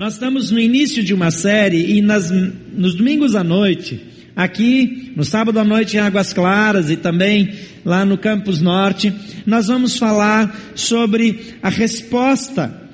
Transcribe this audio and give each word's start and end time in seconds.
Nós 0.00 0.14
estamos 0.14 0.50
no 0.50 0.58
início 0.58 1.02
de 1.02 1.12
uma 1.12 1.30
série 1.30 1.98
e 1.98 2.00
nas, 2.00 2.30
nos 2.30 2.94
domingos 2.94 3.34
à 3.34 3.44
noite, 3.44 4.00
aqui, 4.34 5.12
no 5.14 5.22
sábado 5.26 5.58
à 5.58 5.62
noite 5.62 5.98
em 5.98 6.00
Águas 6.00 6.32
Claras 6.32 6.88
e 6.88 6.96
também 6.96 7.52
lá 7.84 8.02
no 8.02 8.16
Campus 8.16 8.62
Norte, 8.62 9.12
nós 9.44 9.66
vamos 9.66 9.98
falar 9.98 10.58
sobre 10.74 11.54
a 11.62 11.68
resposta 11.68 12.88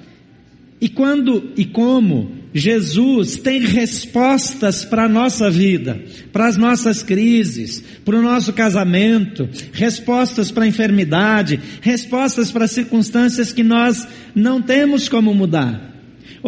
e 0.81 0.89
quando 0.89 1.53
e 1.57 1.65
como 1.65 2.33
Jesus 2.53 3.37
tem 3.37 3.61
respostas 3.61 4.85
para 4.85 5.05
a 5.05 5.09
nossa 5.09 5.49
vida, 5.49 6.03
para 6.33 6.49
as 6.49 6.57
nossas 6.57 7.05
crises, 7.05 7.85
para 8.05 8.19
o 8.19 8.23
nosso 8.23 8.53
casamento, 8.53 9.49
respostas 9.73 10.51
para 10.51 10.65
a 10.65 10.69
enfermidade, 10.69 11.61
respostas 11.81 12.51
para 12.51 12.67
circunstâncias 12.67 13.53
que 13.53 13.63
nós 13.63 14.09
não 14.35 14.61
temos 14.61 15.09
como 15.09 15.33
mudar. 15.33 15.96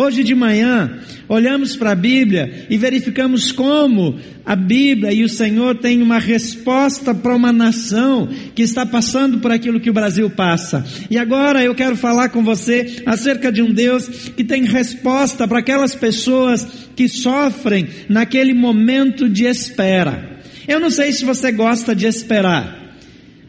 Hoje 0.00 0.22
de 0.22 0.32
manhã, 0.32 1.00
olhamos 1.28 1.74
para 1.74 1.90
a 1.90 1.96
Bíblia 1.96 2.68
e 2.70 2.78
verificamos 2.78 3.50
como 3.50 4.16
a 4.46 4.54
Bíblia 4.54 5.12
e 5.12 5.24
o 5.24 5.28
Senhor 5.28 5.74
têm 5.78 6.00
uma 6.02 6.20
resposta 6.20 7.12
para 7.12 7.34
uma 7.34 7.52
nação 7.52 8.28
que 8.54 8.62
está 8.62 8.86
passando 8.86 9.40
por 9.40 9.50
aquilo 9.50 9.80
que 9.80 9.90
o 9.90 9.92
Brasil 9.92 10.30
passa. 10.30 10.86
E 11.10 11.18
agora 11.18 11.64
eu 11.64 11.74
quero 11.74 11.96
falar 11.96 12.28
com 12.28 12.44
você 12.44 13.02
acerca 13.06 13.50
de 13.50 13.60
um 13.60 13.72
Deus 13.72 14.06
que 14.36 14.44
tem 14.44 14.62
resposta 14.66 15.48
para 15.48 15.58
aquelas 15.58 15.96
pessoas 15.96 16.64
que 16.94 17.08
sofrem 17.08 17.88
naquele 18.08 18.54
momento 18.54 19.28
de 19.28 19.46
espera. 19.46 20.38
Eu 20.68 20.78
não 20.78 20.92
sei 20.92 21.10
se 21.10 21.24
você 21.24 21.50
gosta 21.50 21.92
de 21.92 22.06
esperar. 22.06 22.94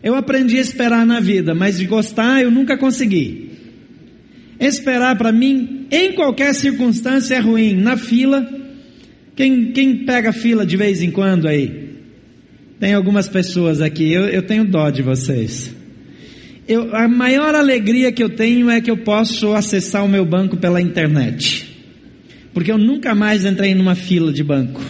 Eu 0.01 0.15
aprendi 0.15 0.57
a 0.57 0.61
esperar 0.61 1.05
na 1.05 1.19
vida, 1.19 1.53
mas 1.53 1.77
de 1.77 1.85
gostar 1.85 2.41
eu 2.41 2.49
nunca 2.49 2.75
consegui. 2.75 3.48
Esperar 4.59 5.17
para 5.17 5.31
mim, 5.31 5.87
em 5.89 6.13
qualquer 6.13 6.53
circunstância, 6.53 7.35
é 7.35 7.39
ruim. 7.39 7.73
Na 7.73 7.95
fila, 7.95 8.47
quem, 9.35 9.71
quem 9.71 10.05
pega 10.05 10.33
fila 10.33 10.65
de 10.65 10.75
vez 10.75 11.01
em 11.01 11.11
quando 11.11 11.47
aí? 11.47 11.89
Tem 12.79 12.93
algumas 12.93 13.27
pessoas 13.27 13.81
aqui, 13.81 14.11
eu, 14.11 14.25
eu 14.25 14.41
tenho 14.41 14.65
dó 14.65 14.89
de 14.89 15.01
vocês. 15.01 15.73
Eu, 16.67 16.95
a 16.95 17.07
maior 17.07 17.55
alegria 17.55 18.11
que 18.11 18.23
eu 18.23 18.29
tenho 18.29 18.69
é 18.69 18.79
que 18.79 18.91
eu 18.91 18.97
posso 18.97 19.53
acessar 19.53 20.05
o 20.05 20.09
meu 20.09 20.25
banco 20.25 20.55
pela 20.57 20.81
internet. 20.81 21.67
Porque 22.53 22.71
eu 22.71 22.77
nunca 22.77 23.15
mais 23.15 23.45
entrei 23.45 23.73
numa 23.73 23.95
fila 23.95 24.31
de 24.31 24.43
banco. 24.43 24.81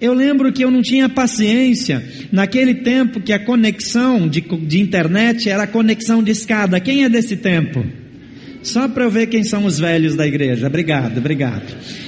Eu 0.00 0.14
lembro 0.14 0.50
que 0.50 0.64
eu 0.64 0.70
não 0.70 0.80
tinha 0.80 1.08
paciência 1.10 2.02
naquele 2.32 2.76
tempo 2.76 3.20
que 3.20 3.34
a 3.34 3.38
conexão 3.38 4.26
de, 4.26 4.40
de 4.40 4.80
internet 4.80 5.48
era 5.48 5.66
conexão 5.66 6.22
de 6.22 6.30
escada. 6.30 6.80
Quem 6.80 7.04
é 7.04 7.08
desse 7.08 7.36
tempo? 7.36 7.84
Só 8.62 8.88
para 8.88 9.04
eu 9.04 9.10
ver 9.10 9.26
quem 9.26 9.44
são 9.44 9.64
os 9.66 9.78
velhos 9.78 10.14
da 10.14 10.26
igreja. 10.26 10.66
Obrigado, 10.66 11.18
obrigado. 11.18 11.64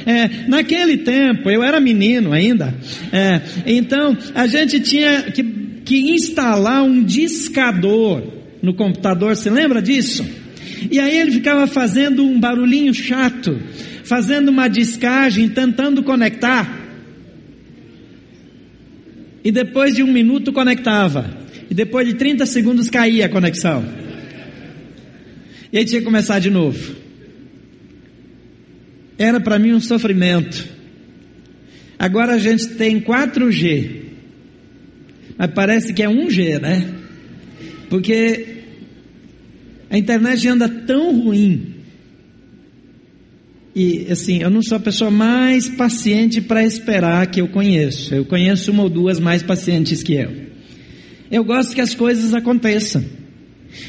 É, 0.06 0.48
naquele 0.48 0.98
tempo, 0.98 1.50
eu 1.50 1.62
era 1.62 1.80
menino 1.80 2.32
ainda, 2.32 2.74
é, 3.12 3.40
então 3.66 4.16
a 4.34 4.46
gente 4.46 4.80
tinha 4.80 5.22
que, 5.24 5.42
que 5.84 6.12
instalar 6.12 6.82
um 6.82 7.02
discador 7.02 8.22
no 8.62 8.74
computador. 8.74 9.36
Você 9.36 9.50
lembra 9.50 9.80
disso? 9.80 10.24
E 10.90 10.98
aí 10.98 11.16
ele 11.16 11.30
ficava 11.30 11.66
fazendo 11.66 12.24
um 12.24 12.38
barulhinho 12.38 12.92
chato, 12.92 13.58
fazendo 14.04 14.48
uma 14.48 14.68
discagem, 14.68 15.48
tentando 15.48 16.02
conectar 16.02 16.81
e 19.44 19.50
depois 19.50 19.94
de 19.94 20.02
um 20.02 20.12
minuto 20.12 20.52
conectava, 20.52 21.30
e 21.70 21.74
depois 21.74 22.06
de 22.06 22.14
30 22.14 22.46
segundos 22.46 22.88
caía 22.88 23.26
a 23.26 23.28
conexão. 23.28 23.84
E 25.72 25.78
aí 25.78 25.84
tinha 25.84 26.00
que 26.00 26.04
começar 26.04 26.38
de 26.38 26.50
novo. 26.50 26.94
Era 29.18 29.40
para 29.40 29.58
mim 29.58 29.72
um 29.72 29.80
sofrimento. 29.80 30.66
Agora 31.98 32.34
a 32.34 32.38
gente 32.38 32.68
tem 32.70 33.00
4G, 33.00 34.02
mas 35.38 35.50
parece 35.52 35.92
que 35.94 36.02
é 36.02 36.08
1G, 36.08 36.60
né? 36.60 36.94
Porque 37.88 38.46
a 39.88 39.96
internet 39.96 40.46
anda 40.48 40.68
tão 40.68 41.20
ruim 41.20 41.71
e 43.74 44.06
assim, 44.10 44.42
eu 44.42 44.50
não 44.50 44.62
sou 44.62 44.76
a 44.76 44.80
pessoa 44.80 45.10
mais 45.10 45.68
paciente 45.68 46.40
para 46.40 46.64
esperar 46.64 47.26
que 47.28 47.40
eu 47.40 47.48
conheço. 47.48 48.14
Eu 48.14 48.24
conheço 48.24 48.70
uma 48.70 48.82
ou 48.82 48.88
duas 48.88 49.18
mais 49.18 49.42
pacientes 49.42 50.02
que 50.02 50.14
eu. 50.14 50.30
Eu 51.30 51.42
gosto 51.42 51.74
que 51.74 51.80
as 51.80 51.94
coisas 51.94 52.34
aconteçam. 52.34 53.02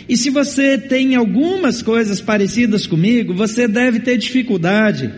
E 0.07 0.15
se 0.15 0.29
você 0.29 0.77
tem 0.77 1.15
algumas 1.15 1.81
coisas 1.81 2.21
parecidas 2.21 2.87
comigo, 2.87 3.33
você 3.33 3.67
deve 3.67 3.99
ter 3.99 4.17
dificuldade, 4.17 5.11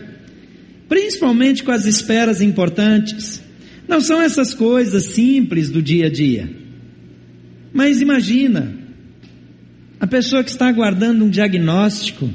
principalmente 0.88 1.62
com 1.62 1.70
as 1.70 1.86
esperas 1.86 2.42
importantes. 2.42 3.40
Não 3.86 4.00
são 4.00 4.20
essas 4.20 4.52
coisas 4.52 5.04
simples 5.04 5.70
do 5.70 5.80
dia 5.80 6.06
a 6.06 6.10
dia. 6.10 6.50
Mas 7.72 8.00
imagina, 8.00 8.76
a 10.00 10.06
pessoa 10.08 10.42
que 10.42 10.50
está 10.50 10.66
aguardando 10.66 11.24
um 11.24 11.30
diagnóstico, 11.30 12.28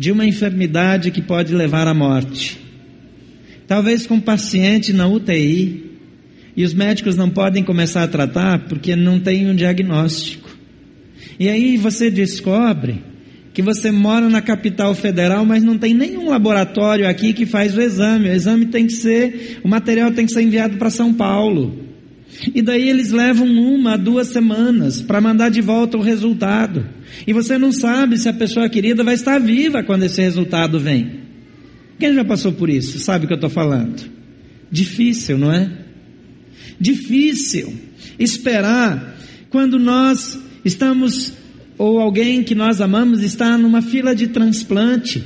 de 0.00 0.10
uma 0.10 0.24
enfermidade 0.24 1.10
que 1.10 1.20
pode 1.20 1.54
levar 1.54 1.86
à 1.86 1.92
morte. 1.92 2.58
Talvez 3.68 4.06
com 4.06 4.14
um 4.14 4.20
paciente 4.20 4.94
na 4.94 5.06
UTI, 5.06 5.90
e 6.56 6.64
os 6.64 6.72
médicos 6.72 7.16
não 7.16 7.28
podem 7.28 7.62
começar 7.62 8.04
a 8.04 8.08
tratar 8.08 8.60
porque 8.60 8.96
não 8.96 9.20
tem 9.20 9.46
um 9.46 9.54
diagnóstico. 9.54 10.48
E 11.38 11.50
aí 11.50 11.76
você 11.76 12.10
descobre 12.10 13.02
que 13.52 13.60
você 13.60 13.90
mora 13.90 14.26
na 14.30 14.40
capital 14.40 14.94
federal, 14.94 15.44
mas 15.44 15.62
não 15.62 15.76
tem 15.76 15.92
nenhum 15.92 16.30
laboratório 16.30 17.06
aqui 17.06 17.34
que 17.34 17.44
faz 17.44 17.76
o 17.76 17.82
exame. 17.82 18.30
O 18.30 18.32
exame 18.32 18.66
tem 18.66 18.86
que 18.86 18.94
ser, 18.94 19.60
o 19.62 19.68
material 19.68 20.12
tem 20.12 20.24
que 20.24 20.32
ser 20.32 20.40
enviado 20.40 20.78
para 20.78 20.88
São 20.88 21.12
Paulo. 21.12 21.89
E 22.54 22.62
daí 22.62 22.88
eles 22.88 23.10
levam 23.10 23.46
uma, 23.46 23.98
duas 23.98 24.28
semanas 24.28 25.02
para 25.02 25.20
mandar 25.20 25.50
de 25.50 25.60
volta 25.60 25.98
o 25.98 26.02
resultado. 26.02 26.86
E 27.26 27.32
você 27.32 27.58
não 27.58 27.72
sabe 27.72 28.16
se 28.18 28.28
a 28.28 28.32
pessoa 28.32 28.68
querida 28.68 29.04
vai 29.04 29.14
estar 29.14 29.38
viva 29.38 29.82
quando 29.82 30.04
esse 30.04 30.20
resultado 30.22 30.78
vem. 30.78 31.20
Quem 31.98 32.14
já 32.14 32.24
passou 32.24 32.52
por 32.52 32.70
isso? 32.70 32.98
Sabe 32.98 33.24
o 33.24 33.28
que 33.28 33.34
eu 33.34 33.36
estou 33.36 33.50
falando? 33.50 34.10
Difícil, 34.70 35.36
não 35.36 35.52
é? 35.52 35.70
Difícil 36.80 37.74
esperar 38.18 39.18
quando 39.50 39.78
nós 39.78 40.38
estamos, 40.64 41.34
ou 41.76 41.98
alguém 41.98 42.42
que 42.42 42.54
nós 42.54 42.80
amamos 42.80 43.22
está 43.22 43.58
numa 43.58 43.82
fila 43.82 44.14
de 44.14 44.28
transplante. 44.28 45.22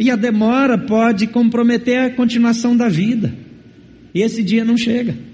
E 0.00 0.10
a 0.10 0.16
demora 0.16 0.78
pode 0.78 1.26
comprometer 1.26 1.98
a 1.98 2.10
continuação 2.10 2.76
da 2.76 2.88
vida. 2.88 3.32
E 4.12 4.22
esse 4.22 4.42
dia 4.42 4.64
não 4.64 4.76
chega. 4.76 5.29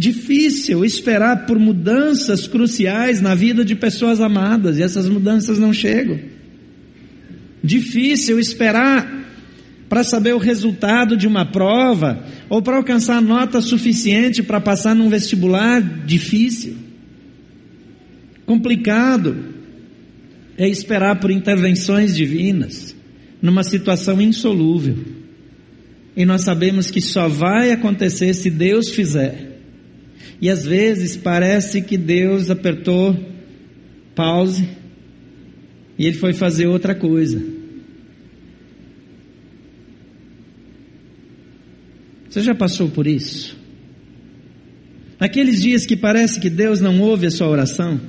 Difícil 0.00 0.82
esperar 0.82 1.44
por 1.44 1.58
mudanças 1.58 2.46
cruciais 2.46 3.20
na 3.20 3.34
vida 3.34 3.62
de 3.62 3.74
pessoas 3.74 4.18
amadas 4.18 4.78
e 4.78 4.82
essas 4.82 5.06
mudanças 5.06 5.58
não 5.58 5.74
chegam. 5.74 6.18
Difícil 7.62 8.40
esperar 8.40 9.06
para 9.90 10.02
saber 10.02 10.34
o 10.34 10.38
resultado 10.38 11.18
de 11.18 11.26
uma 11.26 11.44
prova 11.44 12.24
ou 12.48 12.62
para 12.62 12.78
alcançar 12.78 13.20
nota 13.20 13.60
suficiente 13.60 14.42
para 14.42 14.58
passar 14.58 14.94
num 14.94 15.10
vestibular 15.10 15.82
difícil. 16.06 16.78
Complicado 18.46 19.36
é 20.56 20.66
esperar 20.66 21.20
por 21.20 21.30
intervenções 21.30 22.16
divinas 22.16 22.96
numa 23.42 23.62
situação 23.62 24.18
insolúvel. 24.18 24.96
E 26.16 26.24
nós 26.24 26.40
sabemos 26.40 26.90
que 26.90 27.02
só 27.02 27.28
vai 27.28 27.70
acontecer 27.70 28.32
se 28.32 28.48
Deus 28.48 28.88
fizer. 28.88 29.49
E 30.40 30.48
às 30.48 30.64
vezes 30.64 31.16
parece 31.16 31.82
que 31.82 31.98
Deus 31.98 32.50
apertou 32.50 33.16
pause 34.14 34.68
e 35.98 36.06
ele 36.06 36.16
foi 36.16 36.32
fazer 36.32 36.66
outra 36.66 36.94
coisa. 36.94 37.42
Você 42.28 42.42
já 42.42 42.54
passou 42.54 42.88
por 42.88 43.06
isso? 43.06 43.58
Naqueles 45.18 45.60
dias 45.60 45.84
que 45.84 45.96
parece 45.96 46.40
que 46.40 46.48
Deus 46.48 46.80
não 46.80 47.00
ouve 47.00 47.26
a 47.26 47.30
sua 47.30 47.48
oração? 47.48 48.00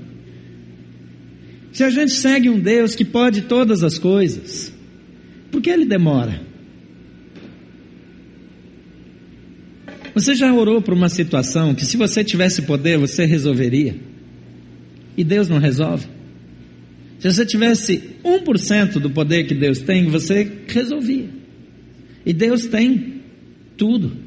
Se 1.73 1.83
a 1.83 1.89
gente 1.89 2.11
segue 2.11 2.49
um 2.49 2.59
Deus 2.59 2.95
que 2.95 3.03
pode 3.03 3.41
todas 3.41 3.83
as 3.83 3.97
coisas, 3.97 4.71
por 5.51 5.61
que 5.61 5.69
ele 5.69 5.85
demora? 5.85 6.50
Você 10.13 10.35
já 10.35 10.53
orou 10.53 10.81
por 10.81 10.93
uma 10.93 11.09
situação 11.09 11.73
que 11.73 11.85
se 11.85 11.97
você 11.97 12.23
tivesse 12.23 12.63
poder, 12.63 12.97
você 12.97 13.25
resolveria? 13.25 13.95
E 15.17 15.23
Deus 15.23 15.47
não 15.47 15.57
resolve? 15.57 16.07
Se 17.19 17.31
você 17.31 17.45
tivesse 17.45 18.15
1% 18.23 18.93
do 18.93 19.09
poder 19.09 19.45
que 19.45 19.53
Deus 19.53 19.79
tem, 19.79 20.07
você 20.07 20.49
resolvia. 20.67 21.29
E 22.25 22.33
Deus 22.33 22.65
tem 22.65 23.21
tudo. 23.77 24.17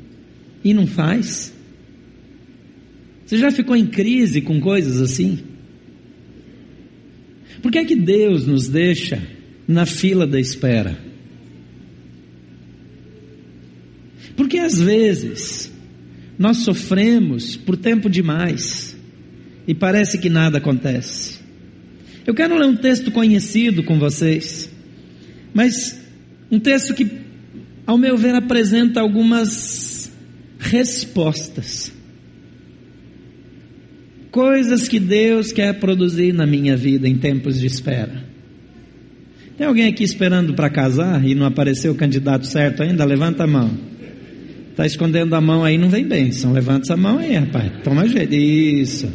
E 0.63 0.73
não 0.73 0.87
faz. 0.87 1.53
Você 3.27 3.37
já 3.37 3.51
ficou 3.51 3.75
em 3.75 3.87
crise 3.87 4.41
com 4.41 4.61
coisas 4.61 5.01
assim? 5.01 5.39
Por 7.63 7.73
que 7.73 7.79
é 7.79 7.85
que 7.85 7.97
Deus 7.97 8.47
nos 8.47 8.69
deixa 8.69 9.21
na 9.67 9.87
fila 9.87 10.27
da 10.27 10.39
espera. 10.39 10.97
Porque 14.37 14.59
às 14.59 14.81
vezes 14.81 15.73
nós 16.39 16.59
sofremos 16.59 17.57
por 17.57 17.77
tempo 17.77 18.09
demais 18.11 18.97
e 19.67 19.75
parece 19.75 20.19
que 20.19 20.29
nada 20.29 20.59
acontece. 20.59 21.39
Eu 22.27 22.35
quero 22.35 22.57
ler 22.57 22.67
um 22.67 22.77
texto 22.77 23.11
conhecido 23.11 23.83
com 23.83 23.99
vocês, 23.99 24.71
mas 25.53 26.01
um 26.51 26.59
texto 26.59 26.95
que, 26.95 27.07
ao 27.87 27.99
meu 27.99 28.17
ver, 28.17 28.35
apresenta 28.35 29.01
algumas 29.01 30.11
respostas. 30.59 31.93
Coisas 34.31 34.89
que 34.89 34.99
Deus 34.99 35.53
quer 35.53 35.75
produzir 35.75 36.33
na 36.33 36.47
minha 36.47 36.77
vida 36.77 37.07
em 37.07 37.17
tempos 37.17 37.61
de 37.61 37.67
espera. 37.67 38.25
Tem 39.57 39.67
alguém 39.67 39.87
aqui 39.87 40.03
esperando 40.03 40.55
para 40.55 40.69
casar 40.69 41.25
e 41.25 41.35
não 41.35 41.47
apareceu 41.47 41.93
o 41.93 41.95
candidato 41.95 42.47
certo 42.47 42.83
ainda? 42.83 43.05
Levanta 43.05 43.45
a 43.45 43.47
mão. 43.47 43.94
Está 44.75 44.85
escondendo 44.85 45.37
a 45.37 45.41
mão 45.41 45.63
aí, 45.63 45.79
não 45.79 45.89
vem 45.89 46.05
bênção. 46.05 46.53
Levanta 46.53 46.83
essa 46.83 46.97
mão 46.97 47.19
aí, 47.19 47.37
rapaz. 47.37 47.71
Toma 47.85 48.09
jeito. 48.09 48.35
Isso. 48.35 49.09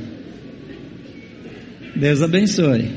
Deus 1.93 2.21
abençoe. 2.21 2.89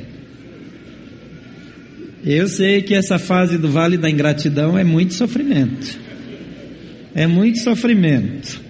Eu 2.25 2.47
sei 2.47 2.81
que 2.81 2.95
essa 2.95 3.19
fase 3.19 3.59
do 3.59 3.69
vale 3.69 3.97
da 3.97 4.09
ingratidão 4.09 4.79
é 4.79 4.85
muito 4.85 5.13
sofrimento. 5.15 5.99
É 7.13 7.27
muito 7.27 7.59
sofrimento. 7.59 8.61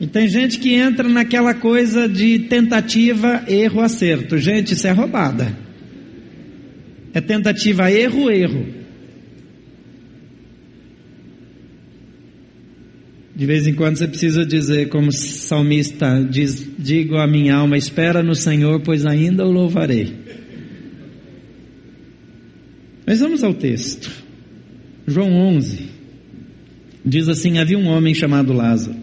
E 0.00 0.06
tem 0.06 0.26
gente 0.26 0.58
que 0.58 0.72
entra 0.72 1.06
naquela 1.06 1.52
coisa 1.52 2.08
de 2.08 2.38
tentativa, 2.38 3.44
erro, 3.46 3.82
acerto. 3.82 4.38
Gente, 4.38 4.72
isso 4.72 4.86
é 4.86 4.90
roubada. 4.90 5.54
É 7.12 7.20
tentativa, 7.20 7.92
erro, 7.92 8.30
erro. 8.30 8.83
De 13.36 13.46
vez 13.46 13.66
em 13.66 13.74
quando 13.74 13.96
você 13.96 14.06
precisa 14.06 14.46
dizer, 14.46 14.88
como 14.88 15.10
salmista 15.10 16.24
diz: 16.30 16.64
Digo 16.78 17.16
à 17.16 17.26
minha 17.26 17.56
alma, 17.56 17.76
espera 17.76 18.22
no 18.22 18.34
Senhor, 18.34 18.80
pois 18.80 19.04
ainda 19.04 19.44
o 19.44 19.50
louvarei. 19.50 20.12
Mas 23.04 23.18
vamos 23.18 23.42
ao 23.42 23.52
texto. 23.52 24.10
João 25.06 25.32
11 25.32 25.80
diz 27.04 27.28
assim: 27.28 27.58
Havia 27.58 27.76
um 27.76 27.88
homem 27.88 28.14
chamado 28.14 28.52
Lázaro. 28.52 28.96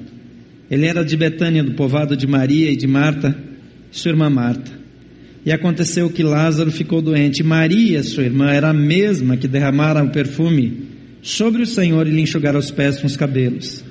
Ele 0.69 0.85
era 0.85 1.03
de 1.03 1.17
Betânia, 1.17 1.61
do 1.61 1.73
povoado 1.73 2.15
de 2.15 2.25
Maria 2.25 2.71
e 2.71 2.77
de 2.77 2.87
Marta, 2.87 3.37
sua 3.91 4.11
irmã 4.11 4.29
Marta. 4.29 4.71
E 5.45 5.51
aconteceu 5.51 6.09
que 6.09 6.23
Lázaro 6.23 6.71
ficou 6.71 7.01
doente. 7.01 7.43
Maria, 7.43 8.01
sua 8.01 8.23
irmã, 8.23 8.49
era 8.49 8.69
a 8.69 8.73
mesma 8.73 9.35
que 9.35 9.47
derramara 9.47 10.01
o 10.01 10.09
perfume 10.09 10.87
sobre 11.21 11.63
o 11.63 11.65
Senhor 11.65 12.07
e 12.07 12.11
lhe 12.11 12.21
enxugara 12.21 12.57
os 12.57 12.71
pés 12.71 13.01
com 13.01 13.07
os 13.07 13.17
cabelos. 13.17 13.90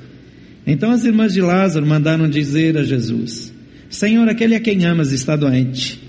Então 0.67 0.91
as 0.91 1.05
irmãs 1.05 1.33
de 1.33 1.41
Lázaro 1.41 1.87
mandaram 1.87 2.29
dizer 2.29 2.77
a 2.77 2.85
Jesus: 2.85 3.53
Senhor, 3.89 4.29
aquele 4.29 4.55
a 4.55 4.61
quem 4.61 4.85
amas 4.85 5.13
está 5.13 5.37
doente. 5.37 6.01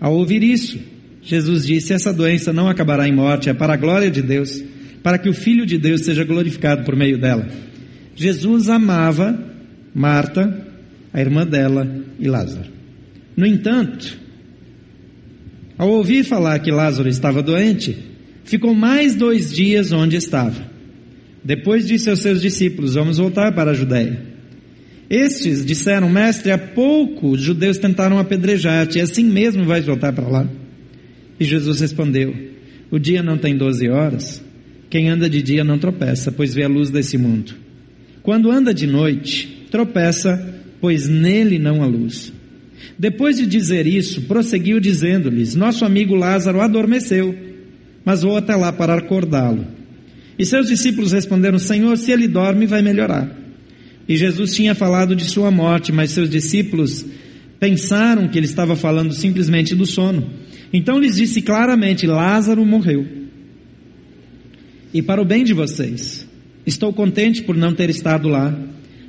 Ao 0.00 0.14
ouvir 0.14 0.42
isso, 0.42 0.78
Jesus 1.22 1.66
disse: 1.66 1.92
Essa 1.92 2.12
doença 2.12 2.52
não 2.52 2.68
acabará 2.68 3.08
em 3.08 3.14
morte, 3.14 3.48
é 3.48 3.54
para 3.54 3.74
a 3.74 3.76
glória 3.76 4.10
de 4.10 4.22
Deus, 4.22 4.62
para 5.02 5.18
que 5.18 5.28
o 5.28 5.34
Filho 5.34 5.64
de 5.64 5.78
Deus 5.78 6.02
seja 6.02 6.24
glorificado 6.24 6.84
por 6.84 6.96
meio 6.96 7.18
dela. 7.18 7.48
Jesus 8.14 8.68
amava 8.68 9.38
Marta, 9.94 10.66
a 11.12 11.20
irmã 11.20 11.46
dela 11.46 11.88
e 12.18 12.28
Lázaro. 12.28 12.68
No 13.36 13.46
entanto, 13.46 14.18
ao 15.78 15.88
ouvir 15.88 16.24
falar 16.24 16.58
que 16.58 16.70
Lázaro 16.70 17.08
estava 17.08 17.42
doente, 17.42 17.96
ficou 18.44 18.74
mais 18.74 19.14
dois 19.14 19.50
dias 19.50 19.92
onde 19.92 20.16
estava. 20.16 20.69
Depois 21.42 21.86
disse 21.86 22.10
aos 22.10 22.20
seus 22.20 22.40
discípulos: 22.40 22.94
Vamos 22.94 23.18
voltar 23.18 23.52
para 23.52 23.70
a 23.70 23.74
Judéia. 23.74 24.20
Estes 25.10 25.64
disseram: 25.64 26.08
Mestre, 26.08 26.52
há 26.52 26.58
pouco 26.58 27.30
os 27.30 27.40
judeus 27.40 27.78
tentaram 27.78 28.18
apedrejar-te, 28.18 28.98
e 28.98 29.00
assim 29.00 29.24
mesmo 29.24 29.64
vais 29.64 29.84
voltar 29.84 30.12
para 30.12 30.28
lá? 30.28 30.48
E 31.38 31.44
Jesus 31.44 31.80
respondeu: 31.80 32.34
O 32.90 32.98
dia 32.98 33.22
não 33.22 33.36
tem 33.36 33.56
doze 33.56 33.88
horas. 33.88 34.42
Quem 34.88 35.08
anda 35.08 35.30
de 35.30 35.40
dia 35.40 35.64
não 35.64 35.78
tropeça, 35.78 36.30
pois 36.32 36.52
vê 36.52 36.64
a 36.64 36.68
luz 36.68 36.90
desse 36.90 37.16
mundo. 37.16 37.54
Quando 38.22 38.50
anda 38.50 38.74
de 38.74 38.86
noite, 38.86 39.66
tropeça, 39.70 40.54
pois 40.80 41.08
nele 41.08 41.58
não 41.58 41.82
há 41.82 41.86
luz. 41.86 42.32
Depois 42.98 43.36
de 43.36 43.46
dizer 43.46 43.86
isso, 43.86 44.22
prosseguiu 44.22 44.78
dizendo-lhes: 44.78 45.54
Nosso 45.54 45.84
amigo 45.84 46.14
Lázaro 46.14 46.60
adormeceu, 46.60 47.34
mas 48.04 48.22
vou 48.22 48.36
até 48.36 48.54
lá 48.54 48.72
para 48.72 48.94
acordá-lo. 48.94 49.79
E 50.40 50.46
seus 50.46 50.68
discípulos 50.68 51.12
responderam: 51.12 51.58
Senhor, 51.58 51.94
se 51.98 52.10
ele 52.10 52.26
dorme, 52.26 52.64
vai 52.64 52.80
melhorar. 52.80 53.30
E 54.08 54.16
Jesus 54.16 54.54
tinha 54.54 54.74
falado 54.74 55.14
de 55.14 55.26
sua 55.26 55.50
morte, 55.50 55.92
mas 55.92 56.12
seus 56.12 56.30
discípulos 56.30 57.04
pensaram 57.60 58.26
que 58.26 58.38
ele 58.38 58.46
estava 58.46 58.74
falando 58.74 59.12
simplesmente 59.12 59.74
do 59.74 59.84
sono. 59.84 60.30
Então 60.72 60.98
lhes 60.98 61.16
disse 61.16 61.42
claramente: 61.42 62.06
Lázaro 62.06 62.64
morreu. 62.64 63.06
E 64.94 65.02
para 65.02 65.20
o 65.20 65.26
bem 65.26 65.44
de 65.44 65.52
vocês, 65.52 66.26
estou 66.64 66.90
contente 66.90 67.42
por 67.42 67.54
não 67.54 67.74
ter 67.74 67.90
estado 67.90 68.26
lá, 68.26 68.58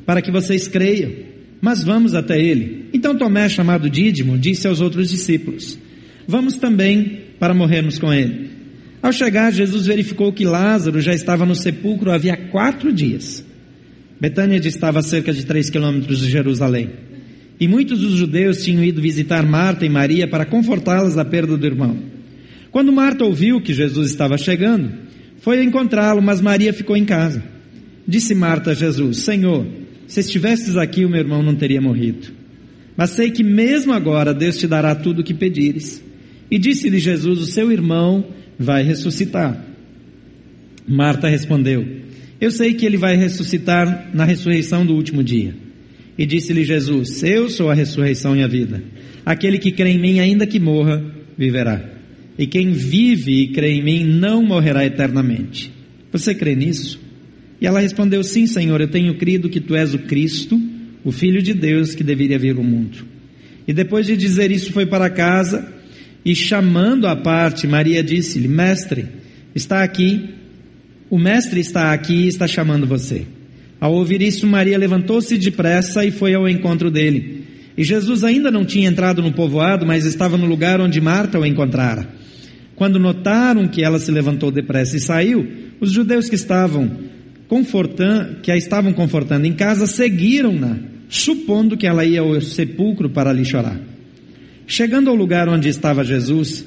para 0.05 0.21
que 0.21 0.31
vocês 0.31 0.67
creiam. 0.67 1.13
Mas 1.61 1.81
vamos 1.81 2.13
até 2.13 2.37
ele. 2.37 2.89
Então 2.91 3.17
Tomé, 3.17 3.47
chamado 3.47 3.89
Dídimo, 3.89 4.37
disse 4.37 4.67
aos 4.67 4.81
outros 4.81 5.09
discípulos: 5.09 5.79
Vamos 6.27 6.57
também 6.57 7.21
para 7.39 7.53
morrermos 7.53 7.97
com 7.97 8.13
ele. 8.13 8.50
Ao 9.01 9.11
chegar, 9.11 9.51
Jesus 9.51 9.87
verificou 9.87 10.31
que 10.31 10.45
Lázaro 10.45 11.01
já 11.01 11.13
estava 11.13 11.45
no 11.45 11.55
sepulcro 11.55 12.11
havia 12.11 12.37
quatro 12.37 12.93
dias. 12.93 13.43
Betânia 14.19 14.57
estava 14.57 14.99
a 14.99 15.03
cerca 15.03 15.33
de 15.33 15.45
três 15.45 15.69
quilômetros 15.69 16.19
de 16.19 16.29
Jerusalém. 16.29 16.91
E 17.59 17.67
muitos 17.67 17.99
dos 17.99 18.13
judeus 18.13 18.63
tinham 18.63 18.83
ido 18.83 19.01
visitar 19.01 19.43
Marta 19.45 19.85
e 19.85 19.89
Maria 19.89 20.27
para 20.27 20.45
confortá-las 20.45 21.15
da 21.15 21.25
perda 21.25 21.57
do 21.57 21.65
irmão. 21.65 21.97
Quando 22.69 22.91
Marta 22.91 23.25
ouviu 23.25 23.59
que 23.59 23.73
Jesus 23.73 24.09
estava 24.11 24.37
chegando, 24.37 24.91
foi 25.39 25.63
encontrá-lo, 25.63 26.21
mas 26.21 26.39
Maria 26.39 26.71
ficou 26.71 26.95
em 26.95 27.03
casa. 27.03 27.43
Disse 28.07 28.35
Marta 28.35 28.71
a 28.71 28.73
Jesus: 28.75 29.19
Senhor, 29.19 29.65
se 30.07 30.19
estivesses 30.19 30.77
aqui, 30.77 31.03
o 31.03 31.09
meu 31.09 31.19
irmão 31.19 31.41
não 31.41 31.55
teria 31.55 31.81
morrido. 31.81 32.27
Mas 32.95 33.11
sei 33.11 33.31
que 33.31 33.43
mesmo 33.43 33.93
agora 33.93 34.33
Deus 34.33 34.57
te 34.57 34.67
dará 34.67 34.93
tudo 34.93 35.21
o 35.21 35.23
que 35.23 35.33
pedires. 35.33 36.03
E 36.49 36.59
disse-lhe 36.59 36.99
Jesus: 36.99 37.39
O 37.41 37.45
seu 37.45 37.71
irmão 37.71 38.25
vai 38.61 38.83
ressuscitar. 38.83 39.65
Marta 40.87 41.27
respondeu: 41.27 41.85
Eu 42.39 42.51
sei 42.51 42.73
que 42.73 42.85
ele 42.85 42.97
vai 42.97 43.15
ressuscitar 43.15 44.09
na 44.13 44.23
ressurreição 44.23 44.85
do 44.85 44.95
último 44.95 45.23
dia. 45.23 45.53
E 46.17 46.25
disse-lhe 46.25 46.63
Jesus: 46.63 47.23
Eu 47.23 47.49
sou 47.49 47.69
a 47.69 47.73
ressurreição 47.73 48.35
e 48.35 48.43
a 48.43 48.47
vida. 48.47 48.83
Aquele 49.25 49.57
que 49.57 49.71
crê 49.71 49.89
em 49.89 49.99
mim, 49.99 50.19
ainda 50.19 50.45
que 50.45 50.59
morra, 50.59 51.03
viverá. 51.37 51.83
E 52.37 52.47
quem 52.47 52.71
vive 52.71 53.43
e 53.43 53.47
crê 53.49 53.73
em 53.73 53.83
mim 53.83 54.03
não 54.03 54.43
morrerá 54.43 54.85
eternamente. 54.85 55.71
Você 56.11 56.33
crê 56.33 56.55
nisso? 56.55 56.99
E 57.59 57.67
ela 57.67 57.79
respondeu: 57.79 58.23
Sim, 58.23 58.47
Senhor, 58.47 58.81
eu 58.81 58.87
tenho 58.87 59.15
crido 59.15 59.49
que 59.49 59.59
tu 59.59 59.75
és 59.75 59.93
o 59.93 59.99
Cristo, 59.99 60.59
o 61.03 61.11
Filho 61.11 61.41
de 61.41 61.53
Deus 61.53 61.95
que 61.95 62.03
deveria 62.03 62.39
vir 62.39 62.55
ao 62.55 62.63
mundo. 62.63 63.05
E 63.67 63.73
depois 63.73 64.05
de 64.05 64.17
dizer 64.17 64.51
isso, 64.51 64.73
foi 64.73 64.85
para 64.85 65.09
casa 65.09 65.80
e 66.23 66.35
chamando 66.35 67.07
à 67.07 67.15
parte, 67.15 67.65
Maria 67.67 68.03
disse-lhe: 68.03 68.47
Mestre, 68.47 69.07
está 69.55 69.83
aqui, 69.83 70.29
o 71.09 71.17
mestre 71.17 71.59
está 71.59 71.91
aqui 71.91 72.13
e 72.13 72.27
está 72.27 72.47
chamando 72.47 72.85
você. 72.85 73.25
Ao 73.79 73.93
ouvir 73.93 74.21
isso, 74.21 74.45
Maria 74.45 74.77
levantou-se 74.77 75.37
depressa 75.37 76.05
e 76.05 76.11
foi 76.11 76.35
ao 76.35 76.47
encontro 76.47 76.91
dele. 76.91 77.45
E 77.75 77.83
Jesus 77.83 78.23
ainda 78.23 78.51
não 78.51 78.63
tinha 78.63 78.87
entrado 78.87 79.21
no 79.23 79.33
povoado, 79.33 79.85
mas 79.85 80.05
estava 80.05 80.37
no 80.37 80.45
lugar 80.45 80.79
onde 80.79 81.01
Marta 81.01 81.39
o 81.39 81.45
encontrara. 81.45 82.07
Quando 82.75 82.99
notaram 82.99 83.67
que 83.67 83.83
ela 83.83 83.97
se 83.97 84.11
levantou 84.11 84.51
depressa 84.51 84.97
e 84.97 84.99
saiu, 84.99 85.47
os 85.79 85.91
judeus 85.91 86.29
que 86.29 86.35
estavam 86.35 86.91
confortando, 87.47 88.41
que 88.41 88.51
a 88.51 88.57
estavam 88.57 88.93
confortando 88.93 89.45
em 89.45 89.53
casa, 89.53 89.87
seguiram-na, 89.87 90.77
supondo 91.09 91.75
que 91.75 91.87
ela 91.87 92.05
ia 92.05 92.21
ao 92.21 92.39
sepulcro 92.39 93.09
para 93.09 93.33
lhe 93.33 93.43
chorar. 93.43 93.90
Chegando 94.71 95.09
ao 95.09 95.15
lugar 95.17 95.49
onde 95.49 95.67
estava 95.67 96.01
Jesus, 96.01 96.65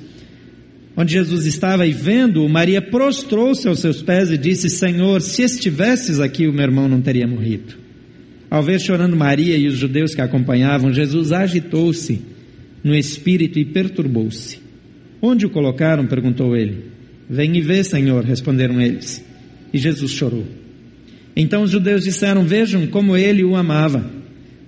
onde 0.94 1.14
Jesus 1.14 1.46
estava 1.46 1.86
e 1.86 1.90
vendo, 1.90 2.46
Maria 2.46 2.82
prostrou-se 2.82 3.66
aos 3.66 3.78
seus 3.78 4.02
pés 4.02 4.30
e 4.30 4.36
disse: 4.36 4.68
Senhor, 4.68 5.22
se 5.22 5.40
estivesses 5.40 6.20
aqui, 6.20 6.46
o 6.46 6.52
meu 6.52 6.64
irmão 6.64 6.86
não 6.86 7.00
teria 7.00 7.26
morrido. 7.26 7.76
Ao 8.50 8.62
ver 8.62 8.78
chorando 8.78 9.16
Maria 9.16 9.56
e 9.56 9.66
os 9.66 9.78
judeus 9.78 10.14
que 10.14 10.20
a 10.20 10.24
acompanhavam, 10.24 10.92
Jesus 10.92 11.32
agitou-se 11.32 12.20
no 12.84 12.94
espírito 12.94 13.58
e 13.58 13.64
perturbou-se. 13.64 14.58
Onde 15.22 15.46
o 15.46 15.50
colocaram? 15.50 16.06
perguntou 16.06 16.54
ele. 16.54 16.84
Vem 17.26 17.56
e 17.56 17.62
vê, 17.62 17.82
Senhor, 17.82 18.22
responderam 18.22 18.82
eles. 18.82 19.24
E 19.72 19.78
Jesus 19.78 20.10
chorou. 20.10 20.44
Então 21.34 21.62
os 21.62 21.70
judeus 21.70 22.04
disseram: 22.04 22.44
Vejam 22.44 22.86
como 22.86 23.16
ele 23.16 23.42
o 23.42 23.56
amava. 23.56 24.13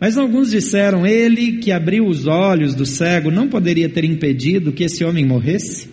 Mas 0.00 0.18
alguns 0.18 0.50
disseram: 0.50 1.06
Ele 1.06 1.58
que 1.58 1.72
abriu 1.72 2.06
os 2.06 2.26
olhos 2.26 2.74
do 2.74 2.84
cego 2.84 3.30
não 3.30 3.48
poderia 3.48 3.88
ter 3.88 4.04
impedido 4.04 4.72
que 4.72 4.84
esse 4.84 5.04
homem 5.04 5.24
morresse? 5.24 5.88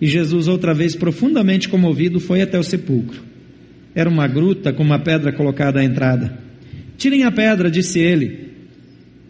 E 0.00 0.06
Jesus, 0.06 0.48
outra 0.48 0.72
vez 0.72 0.94
profundamente 0.94 1.68
comovido, 1.68 2.20
foi 2.20 2.40
até 2.40 2.58
o 2.58 2.62
sepulcro. 2.62 3.20
Era 3.94 4.08
uma 4.08 4.26
gruta 4.26 4.72
com 4.72 4.82
uma 4.82 4.98
pedra 4.98 5.32
colocada 5.32 5.80
à 5.80 5.84
entrada. 5.84 6.38
Tirem 6.96 7.24
a 7.24 7.32
pedra, 7.32 7.70
disse 7.70 7.98
ele. 7.98 8.50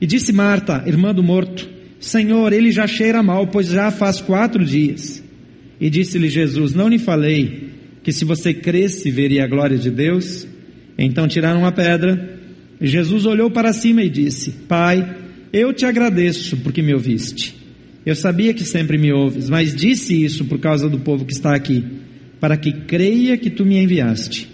E 0.00 0.06
disse 0.06 0.32
Marta, 0.32 0.84
irmã 0.86 1.14
do 1.14 1.22
morto: 1.22 1.68
Senhor, 1.98 2.52
ele 2.52 2.70
já 2.70 2.86
cheira 2.86 3.22
mal, 3.22 3.46
pois 3.46 3.68
já 3.68 3.90
faz 3.90 4.20
quatro 4.20 4.64
dias. 4.64 5.22
E 5.80 5.88
disse-lhe 5.88 6.28
Jesus: 6.28 6.74
Não 6.74 6.88
lhe 6.88 6.98
falei 6.98 7.70
que 8.02 8.12
se 8.12 8.24
você 8.24 8.52
cresce 8.52 9.10
veria 9.10 9.44
a 9.44 9.48
glória 9.48 9.78
de 9.78 9.90
Deus? 9.90 10.46
Então 10.98 11.26
tiraram 11.26 11.64
a 11.66 11.72
pedra. 11.72 12.39
Jesus 12.86 13.26
olhou 13.26 13.50
para 13.50 13.72
cima 13.72 14.02
e 14.02 14.08
disse: 14.08 14.50
Pai, 14.66 15.16
eu 15.52 15.72
te 15.72 15.84
agradeço 15.84 16.56
porque 16.58 16.82
me 16.82 16.94
ouviste. 16.94 17.56
Eu 18.04 18.14
sabia 18.14 18.54
que 18.54 18.64
sempre 18.64 18.96
me 18.96 19.12
ouves, 19.12 19.50
mas 19.50 19.74
disse 19.74 20.24
isso 20.24 20.46
por 20.46 20.58
causa 20.58 20.88
do 20.88 21.00
povo 21.00 21.24
que 21.24 21.32
está 21.32 21.54
aqui, 21.54 21.84
para 22.40 22.56
que 22.56 22.72
creia 22.72 23.36
que 23.36 23.50
tu 23.50 23.64
me 23.66 23.76
enviaste. 23.76 24.48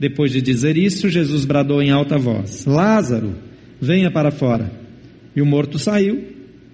Depois 0.00 0.32
de 0.32 0.40
dizer 0.40 0.76
isso, 0.76 1.08
Jesus 1.08 1.44
bradou 1.44 1.82
em 1.82 1.90
alta 1.90 2.16
voz: 2.16 2.64
Lázaro, 2.64 3.34
venha 3.80 4.10
para 4.10 4.30
fora. 4.30 4.70
E 5.34 5.42
o 5.42 5.46
morto 5.46 5.78
saiu, 5.78 6.24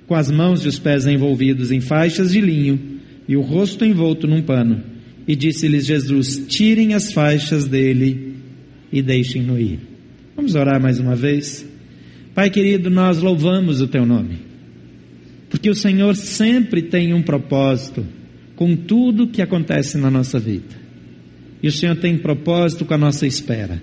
com 0.06 0.14
as 0.14 0.30
mãos 0.30 0.64
e 0.64 0.68
os 0.68 0.78
pés 0.78 1.06
envolvidos 1.06 1.73
em 1.73 1.80
faixas 1.80 2.30
de 2.30 2.40
linho 2.40 3.00
e 3.26 3.37
o 3.37 3.40
rosto 3.40 3.85
envolto 3.85 4.26
num 4.26 4.42
pano. 4.42 4.82
E 5.26 5.35
disse-lhes 5.35 5.87
Jesus: 5.87 6.44
Tirem 6.49 6.94
as 6.94 7.12
faixas 7.12 7.66
dele 7.66 8.35
e 8.92 9.00
deixem-no 9.02 9.59
ir. 9.59 9.91
Vamos 10.34 10.54
orar 10.54 10.80
mais 10.80 10.98
uma 10.98 11.14
vez? 11.14 11.64
Pai 12.34 12.48
querido, 12.48 12.88
nós 12.88 13.18
louvamos 13.18 13.82
o 13.82 13.86
teu 13.86 14.06
nome, 14.06 14.38
porque 15.50 15.68
o 15.68 15.74
Senhor 15.74 16.16
sempre 16.16 16.80
tem 16.80 17.12
um 17.12 17.22
propósito 17.22 18.06
com 18.56 18.74
tudo 18.74 19.28
que 19.28 19.42
acontece 19.42 19.98
na 19.98 20.10
nossa 20.10 20.38
vida, 20.38 20.74
e 21.62 21.68
o 21.68 21.72
Senhor 21.72 21.96
tem 21.96 22.16
propósito 22.16 22.86
com 22.86 22.94
a 22.94 22.98
nossa 22.98 23.26
espera. 23.26 23.82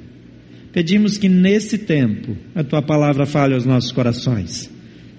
Pedimos 0.73 1.17
que 1.17 1.29
nesse 1.29 1.77
tempo 1.77 2.35
a 2.55 2.63
tua 2.63 2.81
palavra 2.81 3.25
fale 3.25 3.53
aos 3.53 3.65
nossos 3.65 3.91
corações 3.91 4.69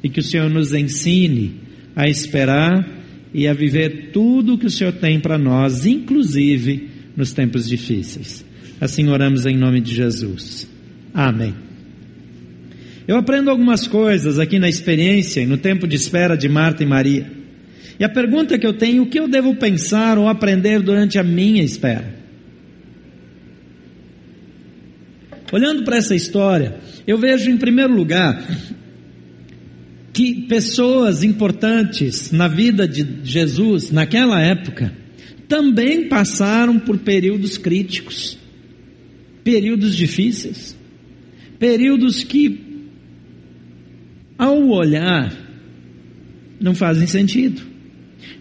e 0.03 0.09
que 0.09 0.21
o 0.21 0.25
Senhor 0.25 0.49
nos 0.49 0.73
ensine 0.73 1.55
a 1.95 2.09
esperar 2.09 2.89
e 3.33 3.47
a 3.47 3.53
viver 3.53 4.11
tudo 4.13 4.55
o 4.55 4.59
que 4.59 4.67
o 4.67 4.71
Senhor 4.71 4.93
tem 4.93 5.21
para 5.21 5.39
nós, 5.39 5.87
inclusive 5.87 6.89
nos 7.17 7.33
tempos 7.33 7.69
difíceis. 7.69 8.45
Assim 8.81 9.09
oramos 9.09 9.45
em 9.45 9.57
nome 9.57 9.81
de 9.81 9.95
Jesus. 9.95 10.70
Amém. 11.13 11.55
Eu 13.07 13.17
aprendo 13.17 13.51
algumas 13.51 13.89
coisas 13.89 14.39
aqui 14.39 14.59
na 14.59 14.69
experiência 14.69 15.41
e 15.41 15.47
no 15.47 15.59
tempo 15.59 15.87
de 15.87 15.97
espera 15.97 16.37
de 16.37 16.49
Marta 16.49 16.83
e 16.83 16.87
Maria. 16.87 17.31
E 17.99 18.05
a 18.05 18.09
pergunta 18.09 18.59
que 18.59 18.67
eu 18.67 18.73
tenho, 18.73 19.03
o 19.03 19.07
que 19.07 19.19
eu 19.19 19.29
devo 19.29 19.55
pensar 19.57 20.17
ou 20.17 20.29
aprender 20.29 20.81
durante 20.81 21.19
a 21.19 21.25
minha 21.25 21.63
espera? 21.63 22.21
Olhando 25.53 25.83
para 25.83 25.97
essa 25.97 26.15
história, 26.15 26.77
eu 27.07 27.19
vejo 27.19 27.51
em 27.51 27.57
primeiro 27.57 27.93
lugar 27.93 28.43
que 30.13 30.43
pessoas 30.43 31.23
importantes 31.23 32.31
na 32.31 32.47
vida 32.47 32.87
de 32.87 33.05
Jesus 33.25 33.91
naquela 33.91 34.41
época 34.41 34.93
também 35.49 36.09
passaram 36.09 36.79
por 36.79 36.99
períodos 36.99 37.59
críticos, 37.59 38.39
períodos 39.43 39.97
difíceis, 39.97 40.77
períodos 41.61 42.25
que 42.25 42.71
ao 44.39 44.67
olhar, 44.71 45.31
não 46.59 46.75
fazem 46.75 47.07
sentido. 47.07 47.61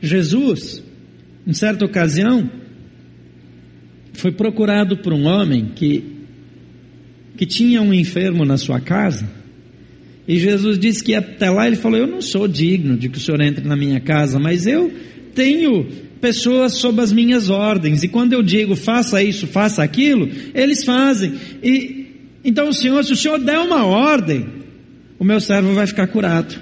Jesus, 0.02 0.82
em 1.46 1.52
certa 1.52 1.84
ocasião, 1.84 2.50
foi 4.14 4.32
procurado 4.32 4.98
por 4.98 5.12
um 5.12 5.26
homem 5.26 5.74
que, 5.76 6.04
que 7.38 7.46
tinha 7.46 7.82
um 7.82 7.94
enfermo 7.94 8.46
na 8.46 8.58
sua 8.58 8.80
casa, 8.80 9.30
e 10.26 10.38
Jesus 10.38 10.80
disse 10.80 11.04
que 11.04 11.14
até 11.14 11.50
lá 11.50 11.68
ele 11.68 11.76
falou: 11.76 12.00
Eu 12.00 12.08
não 12.08 12.22
sou 12.22 12.48
digno 12.48 12.96
de 12.96 13.10
que 13.10 13.18
o 13.18 13.22
senhor 13.22 13.42
entre 13.42 13.68
na 13.68 13.76
minha 13.76 14.00
casa, 14.00 14.40
mas 14.40 14.66
eu 14.66 14.94
tenho 15.36 15.86
pessoas 16.22 16.74
sob 16.74 17.02
as 17.02 17.12
minhas 17.12 17.50
ordens, 17.50 18.04
e 18.04 18.08
quando 18.08 18.32
eu 18.32 18.42
digo 18.44 18.76
faça 18.76 19.22
isso, 19.22 19.48
faça 19.48 19.84
aquilo, 19.84 20.30
eles 20.54 20.86
fazem. 20.86 21.34
E 21.62 22.09
então 22.44 22.70
o 22.70 22.74
senhor, 22.74 23.04
se 23.04 23.14
o 23.14 23.16
senhor 23.16 23.40
der 23.40 23.60
uma 23.60 23.86
ordem, 23.86 24.48
o 25.18 25.24
meu 25.24 25.40
servo 25.40 25.74
vai 25.74 25.86
ficar 25.86 26.08
curado. 26.08 26.60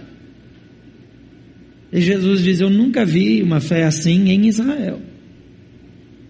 E 1.91 2.01
Jesus 2.01 2.43
diz: 2.43 2.59
Eu 2.59 2.69
nunca 2.69 3.05
vi 3.05 3.41
uma 3.41 3.59
fé 3.59 3.83
assim 3.83 4.29
em 4.29 4.47
Israel. 4.47 5.01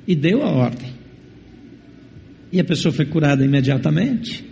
E 0.07 0.15
deu 0.15 0.43
a 0.43 0.49
ordem. 0.49 0.93
E 2.51 2.59
a 2.59 2.63
pessoa 2.63 2.93
foi 2.93 3.05
curada 3.05 3.43
imediatamente. 3.43 4.46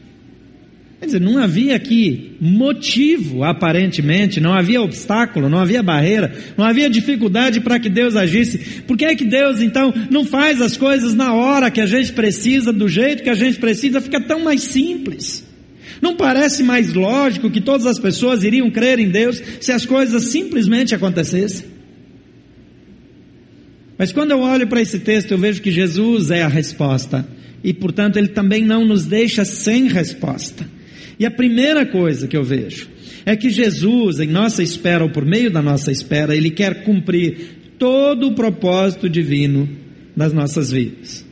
Quer 1.00 1.08
dizer, 1.08 1.22
não 1.22 1.38
havia 1.38 1.76
aqui 1.76 2.38
motivo, 2.40 3.44
aparentemente, 3.44 4.40
não 4.40 4.54
havia 4.54 4.82
obstáculo, 4.82 5.50
não 5.50 5.60
havia 5.60 5.84
barreira, 5.84 6.34
não 6.58 6.64
havia 6.66 6.90
dificuldade 6.90 7.60
para 7.60 7.80
que 7.80 7.90
Deus 7.90 8.16
agisse. 8.16 8.82
Por 8.84 8.98
que 8.98 9.06
é 9.06 9.16
que 9.16 9.26
Deus, 9.26 9.62
então, 9.62 9.94
não 10.10 10.26
faz 10.26 10.62
as 10.62 10.78
coisas 10.78 11.14
na 11.14 11.34
hora 11.34 11.70
que 11.70 11.82
a 11.82 11.86
gente 11.86 12.14
precisa, 12.14 12.72
do 12.72 12.88
jeito 12.88 13.24
que 13.24 13.30
a 13.30 13.36
gente 13.36 13.60
precisa, 13.60 14.00
fica 14.00 14.22
tão 14.22 14.40
mais 14.40 14.62
simples? 14.64 15.46
Não 16.02 16.16
parece 16.16 16.64
mais 16.64 16.94
lógico 16.94 17.52
que 17.52 17.62
todas 17.62 17.86
as 17.86 18.00
pessoas 18.00 18.44
iriam 18.44 18.72
crer 18.72 19.00
em 19.00 19.10
Deus 19.10 19.42
se 19.60 19.72
as 19.72 19.86
coisas 19.86 20.26
simplesmente 20.26 20.96
acontecessem? 20.96 21.76
Mas 23.98 24.12
quando 24.12 24.32
eu 24.32 24.40
olho 24.40 24.68
para 24.68 24.82
esse 24.82 25.00
texto, 25.00 25.32
eu 25.32 25.38
vejo 25.38 25.62
que 25.62 25.72
Jesus 25.72 26.32
é 26.32 26.42
a 26.42 26.48
resposta 26.48 27.28
e, 27.64 27.74
portanto, 27.74 28.18
ele 28.18 28.28
também 28.28 28.64
não 28.64 28.86
nos 28.86 29.06
deixa 29.06 29.46
sem 29.46 29.88
resposta. 29.88 30.75
E 31.20 31.26
a 31.26 31.32
primeira 31.32 31.86
coisa 31.86 32.28
que 32.28 32.36
eu 32.36 32.44
vejo 32.44 32.90
é 33.26 33.36
que 33.36 33.50
Jesus, 33.50 34.20
em 34.20 34.28
nossa 34.28 34.62
espera 34.62 35.04
ou 35.04 35.10
por 35.10 35.26
meio 35.26 35.50
da 35.50 35.62
nossa 35.62 35.92
espera, 35.92 36.36
ele 36.36 36.52
quer 36.52 36.84
cumprir 36.84 37.56
todo 37.80 38.28
o 38.28 38.36
propósito 38.36 39.10
divino 39.10 39.68
das 40.16 40.32
nossas 40.34 40.72
vidas. 40.72 41.26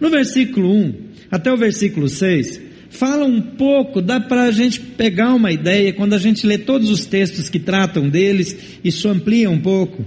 No 0.00 0.10
versículo 0.10 0.72
1 0.72 0.94
até 1.30 1.52
o 1.52 1.56
versículo 1.56 2.08
6, 2.08 2.60
fala 2.90 3.24
um 3.24 3.40
pouco, 3.40 4.00
dá 4.00 4.20
para 4.20 4.44
a 4.44 4.50
gente 4.50 4.80
pegar 4.80 5.34
uma 5.34 5.50
ideia 5.50 5.92
quando 5.92 6.14
a 6.14 6.18
gente 6.18 6.46
lê 6.46 6.56
todos 6.56 6.90
os 6.90 7.06
textos 7.06 7.48
que 7.48 7.58
tratam 7.58 8.08
deles, 8.08 8.56
isso 8.84 9.08
amplia 9.08 9.50
um 9.50 9.58
pouco. 9.58 10.04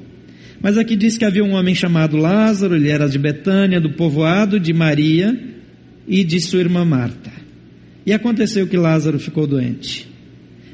Mas 0.62 0.77
aqui 0.77 0.96
diz 0.96 1.17
que 1.17 1.25
havia 1.25 1.43
um 1.43 1.53
homem 1.53 1.75
chamado 1.75 2.17
Lázaro, 2.17 2.75
ele 2.75 2.89
era 2.89 3.07
de 3.07 3.19
Betânia, 3.19 3.79
do 3.79 3.91
povoado 3.91 4.60
de 4.60 4.74
Maria 4.74 5.38
e 6.07 6.24
de 6.24 6.39
sua 6.39 6.62
irmã 6.62 6.84
Marta. 6.84 7.31
E 8.07 8.13
aconteceu 8.13 8.65
que 8.65 8.77
Lázaro 8.77 9.19
ficou 9.19 9.45
doente. 9.45 10.07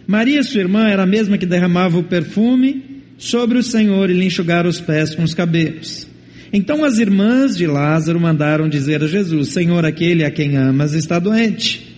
Maria, 0.05 0.43
sua 0.43 0.61
irmã, 0.61 0.87
era 0.87 1.01
a 1.01 1.07
mesma 1.07 1.35
que 1.35 1.47
derramava 1.47 1.97
o 1.97 2.03
perfume 2.03 3.01
sobre 3.17 3.57
o 3.57 3.63
Senhor 3.63 4.07
e 4.11 4.13
lhe 4.13 4.23
enxugara 4.23 4.69
os 4.69 4.79
pés 4.79 5.15
com 5.15 5.23
os 5.23 5.33
cabelos. 5.33 6.07
Então 6.53 6.85
as 6.85 6.99
irmãs 6.99 7.57
de 7.57 7.65
Lázaro 7.65 8.19
mandaram 8.19 8.69
dizer 8.69 9.03
a 9.03 9.07
Jesus: 9.07 9.49
Senhor, 9.49 9.83
aquele 9.83 10.23
a 10.23 10.29
quem 10.29 10.55
amas 10.55 10.93
está 10.93 11.17
doente. 11.17 11.91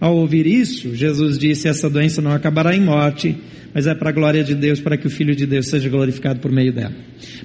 Ao 0.00 0.16
ouvir 0.16 0.46
isso, 0.46 0.94
Jesus 0.94 1.38
disse: 1.38 1.68
Essa 1.68 1.90
doença 1.90 2.22
não 2.22 2.32
acabará 2.32 2.74
em 2.74 2.80
morte, 2.80 3.36
mas 3.74 3.86
é 3.86 3.94
para 3.94 4.08
a 4.08 4.12
glória 4.12 4.42
de 4.42 4.54
Deus, 4.54 4.80
para 4.80 4.96
que 4.96 5.06
o 5.06 5.10
Filho 5.10 5.36
de 5.36 5.44
Deus 5.44 5.68
seja 5.68 5.90
glorificado 5.90 6.40
por 6.40 6.50
meio 6.50 6.72
dela. 6.72 6.94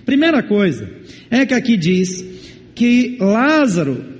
Primeira 0.05 0.41
coisa 0.41 0.89
é 1.29 1.45
que 1.45 1.53
aqui 1.53 1.75
diz 1.75 2.23
que 2.73 3.17
Lázaro 3.19 4.12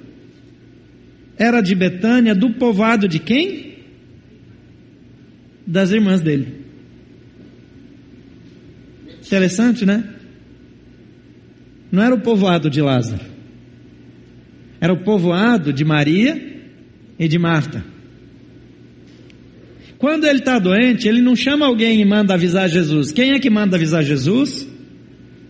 era 1.38 1.62
de 1.62 1.74
Betânia, 1.75 2.36
do 2.36 2.52
povoado 2.52 3.08
de 3.08 3.20
quem? 3.20 3.74
Das 5.66 5.92
irmãs 5.92 6.22
dele. 6.22 6.63
Interessante, 9.25 9.86
né? 9.86 10.04
Não 11.92 12.02
era 12.02 12.13
o 12.13 12.20
povoado 12.20 12.70
de 12.70 12.82
Lázaro, 12.82 13.24
era 14.82 14.92
o 14.92 15.04
povoado 15.04 15.72
de 15.72 15.86
Maria 15.86 16.60
e 17.18 17.28
de 17.28 17.38
Marta. 17.38 17.84
Quando 19.98 20.25
ele 20.25 20.40
está 20.40 20.60
doente, 20.60 21.08
ele 21.08 21.22
não 21.22 21.36
chama 21.36 21.66
alguém 21.66 22.02
e 22.02 22.06
manda 22.06 22.34
avisar 22.34 22.68
Jesus. 22.68 23.12
Quem 23.12 23.32
é 23.32 23.40
que 23.40 23.50
manda 23.50 23.78
avisar 23.78 24.04
Jesus? 24.04 24.68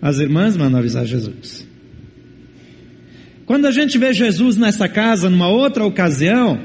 As 0.02 0.20
irmãs 0.20 0.56
mandam 0.56 0.80
avisar 0.80 1.06
Jesus. 1.06 1.66
Quando 3.46 3.66
a 3.66 3.72
gente 3.72 3.98
vê 3.98 4.14
Jesus 4.14 4.56
nessa 4.56 4.88
casa, 4.88 5.30
numa 5.30 5.50
outra 5.50 5.84
ocasião, 5.84 6.60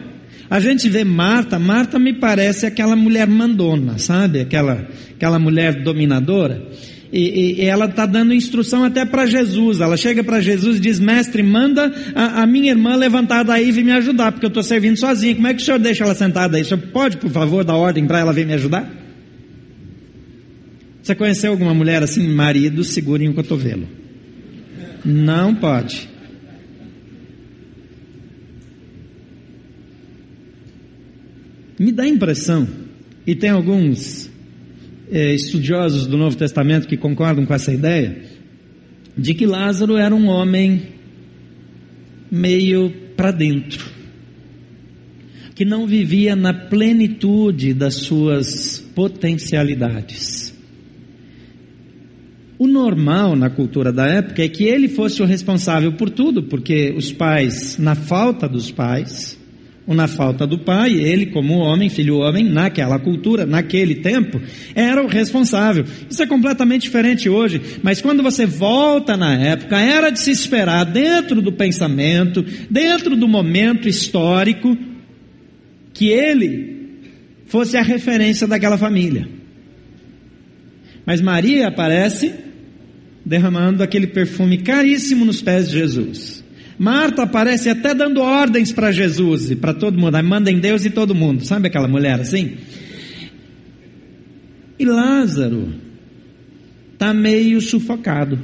a 0.48 0.60
gente 0.60 0.88
vê 0.88 1.04
Marta. 1.04 1.58
Marta 1.58 1.98
me 1.98 2.14
parece 2.14 2.66
aquela 2.66 2.94
mulher 2.94 3.26
mandona, 3.26 3.98
sabe? 3.98 4.40
Aquela, 4.40 4.88
aquela 5.14 5.38
mulher 5.38 5.82
dominadora. 5.82 6.68
E, 7.12 7.62
e, 7.62 7.64
ela 7.64 7.86
está 7.86 8.04
dando 8.04 8.34
instrução 8.34 8.84
até 8.84 9.04
para 9.04 9.26
Jesus. 9.26 9.80
Ela 9.80 9.96
chega 9.96 10.22
para 10.22 10.40
Jesus 10.40 10.76
e 10.76 10.80
diz: 10.80 11.00
Mestre, 11.00 11.42
manda 11.42 11.92
a, 12.14 12.42
a, 12.42 12.46
minha 12.46 12.70
irmã 12.70 12.94
levantar 12.96 13.42
daí 13.42 13.68
e 13.68 13.72
vir 13.72 13.84
me 13.84 13.92
ajudar, 13.92 14.32
porque 14.32 14.46
eu 14.46 14.48
estou 14.48 14.62
servindo 14.62 14.96
sozinha. 14.96 15.34
Como 15.34 15.46
é 15.46 15.54
que 15.54 15.62
o 15.62 15.64
senhor 15.64 15.78
deixa 15.78 16.04
ela 16.04 16.14
sentada 16.14 16.56
aí? 16.56 16.62
O 16.62 16.66
senhor 16.66 16.80
pode, 16.92 17.16
por 17.16 17.30
favor, 17.30 17.64
dar 17.64 17.76
ordem 17.76 18.06
para 18.06 18.20
ela 18.20 18.32
vir 18.32 18.46
me 18.46 18.52
ajudar? 18.54 18.88
Você 21.02 21.14
conheceu 21.14 21.50
alguma 21.50 21.72
mulher 21.72 22.02
assim? 22.02 22.28
Marido, 22.28 22.84
segurem 22.84 23.30
o 23.30 23.34
cotovelo. 23.34 23.88
Não 25.02 25.54
pode. 25.54 26.17
Me 31.78 31.92
dá 31.92 32.02
a 32.02 32.08
impressão, 32.08 32.66
e 33.24 33.34
tem 33.34 33.50
alguns 33.50 34.28
é, 35.12 35.32
estudiosos 35.32 36.06
do 36.06 36.16
Novo 36.16 36.36
Testamento 36.36 36.88
que 36.88 36.96
concordam 36.96 37.46
com 37.46 37.54
essa 37.54 37.72
ideia, 37.72 38.20
de 39.16 39.32
que 39.32 39.46
Lázaro 39.46 39.96
era 39.96 40.14
um 40.14 40.26
homem 40.26 40.82
meio 42.30 42.92
para 43.16 43.30
dentro, 43.30 43.86
que 45.54 45.64
não 45.64 45.86
vivia 45.86 46.34
na 46.34 46.52
plenitude 46.52 47.74
das 47.74 47.94
suas 47.94 48.78
potencialidades. 48.94 50.54
O 52.58 52.66
normal 52.66 53.36
na 53.36 53.48
cultura 53.48 53.92
da 53.92 54.04
época 54.06 54.42
é 54.42 54.48
que 54.48 54.64
ele 54.64 54.88
fosse 54.88 55.22
o 55.22 55.24
responsável 55.24 55.92
por 55.92 56.10
tudo, 56.10 56.42
porque 56.42 56.92
os 56.96 57.12
pais, 57.12 57.78
na 57.78 57.94
falta 57.94 58.48
dos 58.48 58.72
pais, 58.72 59.37
na 59.94 60.06
falta 60.06 60.46
do 60.46 60.58
pai, 60.58 60.92
ele, 60.92 61.26
como 61.26 61.58
homem, 61.58 61.88
filho 61.88 62.18
homem, 62.18 62.44
naquela 62.44 62.98
cultura, 62.98 63.46
naquele 63.46 63.96
tempo, 63.96 64.40
era 64.74 65.02
o 65.02 65.06
responsável. 65.06 65.84
Isso 66.10 66.22
é 66.22 66.26
completamente 66.26 66.82
diferente 66.82 67.28
hoje, 67.28 67.60
mas 67.82 68.02
quando 68.02 68.22
você 68.22 68.44
volta 68.44 69.16
na 69.16 69.34
época, 69.34 69.80
era 69.80 70.10
de 70.10 70.20
se 70.20 70.30
esperar, 70.30 70.84
dentro 70.84 71.40
do 71.40 71.52
pensamento, 71.52 72.44
dentro 72.70 73.16
do 73.16 73.26
momento 73.26 73.88
histórico, 73.88 74.76
que 75.94 76.08
ele 76.08 76.76
fosse 77.46 77.76
a 77.76 77.82
referência 77.82 78.46
daquela 78.46 78.76
família. 78.76 79.28
Mas 81.06 81.22
Maria 81.22 81.68
aparece 81.68 82.34
derramando 83.24 83.82
aquele 83.82 84.06
perfume 84.06 84.58
caríssimo 84.58 85.24
nos 85.24 85.40
pés 85.40 85.68
de 85.68 85.78
Jesus. 85.78 86.44
Marta 86.78 87.24
aparece 87.24 87.68
até 87.68 87.92
dando 87.92 88.20
ordens 88.20 88.72
para 88.72 88.92
Jesus 88.92 89.50
e 89.50 89.56
para 89.56 89.74
todo 89.74 89.98
mundo. 89.98 90.22
Manda 90.22 90.50
em 90.50 90.60
Deus 90.60 90.84
e 90.84 90.90
todo 90.90 91.14
mundo. 91.14 91.44
Sabe 91.44 91.66
aquela 91.66 91.88
mulher 91.88 92.20
assim? 92.20 92.56
E 94.78 94.84
Lázaro 94.84 95.74
está 96.92 97.12
meio 97.12 97.60
sufocado. 97.60 98.38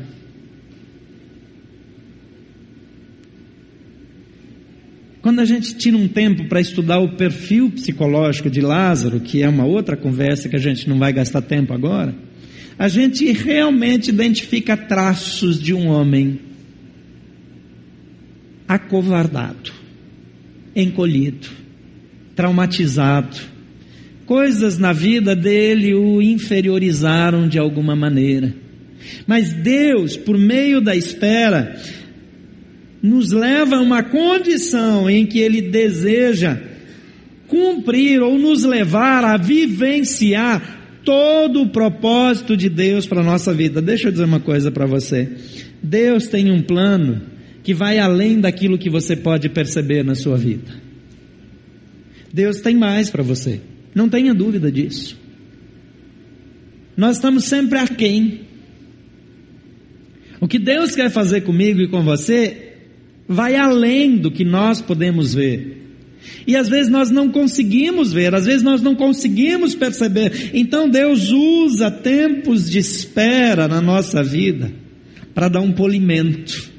Quando 5.23 5.41
a 5.41 5.45
gente 5.45 5.77
tira 5.77 5.97
um 5.97 6.07
tempo 6.07 6.49
para 6.49 6.61
estudar 6.61 6.99
o 6.99 7.17
perfil 7.17 7.71
psicológico 7.71 8.51
de 8.51 8.61
Lázaro, 8.61 9.21
que 9.21 9.43
é 9.43 9.49
uma 9.49 9.65
outra 9.65 9.97
conversa 9.97 10.49
que 10.49 10.57
a 10.57 10.61
gente 10.61 10.89
não 10.89 10.99
vai 10.99 11.13
gastar 11.13 11.41
tempo 11.41 11.73
agora, 11.73 12.15
a 12.79 12.89
gente 12.89 13.31
realmente 13.33 14.09
identifica 14.09 14.77
traços 14.77 15.59
de 15.59 15.73
um 15.73 15.87
homem 15.87 16.41
acovardado, 18.67 19.73
encolhido, 20.75 21.49
traumatizado. 22.35 23.37
Coisas 24.27 24.79
na 24.79 24.93
vida 24.93 25.37
dele 25.37 25.95
o 25.95 26.23
inferiorizaram 26.23 27.47
de 27.47 27.59
alguma 27.59 27.95
maneira. 27.95 28.55
Mas 29.27 29.53
Deus, 29.53 30.17
por 30.17 30.39
meio 30.39 30.81
da 30.81 30.97
espera, 30.97 31.77
nos 33.03 33.33
leva 33.33 33.77
a 33.77 33.81
uma 33.81 34.03
condição 34.03 35.11
em 35.11 35.27
que 35.27 35.39
Ele 35.39 35.61
deseja 35.61 36.59
cumprir 37.47 38.23
ou 38.23 38.39
nos 38.39 38.65
levar 38.65 39.25
a 39.25 39.37
vivenciar 39.37 41.01
todo 41.05 41.63
o 41.63 41.69
propósito 41.69 42.57
de 42.57 42.71
Deus 42.71 43.07
para 43.07 43.21
a 43.21 43.25
nossa 43.25 43.53
vida. 43.53 43.83
Deixa 43.83 44.09
eu 44.09 44.13
dizer 44.13 44.25
uma 44.25 44.41
coisa 44.41 44.71
para 44.71 44.87
você. 44.87 45.29
Deus 45.83 46.27
tem 46.27 46.51
um 46.51 46.63
plano 46.63 47.34
que 47.65 47.73
vai 47.73 47.99
além 47.99 48.39
daquilo 48.39 48.77
que 48.77 48.91
você 48.91 49.17
pode 49.17 49.49
perceber 49.49 50.05
na 50.05 50.15
sua 50.15 50.37
vida. 50.37 50.71
Deus 52.33 52.61
tem 52.61 52.77
mais 52.77 53.09
para 53.09 53.23
você, 53.23 53.61
não 53.95 54.09
tenha 54.09 54.35
dúvida 54.35 54.71
disso. 54.71 55.19
Nós 56.95 57.17
estamos 57.17 57.45
sempre 57.45 57.79
aquém. 57.79 58.43
O 60.41 60.47
que 60.47 60.59
Deus 60.59 60.95
quer 60.95 61.11
fazer 61.11 61.41
comigo 61.41 61.81
e 61.81 61.89
com 61.89 62.03
você 62.05 62.75
vai 63.27 63.57
além 63.57 64.19
do 64.19 64.31
que 64.31 64.45
nós 64.45 64.83
podemos 64.83 65.33
ver. 65.33 65.81
E 66.47 66.57
às 66.57 66.69
vezes 66.69 66.93
nós 66.93 67.11
não 67.11 67.31
conseguimos 67.31 68.13
ver, 68.13 68.35
às 68.35 68.45
vezes 68.45 68.63
nós 68.63 68.83
não 68.83 68.95
conseguimos 68.95 69.75
perceber. 69.75 70.51
Então 70.53 70.89
Deus 70.89 71.31
usa 71.31 71.91
tempos 71.91 72.71
de 72.71 72.79
espera 72.79 73.67
na 73.67 73.81
nossa 73.81 74.23
vida 74.23 74.71
para 75.35 75.49
dar 75.49 75.61
um 75.61 75.73
polimento 75.73 76.74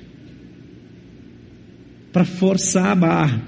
para 2.15 2.23
forçar 2.23 2.85
a 2.85 2.95
barra, 2.95 3.43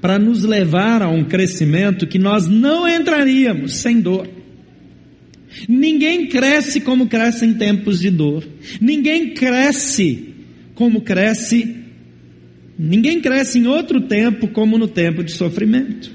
para 0.00 0.16
nos 0.16 0.44
levar 0.44 1.02
a 1.02 1.08
um 1.08 1.24
crescimento 1.24 2.06
que 2.06 2.16
nós 2.16 2.46
não 2.46 2.88
entraríamos 2.88 3.74
sem 3.74 4.00
dor. 4.00 4.28
Ninguém 5.68 6.28
cresce 6.28 6.80
como 6.80 7.08
cresce 7.08 7.44
em 7.44 7.54
tempos 7.54 7.98
de 7.98 8.08
dor. 8.08 8.46
Ninguém 8.80 9.34
cresce 9.34 10.28
como 10.76 11.00
cresce. 11.00 11.74
Ninguém 12.78 13.20
cresce 13.20 13.58
em 13.58 13.66
outro 13.66 14.02
tempo 14.02 14.46
como 14.46 14.78
no 14.78 14.86
tempo 14.86 15.24
de 15.24 15.32
sofrimento. 15.32 16.12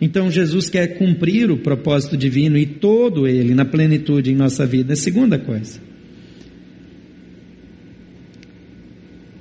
Então 0.00 0.30
Jesus 0.30 0.70
quer 0.70 0.96
cumprir 0.96 1.50
o 1.50 1.58
propósito 1.58 2.16
divino 2.16 2.56
e 2.56 2.64
todo 2.64 3.28
ele 3.28 3.54
na 3.54 3.66
plenitude 3.66 4.32
em 4.32 4.34
nossa 4.34 4.64
vida. 4.64 4.92
É 4.92 4.94
a 4.94 4.96
segunda 4.96 5.38
coisa. 5.38 5.80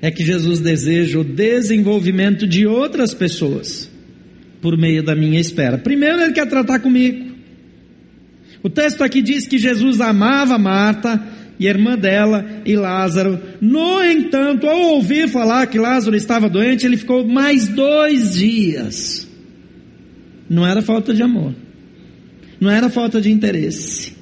É 0.01 0.11
que 0.11 0.23
Jesus 0.23 0.59
deseja 0.59 1.19
o 1.19 1.23
desenvolvimento 1.23 2.47
de 2.47 2.67
outras 2.67 3.13
pessoas 3.13 3.89
por 4.61 4.77
meio 4.77 5.03
da 5.03 5.15
minha 5.15 5.39
espera. 5.39 5.77
Primeiro, 5.77 6.21
ele 6.21 6.33
quer 6.33 6.47
tratar 6.47 6.79
comigo. 6.79 7.35
O 8.61 8.69
texto 8.69 9.03
aqui 9.03 9.21
diz 9.21 9.47
que 9.47 9.57
Jesus 9.57 10.01
amava 10.01 10.57
Marta 10.57 11.21
e 11.59 11.67
a 11.67 11.71
irmã 11.71 11.97
dela 11.97 12.45
e 12.65 12.75
Lázaro. 12.75 13.39
No 13.61 14.03
entanto, 14.03 14.67
ao 14.67 14.79
ouvir 14.93 15.27
falar 15.29 15.67
que 15.67 15.79
Lázaro 15.79 16.15
estava 16.15 16.49
doente, 16.49 16.85
ele 16.85 16.97
ficou 16.97 17.27
mais 17.27 17.67
dois 17.67 18.33
dias. 18.33 19.27
Não 20.49 20.65
era 20.65 20.81
falta 20.81 21.13
de 21.13 21.21
amor, 21.21 21.53
não 22.59 22.71
era 22.71 22.89
falta 22.89 23.19
de 23.19 23.31
interesse 23.31 24.16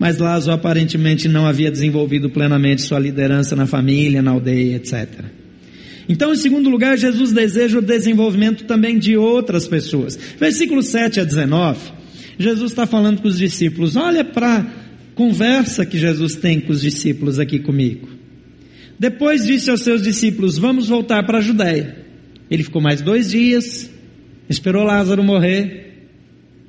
mas 0.00 0.16
Lázaro 0.16 0.54
aparentemente 0.54 1.28
não 1.28 1.46
havia 1.46 1.70
desenvolvido 1.70 2.30
plenamente 2.30 2.80
sua 2.80 2.98
liderança 2.98 3.54
na 3.54 3.66
família, 3.66 4.22
na 4.22 4.30
aldeia, 4.30 4.76
etc. 4.76 5.26
Então, 6.08 6.32
em 6.32 6.36
segundo 6.36 6.70
lugar, 6.70 6.96
Jesus 6.96 7.32
deseja 7.32 7.78
o 7.78 7.82
desenvolvimento 7.82 8.64
também 8.64 8.98
de 8.98 9.18
outras 9.18 9.68
pessoas. 9.68 10.18
Versículo 10.38 10.82
7 10.82 11.20
a 11.20 11.24
19, 11.24 11.78
Jesus 12.38 12.72
está 12.72 12.86
falando 12.86 13.20
com 13.20 13.28
os 13.28 13.36
discípulos. 13.36 13.94
Olha 13.94 14.24
para 14.24 14.60
a 14.60 14.66
conversa 15.14 15.84
que 15.84 15.98
Jesus 15.98 16.34
tem 16.34 16.60
com 16.60 16.72
os 16.72 16.80
discípulos 16.80 17.38
aqui 17.38 17.58
comigo. 17.58 18.08
Depois 18.98 19.44
disse 19.44 19.68
aos 19.68 19.82
seus 19.82 20.00
discípulos: 20.00 20.56
Vamos 20.56 20.88
voltar 20.88 21.26
para 21.26 21.38
a 21.38 21.42
Judéia. 21.42 22.06
Ele 22.50 22.62
ficou 22.62 22.80
mais 22.80 23.02
dois 23.02 23.30
dias, 23.30 23.90
esperou 24.48 24.82
Lázaro 24.82 25.22
morrer, 25.22 26.08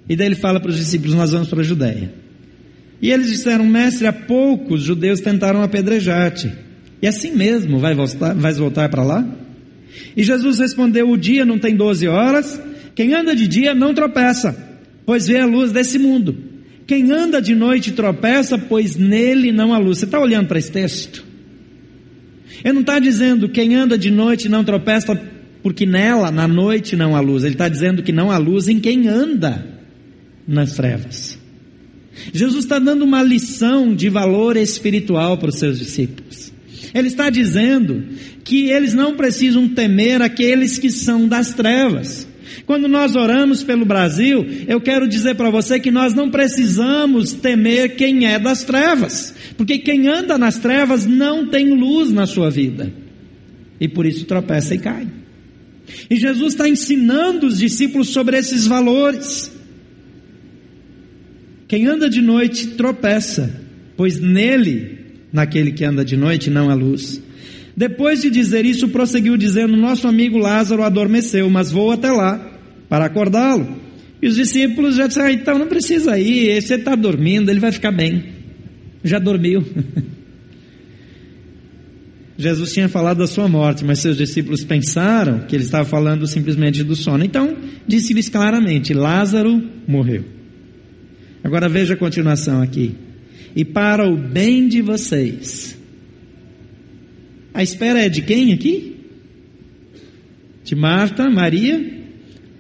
e 0.10 0.18
daí 0.18 0.28
ele 0.28 0.36
fala 0.36 0.60
para 0.60 0.70
os 0.70 0.78
discípulos: 0.78 1.16
Nós 1.16 1.32
vamos 1.32 1.48
para 1.48 1.62
a 1.62 1.64
Judéia. 1.64 2.22
E 3.02 3.12
eles 3.12 3.30
disseram, 3.30 3.66
mestre, 3.66 4.06
há 4.08 4.14
pouco 4.14 4.76
os 4.76 4.84
judeus 4.84 5.20
tentaram 5.20 5.64
apedrejar-te. 5.64 6.52
E 7.02 7.08
assim 7.08 7.32
mesmo 7.32 7.80
vai 7.80 7.96
voltar, 7.96 8.36
vais 8.36 8.58
voltar 8.58 8.90
para 8.90 9.04
lá? 9.04 9.28
E 10.16 10.24
Jesus 10.24 10.60
respondeu, 10.60 11.10
o 11.10 11.18
dia 11.18 11.44
não 11.44 11.58
tem 11.58 11.76
doze 11.76 12.08
horas, 12.08 12.62
quem 12.94 13.14
anda 13.14 13.36
de 13.36 13.48
dia 13.48 13.74
não 13.74 13.94
tropeça, 13.94 14.56
pois 15.06 15.28
vê 15.28 15.40
a 15.40 15.46
luz 15.46 15.72
desse 15.72 15.98
mundo. 15.98 16.38
Quem 16.86 17.12
anda 17.12 17.42
de 17.42 17.56
noite 17.56 17.92
tropeça, 17.92 18.58
pois 18.58 18.96
nele 18.96 19.52
não 19.52 19.74
há 19.74 19.78
luz. 19.78 20.00
Você 20.00 20.06
está 20.06 20.20
olhando 20.20 20.48
para 20.48 20.60
esse 20.60 20.72
texto? 20.72 21.26
Ele 22.64 22.74
não 22.74 22.82
está 22.82 23.00
dizendo 23.00 23.50
quem 23.50 23.76
anda 23.76 23.98
de 23.98 24.12
noite 24.12 24.48
não 24.48 24.64
tropeça, 24.64 25.20
porque 25.64 25.86
nela, 25.86 26.32
na 26.32 26.48
noite, 26.48 26.96
não 26.96 27.16
há 27.16 27.20
luz. 27.20 27.44
Ele 27.44 27.56
está 27.56 27.70
dizendo 27.70 28.04
que 28.04 28.12
não 28.12 28.30
há 28.30 28.38
luz 28.38 28.68
em 28.68 28.80
quem 28.80 29.08
anda 29.08 29.66
nas 30.48 30.74
trevas. 30.74 31.41
Jesus 32.34 32.66
está 32.66 32.80
dando 32.80 33.04
uma 33.04 33.24
lição 33.24 33.96
de 33.96 34.10
valor 34.10 34.58
espiritual 34.58 35.38
para 35.38 35.50
os 35.50 35.56
seus 35.56 35.80
discípulos. 35.80 36.52
Ele 36.94 37.08
está 37.08 37.30
dizendo 37.30 38.04
que 38.44 38.70
eles 38.70 38.94
não 38.94 39.16
precisam 39.16 39.68
temer 39.68 40.22
aqueles 40.22 40.78
que 40.78 40.90
são 40.90 41.28
das 41.28 41.54
trevas. 41.54 42.28
Quando 42.66 42.88
nós 42.88 43.16
oramos 43.16 43.64
pelo 43.64 43.86
Brasil, 43.86 44.46
eu 44.68 44.82
quero 44.82 45.08
dizer 45.08 45.36
para 45.36 45.50
você 45.50 45.80
que 45.80 45.90
nós 45.90 46.14
não 46.14 46.30
precisamos 46.30 47.32
temer 47.32 47.96
quem 47.96 48.26
é 48.26 48.38
das 48.38 48.64
trevas, 48.64 49.34
porque 49.58 49.80
quem 49.80 50.08
anda 50.08 50.38
nas 50.38 50.58
trevas 50.58 51.06
não 51.06 51.48
tem 51.48 51.74
luz 51.74 52.12
na 52.12 52.28
sua 52.28 52.50
vida, 52.50 52.92
e 53.80 53.88
por 53.88 54.06
isso 54.06 54.26
tropeça 54.26 54.76
e 54.76 54.80
cai. 54.80 55.08
E 56.10 56.16
Jesus 56.16 56.54
está 56.54 56.68
ensinando 56.68 57.48
os 57.48 57.58
discípulos 57.58 58.10
sobre 58.10 58.38
esses 58.38 58.68
valores. 58.68 59.52
Quem 61.72 61.88
anda 61.88 62.10
de 62.10 62.20
noite 62.22 62.68
tropeça, 62.72 63.50
pois 63.96 64.20
nele 64.20 64.98
naquele 65.32 65.72
que 65.72 65.86
anda 65.86 66.04
de 66.04 66.18
noite, 66.18 66.50
não 66.50 66.70
à 66.70 66.74
luz. 66.74 67.24
Depois 67.78 68.22
de 68.22 68.30
dizer 68.30 68.66
isso, 68.66 68.90
prosseguiu 68.90 69.38
dizendo: 69.38 69.78
Nosso 69.78 70.06
amigo 70.06 70.38
Lázaro 70.38 70.84
adormeceu, 70.84 71.50
mas 71.50 71.72
vou 71.72 71.92
até 71.92 72.12
lá 72.12 72.60
para 72.90 73.06
acordá-lo. 73.06 73.74
E 74.22 74.28
os 74.28 74.36
discípulos 74.36 74.98
já 74.98 75.08
disseram: 75.08 75.28
ah, 75.28 75.32
Então 75.32 75.58
não 75.58 75.68
precisa 75.68 76.20
ir, 76.20 76.62
você 76.62 76.76
está 76.76 76.94
dormindo, 76.94 77.50
ele 77.50 77.62
vai 77.62 77.72
ficar 77.72 77.94
bem. 77.94 78.22
Já 79.02 79.18
dormiu. 79.18 79.64
Jesus 82.38 82.74
tinha 82.74 82.90
falado 82.90 83.20
da 83.20 83.28
sua 83.28 83.48
morte, 83.48 83.86
mas 83.86 84.00
seus 84.00 84.18
discípulos 84.18 84.66
pensaram 84.66 85.46
que 85.48 85.56
ele 85.56 85.64
estava 85.64 85.86
falando 85.86 86.28
simplesmente 86.28 86.84
do 86.84 86.98
sono. 86.98 87.24
Então, 87.24 87.56
disse-lhes 87.88 88.28
claramente: 88.28 88.94
Lázaro 88.94 89.64
morreu. 89.88 90.41
Agora 91.44 91.68
veja 91.68 91.94
a 91.94 91.98
continuação 91.98 92.62
aqui. 92.62 92.96
E 93.56 93.66
para 93.66 94.08
o 94.08 94.16
bem 94.16 94.68
de 94.68 94.82
vocês. 94.82 95.78
A 97.54 97.62
espera 97.62 98.00
é 98.00 98.10
de 98.10 98.22
quem 98.22 98.54
aqui? 98.54 98.96
De 100.64 100.76
Marta, 100.76 101.30
Maria. 101.30 102.02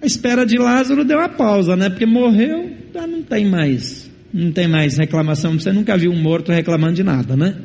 A 0.02 0.06
espera 0.06 0.46
de 0.46 0.58
Lázaro 0.58 1.06
deu 1.06 1.20
uma 1.20 1.30
pausa, 1.30 1.76
né? 1.76 1.90
Porque 1.90 2.06
morreu, 2.06 2.72
já 2.94 3.06
não 3.06 3.22
tem 3.22 3.48
mais, 3.48 4.10
não 4.34 4.52
tem 4.52 4.68
mais 4.68 4.98
reclamação. 4.98 5.54
Você 5.54 5.72
nunca 5.72 5.96
viu 5.96 6.12
um 6.12 6.20
morto 6.20 6.52
reclamando 6.52 6.96
de 6.96 7.04
nada, 7.04 7.38
né? 7.38 7.56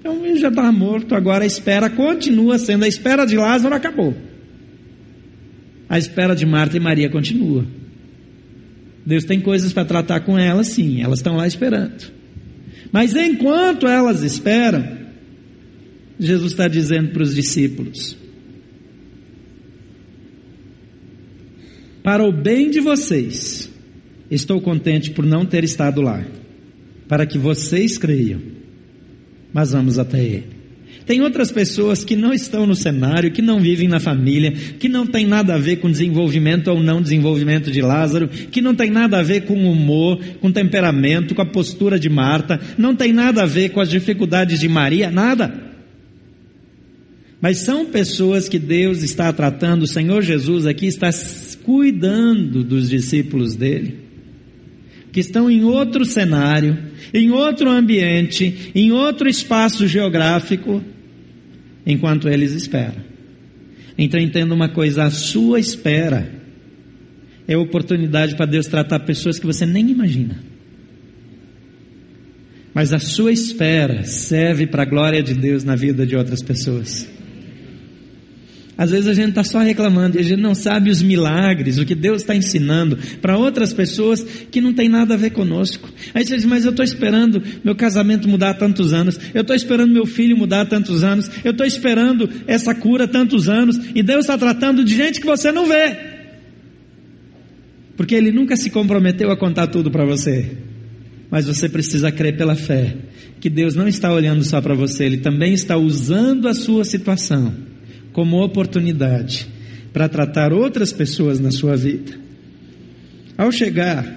Então 0.00 0.24
ele 0.24 0.38
já 0.38 0.48
está 0.48 0.70
morto, 0.70 1.14
agora 1.14 1.42
a 1.42 1.46
espera 1.46 1.90
continua 1.90 2.58
sendo, 2.58 2.84
a 2.84 2.88
espera 2.88 3.26
de 3.26 3.36
Lázaro 3.36 3.74
acabou. 3.74 4.14
A 5.88 5.98
espera 5.98 6.34
de 6.34 6.46
Marta 6.46 6.76
e 6.76 6.80
Maria 6.80 7.10
continua. 7.10 7.66
Deus 9.06 9.24
tem 9.24 9.40
coisas 9.40 9.72
para 9.72 9.84
tratar 9.84 10.20
com 10.20 10.36
elas, 10.36 10.66
sim, 10.68 11.00
elas 11.00 11.20
estão 11.20 11.36
lá 11.36 11.46
esperando. 11.46 12.12
Mas 12.90 13.14
enquanto 13.14 13.86
elas 13.86 14.22
esperam, 14.22 14.84
Jesus 16.18 16.52
está 16.52 16.66
dizendo 16.66 17.10
para 17.10 17.22
os 17.22 17.34
discípulos: 17.34 18.16
Para 22.02 22.24
o 22.24 22.32
bem 22.32 22.70
de 22.70 22.80
vocês, 22.80 23.70
estou 24.30 24.60
contente 24.60 25.12
por 25.12 25.24
não 25.24 25.46
ter 25.46 25.62
estado 25.62 26.00
lá, 26.02 26.26
para 27.06 27.24
que 27.24 27.38
vocês 27.38 27.96
creiam 27.96 28.56
mas 29.56 29.72
vamos 29.72 29.98
até 29.98 30.22
Ele. 30.22 30.55
Tem 31.06 31.20
outras 31.22 31.52
pessoas 31.52 32.04
que 32.04 32.16
não 32.16 32.32
estão 32.32 32.66
no 32.66 32.74
cenário, 32.74 33.30
que 33.30 33.40
não 33.40 33.60
vivem 33.60 33.86
na 33.86 34.00
família, 34.00 34.50
que 34.50 34.88
não 34.88 35.06
tem 35.06 35.24
nada 35.24 35.54
a 35.54 35.58
ver 35.58 35.76
com 35.76 35.88
desenvolvimento 35.88 36.66
ou 36.66 36.82
não 36.82 37.00
desenvolvimento 37.00 37.70
de 37.70 37.80
Lázaro, 37.80 38.28
que 38.28 38.60
não 38.60 38.74
tem 38.74 38.90
nada 38.90 39.18
a 39.18 39.22
ver 39.22 39.42
com 39.42 39.70
humor, 39.70 40.18
com 40.40 40.50
temperamento, 40.50 41.32
com 41.32 41.40
a 41.42 41.46
postura 41.46 41.96
de 41.96 42.08
Marta, 42.08 42.60
não 42.76 42.96
tem 42.96 43.12
nada 43.12 43.44
a 43.44 43.46
ver 43.46 43.68
com 43.68 43.80
as 43.80 43.88
dificuldades 43.88 44.58
de 44.58 44.68
Maria, 44.68 45.08
nada. 45.08 45.54
Mas 47.40 47.58
são 47.58 47.86
pessoas 47.86 48.48
que 48.48 48.58
Deus 48.58 49.04
está 49.04 49.32
tratando, 49.32 49.82
o 49.82 49.86
Senhor 49.86 50.22
Jesus 50.22 50.66
aqui 50.66 50.86
está 50.86 51.10
cuidando 51.62 52.64
dos 52.64 52.90
discípulos 52.90 53.54
dele 53.54 54.06
que 55.12 55.20
estão 55.20 55.50
em 55.50 55.64
outro 55.64 56.04
cenário, 56.04 56.76
em 57.14 57.30
outro 57.30 57.70
ambiente, 57.70 58.70
em 58.74 58.92
outro 58.92 59.26
espaço 59.26 59.86
geográfico, 59.86 60.82
enquanto 61.86 62.28
eles 62.28 62.52
esperam. 62.52 63.02
Então 63.96 64.20
entenda 64.20 64.54
uma 64.54 64.68
coisa: 64.68 65.04
a 65.04 65.10
sua 65.10 65.60
espera 65.60 66.28
é 67.46 67.56
oportunidade 67.56 68.34
para 68.34 68.46
Deus 68.46 68.66
tratar 68.66 69.00
pessoas 69.00 69.38
que 69.38 69.46
você 69.46 69.64
nem 69.64 69.88
imagina. 69.90 70.42
Mas 72.74 72.92
a 72.92 72.98
sua 72.98 73.32
espera 73.32 74.04
serve 74.04 74.66
para 74.66 74.82
a 74.82 74.86
glória 74.86 75.22
de 75.22 75.32
Deus 75.32 75.64
na 75.64 75.74
vida 75.74 76.04
de 76.04 76.14
outras 76.14 76.42
pessoas. 76.42 77.08
Às 78.78 78.90
vezes 78.90 79.06
a 79.06 79.14
gente 79.14 79.30
está 79.30 79.42
só 79.42 79.60
reclamando 79.60 80.18
e 80.18 80.20
a 80.20 80.22
gente 80.22 80.40
não 80.40 80.54
sabe 80.54 80.90
os 80.90 81.00
milagres, 81.00 81.78
o 81.78 81.86
que 81.86 81.94
Deus 81.94 82.20
está 82.20 82.34
ensinando 82.34 82.98
para 83.22 83.38
outras 83.38 83.72
pessoas 83.72 84.22
que 84.22 84.60
não 84.60 84.74
tem 84.74 84.86
nada 84.86 85.14
a 85.14 85.16
ver 85.16 85.30
conosco. 85.30 85.88
Aí 86.12 86.26
você 86.26 86.36
diz, 86.36 86.44
mas 86.44 86.64
eu 86.64 86.72
estou 86.72 86.84
esperando 86.84 87.42
meu 87.64 87.74
casamento 87.74 88.28
mudar 88.28 88.50
há 88.50 88.54
tantos 88.54 88.92
anos, 88.92 89.18
eu 89.32 89.40
estou 89.40 89.56
esperando 89.56 89.92
meu 89.92 90.04
filho 90.04 90.36
mudar 90.36 90.60
há 90.62 90.66
tantos 90.66 91.02
anos, 91.02 91.30
eu 91.42 91.52
estou 91.52 91.66
esperando 91.66 92.28
essa 92.46 92.74
cura 92.74 93.04
há 93.04 93.08
tantos 93.08 93.48
anos, 93.48 93.80
e 93.94 94.02
Deus 94.02 94.20
está 94.20 94.36
tratando 94.36 94.84
de 94.84 94.94
gente 94.94 95.20
que 95.20 95.26
você 95.26 95.50
não 95.50 95.66
vê. 95.66 95.96
Porque 97.96 98.14
Ele 98.14 98.30
nunca 98.30 98.58
se 98.58 98.68
comprometeu 98.68 99.30
a 99.30 99.38
contar 99.38 99.68
tudo 99.68 99.90
para 99.90 100.04
você. 100.04 100.50
Mas 101.30 101.46
você 101.46 101.66
precisa 101.66 102.12
crer 102.12 102.36
pela 102.36 102.54
fé 102.54 102.94
que 103.40 103.48
Deus 103.48 103.74
não 103.74 103.88
está 103.88 104.12
olhando 104.12 104.44
só 104.44 104.60
para 104.60 104.74
você, 104.74 105.04
Ele 105.04 105.16
também 105.16 105.54
está 105.54 105.78
usando 105.78 106.46
a 106.46 106.52
sua 106.52 106.84
situação 106.84 107.65
como 108.16 108.42
oportunidade 108.42 109.46
para 109.92 110.08
tratar 110.08 110.50
outras 110.50 110.90
pessoas 110.90 111.38
na 111.38 111.50
sua 111.50 111.76
vida. 111.76 112.18
Ao 113.36 113.52
chegar, 113.52 114.10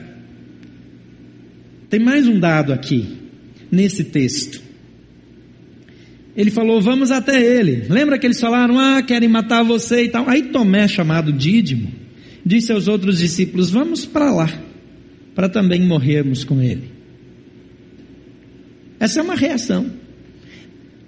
tem 1.89 1.99
mais 1.99 2.25
um 2.25 2.39
dado 2.39 2.71
aqui, 2.71 3.05
nesse 3.69 4.05
texto. 4.05 4.61
Ele 6.33 6.49
falou: 6.49 6.79
Vamos 6.79 7.11
até 7.11 7.43
ele. 7.43 7.87
Lembra 7.89 8.17
que 8.17 8.25
eles 8.25 8.39
falaram: 8.39 8.79
Ah, 8.79 9.01
querem 9.01 9.27
matar 9.27 9.63
você 9.63 10.05
e 10.05 10.07
tal. 10.07 10.29
Aí 10.29 10.43
Tomé, 10.43 10.87
chamado 10.87 11.33
Dídimo, 11.33 11.91
disse 12.45 12.71
aos 12.71 12.87
outros 12.87 13.17
discípulos: 13.19 13.69
Vamos 13.69 14.05
para 14.05 14.31
lá, 14.31 14.49
para 15.35 15.49
também 15.49 15.81
morrermos 15.81 16.45
com 16.45 16.61
ele. 16.61 16.89
Essa 18.97 19.19
é 19.19 19.23
uma 19.23 19.35
reação. 19.35 19.91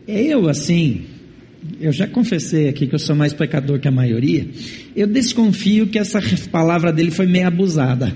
Eu, 0.05 0.49
assim, 0.49 1.05
eu 1.79 1.91
já 1.91 2.07
confessei 2.07 2.67
aqui 2.67 2.87
que 2.87 2.95
eu 2.95 2.99
sou 2.99 3.15
mais 3.15 3.33
pecador 3.33 3.79
que 3.79 3.87
a 3.87 3.91
maioria, 3.91 4.47
eu 4.95 5.05
desconfio 5.05 5.87
que 5.87 5.99
essa 5.99 6.19
palavra 6.51 6.91
dele 6.91 7.11
foi 7.11 7.27
meio 7.27 7.47
abusada. 7.47 8.13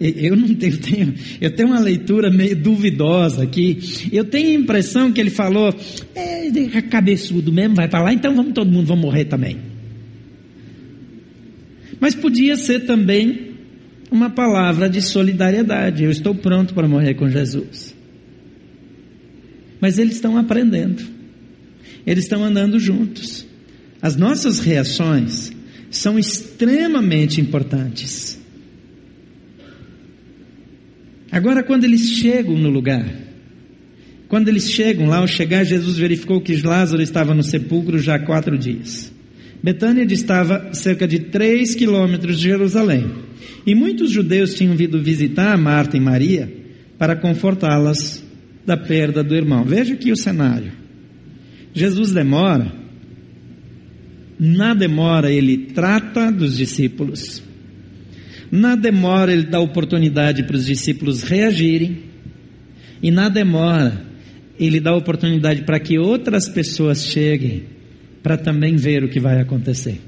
Eu 0.00 0.34
não 0.34 0.54
tenho, 0.54 0.78
tenho, 0.78 1.14
eu 1.38 1.50
tenho 1.50 1.68
uma 1.68 1.78
leitura 1.78 2.30
meio 2.30 2.56
duvidosa 2.56 3.42
aqui. 3.42 3.78
Eu 4.10 4.24
tenho 4.24 4.48
a 4.48 4.62
impressão 4.62 5.12
que 5.12 5.20
ele 5.20 5.28
falou, 5.28 5.74
é, 6.14 6.80
cabeçudo 6.82 7.52
mesmo, 7.52 7.74
vai 7.74 7.86
para 7.86 8.04
lá, 8.04 8.12
então 8.12 8.34
vamos 8.34 8.54
todo 8.54 8.70
mundo 8.70 8.86
vamos 8.86 9.04
morrer 9.04 9.26
também. 9.26 9.58
Mas 12.00 12.14
podia 12.14 12.56
ser 12.56 12.86
também 12.86 13.50
uma 14.10 14.30
palavra 14.30 14.88
de 14.88 15.02
solidariedade. 15.02 16.02
Eu 16.02 16.10
estou 16.10 16.34
pronto 16.34 16.72
para 16.72 16.88
morrer 16.88 17.12
com 17.12 17.28
Jesus. 17.28 17.94
Mas 19.82 19.98
eles 19.98 20.14
estão 20.14 20.38
aprendendo 20.38 21.19
eles 22.06 22.24
estão 22.24 22.44
andando 22.44 22.78
juntos. 22.78 23.46
As 24.00 24.16
nossas 24.16 24.60
reações 24.60 25.52
são 25.90 26.18
extremamente 26.18 27.40
importantes. 27.40 28.38
Agora, 31.30 31.62
quando 31.62 31.84
eles 31.84 32.10
chegam 32.10 32.56
no 32.56 32.70
lugar, 32.70 33.06
quando 34.28 34.48
eles 34.48 34.70
chegam 34.70 35.06
lá, 35.06 35.18
ao 35.18 35.26
chegar, 35.26 35.64
Jesus 35.64 35.98
verificou 35.98 36.40
que 36.40 36.56
Lázaro 36.56 37.02
estava 37.02 37.34
no 37.34 37.42
sepulcro 37.42 37.98
já 37.98 38.14
há 38.14 38.18
quatro 38.18 38.56
dias. 38.56 39.12
Betânia 39.62 40.06
distava 40.06 40.72
cerca 40.72 41.06
de 41.06 41.18
três 41.18 41.74
quilômetros 41.74 42.38
de 42.38 42.44
Jerusalém. 42.44 43.10
E 43.66 43.74
muitos 43.74 44.10
judeus 44.10 44.54
tinham 44.54 44.74
vindo 44.74 45.02
visitar 45.02 45.56
Marta 45.58 45.96
e 45.96 46.00
Maria 46.00 46.50
para 46.96 47.16
confortá-las 47.16 48.24
da 48.64 48.76
perda 48.76 49.22
do 49.22 49.34
irmão. 49.34 49.64
Veja 49.64 49.94
aqui 49.94 50.10
o 50.10 50.16
cenário. 50.16 50.72
Jesus 51.72 52.12
demora, 52.12 52.72
na 54.38 54.74
demora 54.74 55.30
ele 55.30 55.56
trata 55.74 56.32
dos 56.32 56.56
discípulos, 56.56 57.42
na 58.50 58.74
demora 58.74 59.32
ele 59.32 59.44
dá 59.44 59.60
oportunidade 59.60 60.42
para 60.44 60.56
os 60.56 60.66
discípulos 60.66 61.22
reagirem, 61.22 62.04
e 63.02 63.10
na 63.10 63.28
demora 63.28 64.04
ele 64.58 64.80
dá 64.80 64.94
oportunidade 64.94 65.62
para 65.62 65.78
que 65.78 65.98
outras 65.98 66.48
pessoas 66.48 67.04
cheguem 67.04 67.64
para 68.22 68.36
também 68.36 68.76
ver 68.76 69.04
o 69.04 69.08
que 69.08 69.20
vai 69.20 69.40
acontecer. 69.40 70.00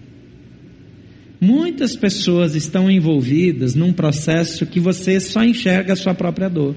Muitas 1.41 1.97
pessoas 1.97 2.55
estão 2.55 2.91
envolvidas 2.91 3.75
num 3.75 3.93
processo 3.93 4.67
que 4.67 4.79
você 4.79 5.19
só 5.19 5.43
enxerga 5.43 5.95
a 5.95 5.97
sua 5.97 6.15
própria 6.15 6.49
dor. 6.49 6.77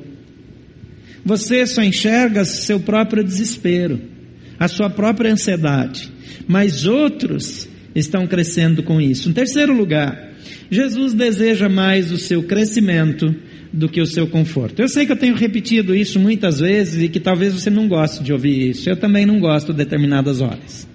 Você 1.23 1.65
só 1.67 1.83
enxerga 1.83 2.45
seu 2.45 2.79
próprio 2.79 3.23
desespero 3.23 4.14
a 4.59 4.67
sua 4.67 4.89
própria 4.89 5.31
ansiedade, 5.31 6.11
mas 6.47 6.85
outros 6.85 7.67
estão 7.93 8.27
crescendo 8.27 8.83
com 8.83 8.99
isso. 8.99 9.29
Em 9.29 9.33
terceiro 9.33 9.73
lugar, 9.73 10.33
Jesus 10.69 11.13
deseja 11.13 11.69
mais 11.69 12.11
o 12.11 12.17
seu 12.17 12.43
crescimento 12.43 13.33
do 13.71 13.89
que 13.89 14.01
o 14.01 14.05
seu 14.05 14.27
conforto. 14.27 14.81
Eu 14.81 14.87
sei 14.87 15.05
que 15.05 15.11
eu 15.11 15.17
tenho 15.17 15.35
repetido 15.35 15.95
isso 15.95 16.19
muitas 16.19 16.59
vezes 16.59 17.03
e 17.03 17.09
que 17.09 17.19
talvez 17.19 17.53
você 17.53 17.69
não 17.69 17.87
goste 17.87 18.23
de 18.23 18.31
ouvir 18.31 18.69
isso. 18.69 18.89
Eu 18.89 18.95
também 18.95 19.25
não 19.25 19.39
gosto 19.39 19.71
de 19.73 19.77
determinadas 19.77 20.41
horas. 20.41 20.87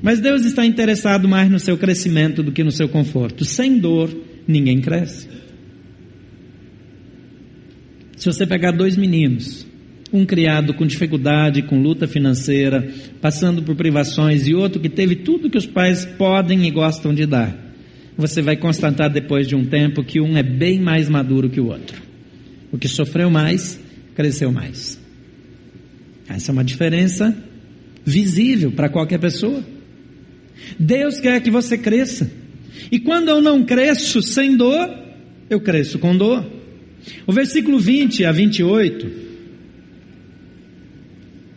Mas 0.00 0.20
Deus 0.20 0.44
está 0.44 0.64
interessado 0.64 1.28
mais 1.28 1.50
no 1.50 1.58
seu 1.58 1.76
crescimento 1.76 2.42
do 2.42 2.52
que 2.52 2.62
no 2.62 2.70
seu 2.70 2.88
conforto. 2.88 3.44
Sem 3.44 3.78
dor, 3.78 4.14
ninguém 4.46 4.80
cresce. 4.80 5.28
Se 8.16 8.26
você 8.26 8.46
pegar 8.46 8.70
dois 8.70 8.96
meninos 8.96 9.65
Um 10.12 10.24
criado 10.24 10.72
com 10.74 10.86
dificuldade, 10.86 11.62
com 11.62 11.80
luta 11.80 12.06
financeira, 12.06 12.88
passando 13.20 13.62
por 13.62 13.74
privações, 13.74 14.46
e 14.46 14.54
outro 14.54 14.80
que 14.80 14.88
teve 14.88 15.16
tudo 15.16 15.50
que 15.50 15.58
os 15.58 15.66
pais 15.66 16.04
podem 16.04 16.66
e 16.66 16.70
gostam 16.70 17.12
de 17.12 17.26
dar. 17.26 17.56
Você 18.16 18.40
vai 18.40 18.56
constatar 18.56 19.10
depois 19.10 19.46
de 19.46 19.54
um 19.54 19.64
tempo 19.64 20.04
que 20.04 20.20
um 20.20 20.36
é 20.36 20.42
bem 20.42 20.80
mais 20.80 21.08
maduro 21.08 21.50
que 21.50 21.60
o 21.60 21.66
outro. 21.66 22.00
O 22.72 22.78
que 22.78 22.88
sofreu 22.88 23.30
mais, 23.30 23.78
cresceu 24.14 24.50
mais. 24.50 24.98
Essa 26.28 26.50
é 26.50 26.52
uma 26.52 26.64
diferença 26.64 27.36
visível 28.04 28.72
para 28.72 28.88
qualquer 28.88 29.18
pessoa. 29.18 29.62
Deus 30.78 31.20
quer 31.20 31.40
que 31.42 31.50
você 31.50 31.76
cresça. 31.76 32.30
E 32.90 32.98
quando 32.98 33.28
eu 33.28 33.40
não 33.40 33.64
cresço 33.64 34.22
sem 34.22 34.56
dor, 34.56 34.88
eu 35.50 35.60
cresço 35.60 35.98
com 35.98 36.16
dor. 36.16 36.44
O 37.26 37.32
versículo 37.32 37.78
20 37.78 38.24
a 38.24 38.32
28 38.32 39.25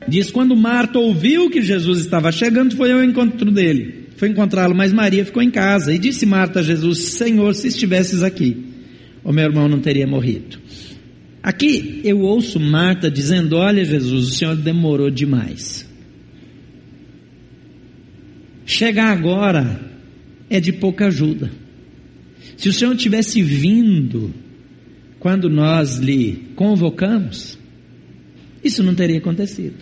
diz: 0.10 0.32
Quando 0.32 0.56
Marta 0.56 1.00
ouviu 1.00 1.50
que 1.50 1.62
Jesus 1.62 2.00
estava 2.00 2.32
chegando, 2.32 2.76
foi 2.76 2.92
ao 2.92 3.04
encontro 3.04 3.52
dele. 3.52 4.08
Foi 4.18 4.28
encontrá-lo, 4.28 4.76
mas 4.76 4.92
Maria 4.92 5.24
ficou 5.24 5.42
em 5.42 5.50
casa. 5.50 5.94
E 5.94 5.98
disse 5.98 6.26
Marta 6.26 6.60
a 6.60 6.64
Jesus: 6.64 7.00
Senhor, 7.14 7.54
se 7.56 7.68
estivesses 7.68 8.22
aqui, 8.22 8.58
o 9.24 9.32
meu 9.32 9.46
irmão 9.46 9.70
não 9.70 9.80
teria 9.80 10.06
morrido. 10.06 10.58
Aqui 11.42 12.02
eu 12.04 12.20
ouço 12.20 12.60
Marta 12.60 13.10
dizendo: 13.10 13.56
Olha, 13.56 13.86
Jesus, 13.86 14.28
o 14.28 14.32
Senhor 14.32 14.56
demorou 14.56 15.10
demais. 15.10 15.88
Chegar 18.66 19.12
agora 19.12 19.80
é 20.50 20.60
de 20.60 20.74
pouca 20.74 21.08
ajuda. 21.08 21.50
Se 22.58 22.68
o 22.68 22.74
Senhor 22.74 22.96
tivesse 22.96 23.42
vindo 23.42 24.34
quando 25.18 25.50
nós 25.50 25.98
lhe 25.98 26.50
convocamos, 26.56 27.58
isso 28.64 28.84
não 28.84 28.94
teria 28.94 29.18
acontecido. 29.18 29.78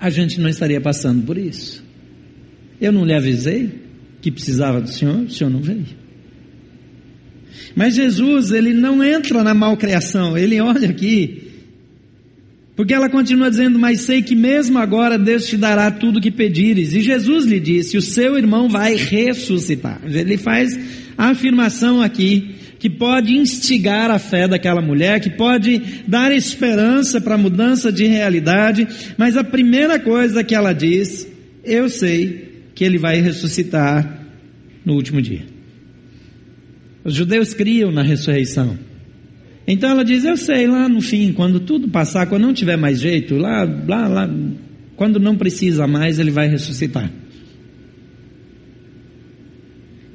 A 0.00 0.08
gente 0.10 0.40
não 0.40 0.48
estaria 0.48 0.80
passando 0.80 1.24
por 1.24 1.36
isso. 1.36 1.84
Eu 2.80 2.90
não 2.90 3.04
lhe 3.04 3.12
avisei 3.12 3.70
que 4.22 4.30
precisava 4.30 4.80
do 4.80 4.88
Senhor, 4.88 5.22
o 5.22 5.30
Senhor 5.30 5.50
não 5.50 5.60
veio. 5.60 5.86
Mas 7.74 7.94
Jesus, 7.94 8.50
ele 8.50 8.72
não 8.72 9.04
entra 9.04 9.44
na 9.44 9.52
malcriação, 9.52 10.36
ele 10.36 10.60
olha 10.60 10.88
aqui 10.88 11.50
porque 12.80 12.94
ela 12.94 13.10
continua 13.10 13.50
dizendo: 13.50 13.78
Mas 13.78 14.00
sei 14.00 14.22
que 14.22 14.34
mesmo 14.34 14.78
agora 14.78 15.18
Deus 15.18 15.46
te 15.46 15.54
dará 15.54 15.90
tudo 15.90 16.18
o 16.18 16.20
que 16.22 16.30
pedires. 16.30 16.94
E 16.94 17.02
Jesus 17.02 17.44
lhe 17.44 17.60
disse: 17.60 17.98
O 17.98 18.00
seu 18.00 18.38
irmão 18.38 18.70
vai 18.70 18.94
ressuscitar. 18.94 20.00
Ele 20.02 20.38
faz 20.38 20.80
a 21.18 21.28
afirmação 21.28 22.00
aqui 22.00 22.54
que 22.80 22.88
pode 22.88 23.36
instigar 23.36 24.10
a 24.10 24.18
fé 24.18 24.48
daquela 24.48 24.80
mulher, 24.80 25.20
que 25.20 25.28
pode 25.28 26.02
dar 26.08 26.32
esperança 26.32 27.20
para 27.20 27.34
a 27.34 27.38
mudança 27.38 27.92
de 27.92 28.06
realidade, 28.06 28.88
mas 29.18 29.36
a 29.36 29.44
primeira 29.44 30.00
coisa 30.00 30.42
que 30.42 30.54
ela 30.54 30.72
diz: 30.72 31.30
Eu 31.62 31.90
sei 31.90 32.64
que 32.74 32.82
ele 32.82 32.96
vai 32.96 33.20
ressuscitar 33.20 34.26
no 34.82 34.94
último 34.94 35.20
dia. 35.20 35.44
Os 37.04 37.14
judeus 37.14 37.52
criam 37.52 37.92
na 37.92 38.02
ressurreição. 38.02 38.78
Então 39.66 39.90
ela 39.90 40.02
diz: 40.02 40.24
Eu 40.24 40.38
sei, 40.38 40.66
lá 40.66 40.88
no 40.88 41.02
fim, 41.02 41.34
quando 41.34 41.60
tudo 41.60 41.86
passar, 41.86 42.26
quando 42.26 42.42
não 42.42 42.54
tiver 42.54 42.78
mais 42.78 42.98
jeito, 42.98 43.36
lá, 43.36 43.62
lá, 43.86 44.08
lá, 44.08 44.30
quando 44.96 45.20
não 45.20 45.36
precisa 45.36 45.86
mais, 45.86 46.18
ele 46.18 46.30
vai 46.30 46.48
ressuscitar. 46.48 47.10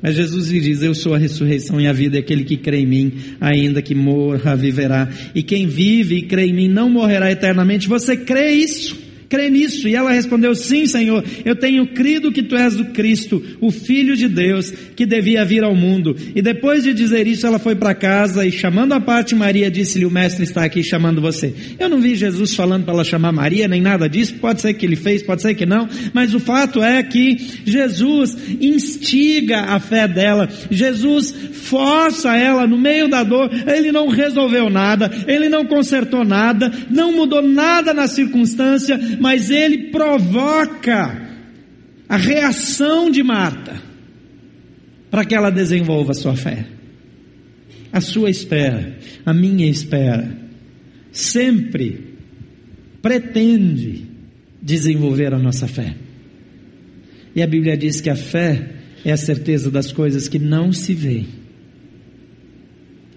Mas 0.05 0.17
Jesus 0.17 0.51
lhe 0.51 0.59
diz: 0.59 0.83
Eu 0.83 0.93
sou 0.93 1.15
a 1.15 1.17
ressurreição 1.17 1.81
e 1.81 1.87
a 1.87 1.91
vida, 1.91 2.15
e 2.15 2.19
aquele 2.19 2.43
que 2.43 2.57
crê 2.57 2.81
em 2.81 2.85
mim, 2.85 3.13
ainda 3.41 3.81
que 3.81 3.95
morra, 3.95 4.55
viverá. 4.55 5.09
E 5.33 5.41
quem 5.41 5.65
vive 5.65 6.17
e 6.17 6.21
crê 6.21 6.45
em 6.45 6.53
mim 6.53 6.67
não 6.67 6.87
morrerá 6.87 7.31
eternamente. 7.31 7.87
Você 7.87 8.15
crê 8.15 8.51
isso? 8.51 9.04
Crê 9.29 9.49
nisso? 9.49 9.87
E 9.87 9.95
ela 9.95 10.11
respondeu: 10.11 10.55
Sim, 10.55 10.85
Senhor, 10.85 11.23
eu 11.43 11.55
tenho 11.55 11.87
crido 11.87 12.31
que 12.31 12.43
tu 12.43 12.55
és 12.55 12.79
o 12.79 12.85
Cristo, 12.85 13.41
o 13.59 13.71
Filho 13.71 14.15
de 14.15 14.27
Deus, 14.27 14.71
que 14.95 15.05
devia 15.05 15.45
vir 15.45 15.63
ao 15.63 15.75
mundo. 15.75 16.15
E 16.35 16.41
depois 16.41 16.83
de 16.83 16.93
dizer 16.93 17.27
isso, 17.27 17.45
ela 17.45 17.59
foi 17.59 17.75
para 17.75 17.93
casa 17.93 18.45
e, 18.45 18.51
chamando 18.51 18.93
a 18.93 18.99
parte 18.99 19.35
Maria, 19.35 19.69
disse-lhe: 19.69 20.05
O 20.05 20.11
Mestre 20.11 20.43
está 20.43 20.63
aqui 20.63 20.83
chamando 20.83 21.21
você. 21.21 21.53
Eu 21.79 21.89
não 21.89 21.99
vi 21.99 22.15
Jesus 22.15 22.55
falando 22.55 22.85
para 22.85 22.93
ela 22.93 23.03
chamar 23.03 23.31
Maria, 23.31 23.67
nem 23.67 23.81
nada 23.81 24.07
disso. 24.09 24.35
Pode 24.35 24.61
ser 24.61 24.73
que 24.73 24.85
ele 24.85 24.95
fez, 24.95 25.21
pode 25.21 25.41
ser 25.41 25.55
que 25.55 25.65
não, 25.65 25.87
mas 26.13 26.33
o 26.33 26.39
fato 26.39 26.83
é 26.83 27.01
que 27.03 27.37
Jesus 27.65 28.37
instiga 28.61 29.61
a 29.61 29.79
fé 29.79 30.07
dela, 30.07 30.49
Jesus 30.69 31.33
força 31.65 32.35
ela 32.35 32.67
no 32.67 32.77
meio 32.77 33.07
da 33.07 33.23
dor. 33.23 33.49
Ele 33.67 33.91
não 33.91 34.07
resolveu 34.07 34.69
nada, 34.69 35.11
ele 35.27 35.49
não 35.49 35.65
consertou 35.65 36.23
nada, 36.23 36.71
não 36.89 37.11
mudou 37.11 37.41
nada 37.41 37.93
na 37.93 38.07
circunstância, 38.07 38.99
mas 39.19 39.49
ele 39.49 39.89
provoca 39.89 41.25
a 42.07 42.17
reação 42.17 43.09
de 43.09 43.23
Marta 43.23 43.81
para 45.09 45.25
que 45.25 45.35
ela 45.35 45.49
desenvolva 45.49 46.11
a 46.11 46.15
sua 46.15 46.35
fé. 46.35 46.65
A 47.91 48.01
sua 48.01 48.29
espera, 48.29 48.97
a 49.25 49.33
minha 49.33 49.69
espera, 49.69 50.37
sempre 51.11 52.15
pretende 53.01 54.05
desenvolver 54.61 55.33
a 55.33 55.39
nossa 55.39 55.67
fé. 55.67 55.95
E 57.35 57.41
a 57.41 57.47
Bíblia 57.47 57.77
diz 57.77 58.01
que 58.01 58.09
a 58.09 58.15
fé 58.15 58.69
é 59.05 59.11
a 59.11 59.17
certeza 59.17 59.69
das 59.69 59.91
coisas 59.91 60.27
que 60.27 60.39
não 60.39 60.73
se 60.73 60.93
veem. 60.93 61.27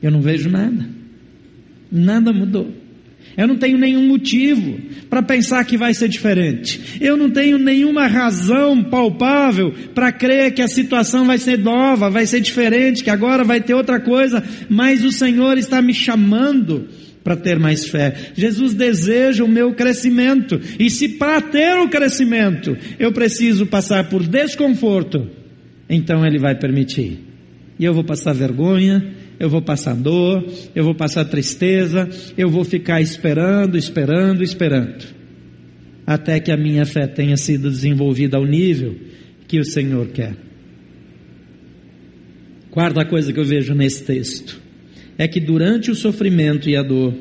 Eu 0.02 0.10
não 0.10 0.20
vejo 0.20 0.48
nada, 0.48 0.88
nada 1.90 2.32
mudou. 2.32 2.72
Eu 3.36 3.46
não 3.46 3.56
tenho 3.56 3.78
nenhum 3.78 4.06
motivo 4.06 4.78
para 5.08 5.22
pensar 5.22 5.64
que 5.64 5.76
vai 5.76 5.94
ser 5.94 6.08
diferente. 6.08 6.98
Eu 7.00 7.16
não 7.16 7.30
tenho 7.30 7.58
nenhuma 7.58 8.06
razão 8.06 8.82
palpável 8.82 9.72
para 9.94 10.10
crer 10.10 10.52
que 10.52 10.62
a 10.62 10.68
situação 10.68 11.24
vai 11.24 11.38
ser 11.38 11.58
nova, 11.58 12.10
vai 12.10 12.26
ser 12.26 12.40
diferente, 12.40 13.04
que 13.04 13.10
agora 13.10 13.44
vai 13.44 13.60
ter 13.60 13.74
outra 13.74 14.00
coisa, 14.00 14.42
mas 14.68 15.04
o 15.04 15.12
Senhor 15.12 15.56
está 15.56 15.80
me 15.80 15.94
chamando 15.94 16.88
para 17.22 17.36
ter 17.36 17.58
mais 17.58 17.86
fé. 17.86 18.32
Jesus 18.34 18.74
deseja 18.74 19.44
o 19.44 19.48
meu 19.48 19.74
crescimento, 19.74 20.60
e 20.78 20.88
se 20.88 21.10
para 21.10 21.40
ter 21.40 21.78
o 21.78 21.88
crescimento 21.88 22.76
eu 22.98 23.12
preciso 23.12 23.66
passar 23.66 24.08
por 24.08 24.26
desconforto, 24.26 25.28
então 25.88 26.24
Ele 26.26 26.38
vai 26.38 26.54
permitir. 26.54 27.18
E 27.78 27.84
eu 27.84 27.94
vou 27.94 28.02
passar 28.02 28.32
vergonha, 28.32 29.12
eu 29.38 29.48
vou 29.48 29.62
passar 29.62 29.94
dor, 29.94 30.44
eu 30.74 30.84
vou 30.84 30.94
passar 30.94 31.24
tristeza, 31.24 32.08
eu 32.36 32.48
vou 32.48 32.64
ficar 32.64 33.00
esperando, 33.00 33.76
esperando, 33.76 34.42
esperando, 34.42 35.04
até 36.06 36.40
que 36.40 36.50
a 36.50 36.56
minha 36.56 36.84
fé 36.84 37.06
tenha 37.06 37.36
sido 37.36 37.70
desenvolvida 37.70 38.36
ao 38.36 38.44
nível 38.44 38.96
que 39.46 39.58
o 39.58 39.64
Senhor 39.64 40.08
quer. 40.08 40.34
Quarta 42.70 43.04
coisa 43.04 43.32
que 43.32 43.40
eu 43.40 43.44
vejo 43.44 43.74
nesse 43.74 44.04
texto 44.04 44.60
é 45.16 45.26
que 45.26 45.40
durante 45.40 45.90
o 45.90 45.94
sofrimento 45.94 46.68
e 46.68 46.76
a 46.76 46.82
dor, 46.82 47.14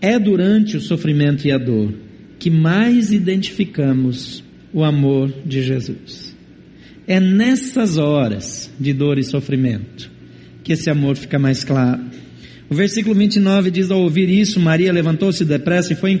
é 0.00 0.18
durante 0.18 0.76
o 0.76 0.80
sofrimento 0.80 1.46
e 1.46 1.52
a 1.52 1.58
dor 1.58 1.94
que 2.38 2.50
mais 2.50 3.12
identificamos 3.12 4.44
o 4.72 4.82
amor 4.84 5.32
de 5.46 5.62
Jesus. 5.62 6.23
É 7.06 7.20
nessas 7.20 7.98
horas 7.98 8.70
de 8.80 8.92
dor 8.92 9.18
e 9.18 9.24
sofrimento 9.24 10.10
que 10.62 10.72
esse 10.72 10.88
amor 10.88 11.16
fica 11.16 11.38
mais 11.38 11.62
claro. 11.62 12.00
O 12.68 12.74
versículo 12.74 13.14
29 13.14 13.70
diz: 13.70 13.90
Ao 13.90 14.00
ouvir 14.00 14.28
isso, 14.28 14.58
Maria 14.58 14.92
levantou-se 14.92 15.44
depressa 15.44 15.92
e 15.92 15.96
foi, 15.96 16.18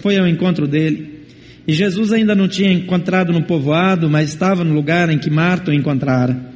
foi 0.00 0.16
ao 0.18 0.26
encontro 0.26 0.66
dele. 0.66 1.20
E 1.68 1.72
Jesus 1.72 2.12
ainda 2.12 2.34
não 2.34 2.48
tinha 2.48 2.72
encontrado 2.72 3.32
no 3.32 3.44
povoado, 3.44 4.08
mas 4.08 4.30
estava 4.30 4.64
no 4.64 4.74
lugar 4.74 5.10
em 5.10 5.18
que 5.18 5.30
Marta 5.30 5.70
o 5.70 5.74
encontrara. 5.74 6.50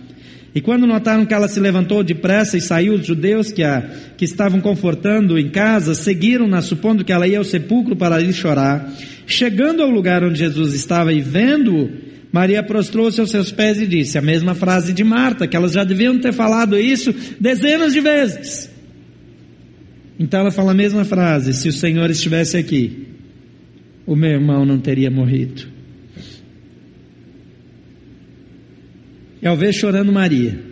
E 0.54 0.60
quando 0.60 0.86
notaram 0.86 1.26
que 1.26 1.34
ela 1.34 1.48
se 1.48 1.60
levantou 1.60 2.02
depressa 2.02 2.56
e 2.56 2.62
saiu, 2.62 2.94
os 2.94 3.06
judeus 3.06 3.52
que, 3.52 3.62
a, 3.62 3.82
que 4.16 4.24
estavam 4.24 4.58
confortando 4.58 5.38
em 5.38 5.50
casa 5.50 5.94
seguiram-na, 5.94 6.62
supondo 6.62 7.04
que 7.04 7.12
ela 7.12 7.28
ia 7.28 7.36
ao 7.36 7.44
sepulcro 7.44 7.94
para 7.94 8.22
ir 8.22 8.32
chorar. 8.32 8.90
Chegando 9.26 9.82
ao 9.82 9.90
lugar 9.90 10.24
onde 10.24 10.38
Jesus 10.38 10.72
estava 10.72 11.12
e 11.12 11.20
vendo-o, 11.20 11.90
Maria 12.32 12.62
prostrou-se 12.62 13.20
aos 13.20 13.30
seus 13.30 13.52
pés 13.52 13.80
e 13.80 13.86
disse 13.86 14.18
a 14.18 14.22
mesma 14.22 14.54
frase 14.54 14.92
de 14.92 15.04
Marta, 15.04 15.46
que 15.46 15.56
elas 15.56 15.72
já 15.72 15.84
deviam 15.84 16.18
ter 16.18 16.32
falado 16.32 16.78
isso 16.78 17.14
dezenas 17.40 17.92
de 17.92 18.00
vezes. 18.00 18.70
Então 20.18 20.40
ela 20.40 20.50
fala 20.50 20.72
a 20.72 20.74
mesma 20.74 21.04
frase: 21.04 21.52
se 21.52 21.68
o 21.68 21.72
Senhor 21.72 22.10
estivesse 22.10 22.56
aqui, 22.56 23.06
o 24.06 24.16
meu 24.16 24.30
irmão 24.30 24.64
não 24.64 24.78
teria 24.78 25.10
morrido. 25.10 25.68
E 29.40 29.46
ao 29.46 29.56
ver 29.56 29.72
chorando 29.72 30.12
Maria 30.12 30.65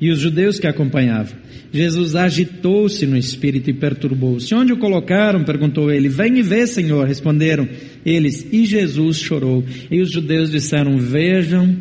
e 0.00 0.10
os 0.10 0.18
judeus 0.18 0.58
que 0.58 0.66
acompanhavam, 0.66 1.36
Jesus 1.72 2.14
agitou-se 2.14 3.06
no 3.06 3.16
espírito 3.16 3.70
e 3.70 3.74
perturbou-se. 3.74 4.54
Onde 4.54 4.72
o 4.72 4.78
colocaram? 4.78 5.44
perguntou 5.44 5.90
ele. 5.90 6.08
Vem 6.08 6.38
e 6.38 6.42
vê, 6.42 6.66
Senhor, 6.66 7.06
responderam 7.06 7.68
eles. 8.04 8.46
E 8.52 8.64
Jesus 8.64 9.18
chorou. 9.18 9.64
E 9.90 10.00
os 10.00 10.10
judeus 10.10 10.50
disseram: 10.50 10.96
Vejam 10.98 11.76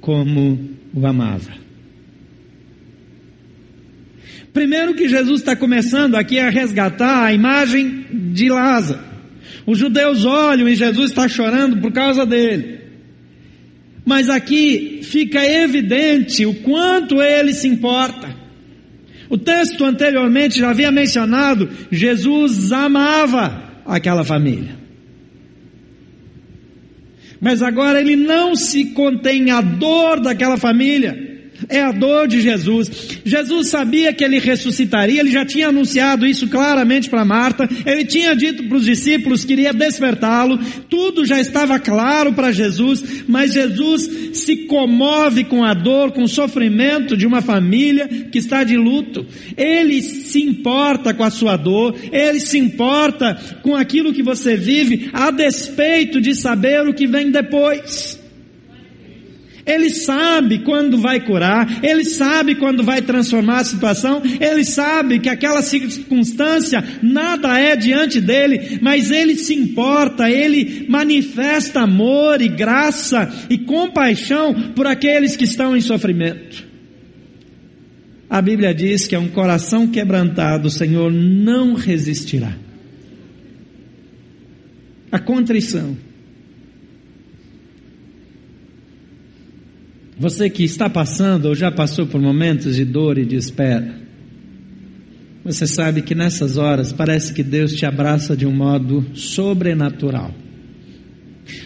como 0.00 0.70
o 0.92 1.06
amava. 1.06 1.60
Primeiro 4.52 4.94
que 4.94 5.08
Jesus 5.08 5.40
está 5.40 5.54
começando 5.54 6.16
aqui 6.16 6.38
a 6.38 6.50
resgatar 6.50 7.24
a 7.24 7.32
imagem 7.32 8.04
de 8.32 8.48
Lázaro. 8.48 9.00
Os 9.64 9.78
judeus 9.78 10.24
olham 10.24 10.68
e 10.68 10.74
Jesus 10.74 11.10
está 11.10 11.28
chorando 11.28 11.80
por 11.80 11.92
causa 11.92 12.26
dele. 12.26 12.79
Mas 14.04 14.28
aqui 14.28 15.00
fica 15.02 15.44
evidente 15.44 16.46
o 16.46 16.54
quanto 16.54 17.20
ele 17.20 17.52
se 17.52 17.68
importa. 17.68 18.34
O 19.28 19.38
texto 19.38 19.84
anteriormente 19.84 20.58
já 20.58 20.70
havia 20.70 20.90
mencionado, 20.90 21.68
Jesus 21.90 22.72
amava 22.72 23.82
aquela 23.86 24.24
família. 24.24 24.78
Mas 27.40 27.62
agora 27.62 28.00
ele 28.00 28.16
não 28.16 28.54
se 28.56 28.86
contém 28.86 29.50
a 29.50 29.60
dor 29.60 30.20
daquela 30.20 30.56
família 30.56 31.29
é 31.68 31.82
a 31.82 31.92
dor 31.92 32.26
de 32.26 32.40
Jesus. 32.40 33.20
Jesus 33.24 33.68
sabia 33.68 34.12
que 34.12 34.24
ele 34.24 34.38
ressuscitaria, 34.38 35.20
ele 35.20 35.30
já 35.30 35.44
tinha 35.44 35.68
anunciado 35.68 36.26
isso 36.26 36.48
claramente 36.48 37.10
para 37.10 37.24
Marta, 37.24 37.68
ele 37.84 38.04
tinha 38.04 38.34
dito 38.34 38.64
para 38.64 38.76
os 38.76 38.84
discípulos 38.84 39.44
que 39.44 39.52
iria 39.52 39.72
despertá-lo, 39.72 40.58
tudo 40.88 41.24
já 41.26 41.40
estava 41.40 41.78
claro 41.78 42.32
para 42.32 42.52
Jesus, 42.52 43.24
mas 43.26 43.52
Jesus 43.52 44.38
se 44.38 44.56
comove 44.66 45.44
com 45.44 45.64
a 45.64 45.74
dor, 45.74 46.12
com 46.12 46.22
o 46.22 46.28
sofrimento 46.28 47.16
de 47.16 47.26
uma 47.26 47.42
família 47.42 48.08
que 48.08 48.38
está 48.38 48.64
de 48.64 48.76
luto. 48.76 49.26
Ele 49.56 50.00
se 50.02 50.42
importa 50.42 51.12
com 51.12 51.24
a 51.24 51.30
sua 51.30 51.56
dor, 51.56 51.96
ele 52.12 52.40
se 52.40 52.58
importa 52.58 53.38
com 53.62 53.74
aquilo 53.74 54.12
que 54.12 54.22
você 54.22 54.56
vive, 54.56 55.10
a 55.12 55.30
despeito 55.30 56.20
de 56.20 56.34
saber 56.34 56.86
o 56.86 56.94
que 56.94 57.06
vem 57.06 57.30
depois. 57.30 58.19
Ele 59.66 59.90
sabe 59.90 60.60
quando 60.60 60.98
vai 60.98 61.20
curar, 61.20 61.84
ele 61.84 62.04
sabe 62.04 62.54
quando 62.54 62.82
vai 62.82 63.02
transformar 63.02 63.58
a 63.58 63.64
situação, 63.64 64.22
ele 64.40 64.64
sabe 64.64 65.18
que 65.18 65.28
aquela 65.28 65.62
circunstância 65.62 66.82
nada 67.02 67.58
é 67.58 67.76
diante 67.76 68.20
dele, 68.20 68.78
mas 68.80 69.10
ele 69.10 69.36
se 69.36 69.54
importa, 69.54 70.30
ele 70.30 70.86
manifesta 70.88 71.80
amor 71.80 72.40
e 72.40 72.48
graça 72.48 73.30
e 73.48 73.58
compaixão 73.58 74.72
por 74.74 74.86
aqueles 74.86 75.36
que 75.36 75.44
estão 75.44 75.76
em 75.76 75.80
sofrimento. 75.80 76.68
A 78.28 78.40
Bíblia 78.40 78.72
diz 78.72 79.06
que 79.06 79.14
é 79.14 79.18
um 79.18 79.28
coração 79.28 79.88
quebrantado, 79.88 80.68
o 80.68 80.70
Senhor 80.70 81.12
não 81.12 81.74
resistirá. 81.74 82.56
A 85.10 85.18
contrição 85.18 85.96
Você 90.20 90.50
que 90.50 90.62
está 90.62 90.90
passando 90.90 91.46
ou 91.46 91.54
já 91.54 91.72
passou 91.72 92.06
por 92.06 92.20
momentos 92.20 92.76
de 92.76 92.84
dor 92.84 93.16
e 93.16 93.24
de 93.24 93.36
espera, 93.36 93.94
você 95.42 95.66
sabe 95.66 96.02
que 96.02 96.14
nessas 96.14 96.58
horas 96.58 96.92
parece 96.92 97.32
que 97.32 97.42
Deus 97.42 97.72
te 97.72 97.86
abraça 97.86 98.36
de 98.36 98.44
um 98.44 98.52
modo 98.52 99.06
sobrenatural. 99.14 100.34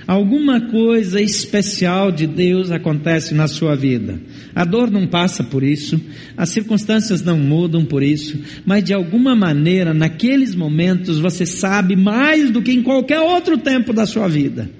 Alguma 0.06 0.70
coisa 0.70 1.20
especial 1.20 2.12
de 2.12 2.28
Deus 2.28 2.70
acontece 2.70 3.34
na 3.34 3.48
sua 3.48 3.74
vida. 3.74 4.20
A 4.54 4.64
dor 4.64 4.88
não 4.88 5.08
passa 5.08 5.42
por 5.42 5.64
isso, 5.64 6.00
as 6.36 6.50
circunstâncias 6.50 7.24
não 7.24 7.36
mudam 7.36 7.84
por 7.84 8.04
isso, 8.04 8.38
mas 8.64 8.84
de 8.84 8.94
alguma 8.94 9.34
maneira, 9.34 9.92
naqueles 9.92 10.54
momentos, 10.54 11.18
você 11.18 11.44
sabe 11.44 11.96
mais 11.96 12.52
do 12.52 12.62
que 12.62 12.70
em 12.70 12.84
qualquer 12.84 13.18
outro 13.18 13.58
tempo 13.58 13.92
da 13.92 14.06
sua 14.06 14.28
vida 14.28 14.70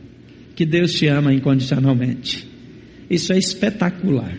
que 0.55 0.65
Deus 0.65 0.93
te 0.93 1.09
ama 1.09 1.35
incondicionalmente. 1.35 2.54
Isso 3.09 3.33
é 3.33 3.39
espetacular. 3.39 4.37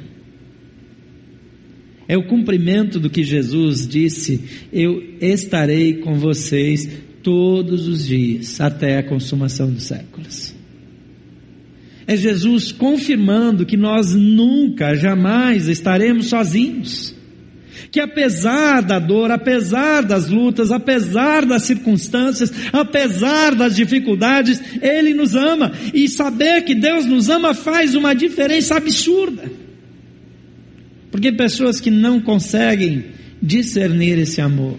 É 2.07 2.17
o 2.17 2.27
cumprimento 2.27 2.99
do 2.99 3.09
que 3.09 3.23
Jesus 3.23 3.87
disse: 3.87 4.41
Eu 4.71 5.01
estarei 5.19 5.95
com 5.95 6.19
vocês 6.19 6.87
todos 7.23 7.87
os 7.87 8.05
dias, 8.05 8.61
até 8.61 8.97
a 8.99 9.03
consumação 9.03 9.71
dos 9.71 9.83
séculos. 9.83 10.53
É 12.05 12.15
Jesus 12.15 12.71
confirmando 12.71 13.65
que 13.65 13.75
nós 13.75 14.13
nunca, 14.13 14.95
jamais 14.95 15.67
estaremos 15.67 16.27
sozinhos 16.27 17.14
que 17.95 18.01
apesar 18.01 18.81
da 18.81 18.99
dor, 18.99 19.31
apesar 19.31 20.03
das 20.03 20.27
lutas, 20.27 20.69
apesar 20.69 21.45
das 21.45 21.63
circunstâncias, 21.63 22.51
apesar 22.73 23.55
das 23.55 23.73
dificuldades, 23.73 24.61
Ele 24.81 25.13
nos 25.13 25.33
ama. 25.33 25.71
E 25.93 26.09
saber 26.09 26.65
que 26.65 26.75
Deus 26.75 27.05
nos 27.05 27.29
ama 27.29 27.53
faz 27.53 27.95
uma 27.95 28.13
diferença 28.13 28.75
absurda. 28.75 29.49
Porque 31.09 31.31
pessoas 31.31 31.79
que 31.79 31.89
não 31.89 32.19
conseguem 32.19 33.05
discernir 33.41 34.19
esse 34.19 34.41
amor, 34.41 34.77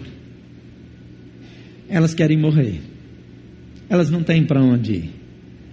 elas 1.89 2.13
querem 2.13 2.37
morrer, 2.37 2.81
elas 3.89 4.11
não 4.11 4.21
têm 4.21 4.43
para 4.43 4.61
onde 4.61 4.93
ir. 4.93 5.09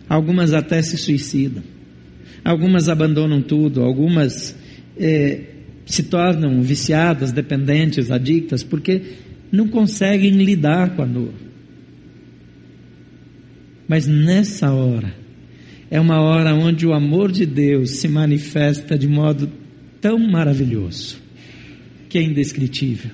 Algumas 0.09 0.55
até 0.55 0.81
se 0.81 0.97
suicidam, 0.97 1.63
algumas 2.43 2.89
abandonam 2.89 3.43
tudo, 3.43 3.83
algumas. 3.83 4.57
É, 4.97 5.53
se 5.87 6.05
tornam 6.05 6.63
viciadas, 6.63 7.33
dependentes, 7.33 8.11
adictas, 8.11 8.63
porque 8.63 9.03
não 9.53 9.69
conseguem 9.69 10.33
lidar 10.33 10.97
com 10.97 11.03
a 11.03 11.07
dor. 11.07 11.35
Mas 13.87 14.07
nessa 14.07 14.73
hora, 14.73 15.15
é 15.91 16.01
uma 16.01 16.21
hora 16.21 16.55
onde 16.55 16.87
o 16.87 16.95
amor 16.95 17.31
de 17.31 17.45
Deus 17.45 17.91
se 17.91 18.09
manifesta 18.09 18.97
de 18.97 19.07
modo 19.07 19.51
tão 20.01 20.19
maravilhoso, 20.19 21.19
que 22.09 22.19
é 22.19 22.23
indescritível. 22.23 23.11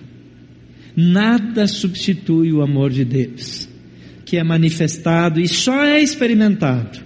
Nada 0.96 1.66
substitui 1.66 2.52
o 2.52 2.62
amor 2.62 2.90
de 2.90 3.04
Deus, 3.04 3.68
que 4.24 4.36
é 4.36 4.44
manifestado 4.44 5.40
e 5.40 5.48
só 5.48 5.84
é 5.84 6.00
experimentado 6.00 7.00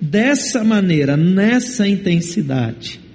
dessa 0.00 0.64
maneira, 0.64 1.16
nessa 1.16 1.86
intensidade 1.86 3.05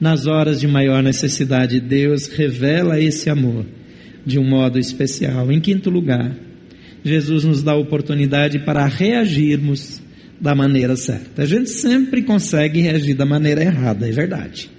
nas 0.00 0.26
horas 0.26 0.60
de 0.60 0.66
maior 0.66 1.02
necessidade, 1.02 1.80
Deus 1.80 2.28
revela 2.28 3.00
esse 3.00 3.30
amor 3.30 3.64
de 4.24 4.38
um 4.38 4.44
modo 4.44 4.78
especial. 4.78 5.50
Em 5.52 5.60
quinto 5.60 5.90
lugar, 5.90 6.34
Jesus 7.04 7.44
nos 7.44 7.62
dá 7.62 7.72
a 7.72 7.78
oportunidade 7.78 8.58
para 8.60 8.86
reagirmos 8.86 10.02
da 10.40 10.54
maneira 10.54 10.96
certa. 10.96 11.42
A 11.42 11.46
gente 11.46 11.70
sempre 11.70 12.22
consegue 12.22 12.80
reagir 12.80 13.14
da 13.14 13.26
maneira 13.26 13.62
errada, 13.62 14.08
é 14.08 14.10
verdade. 14.10 14.70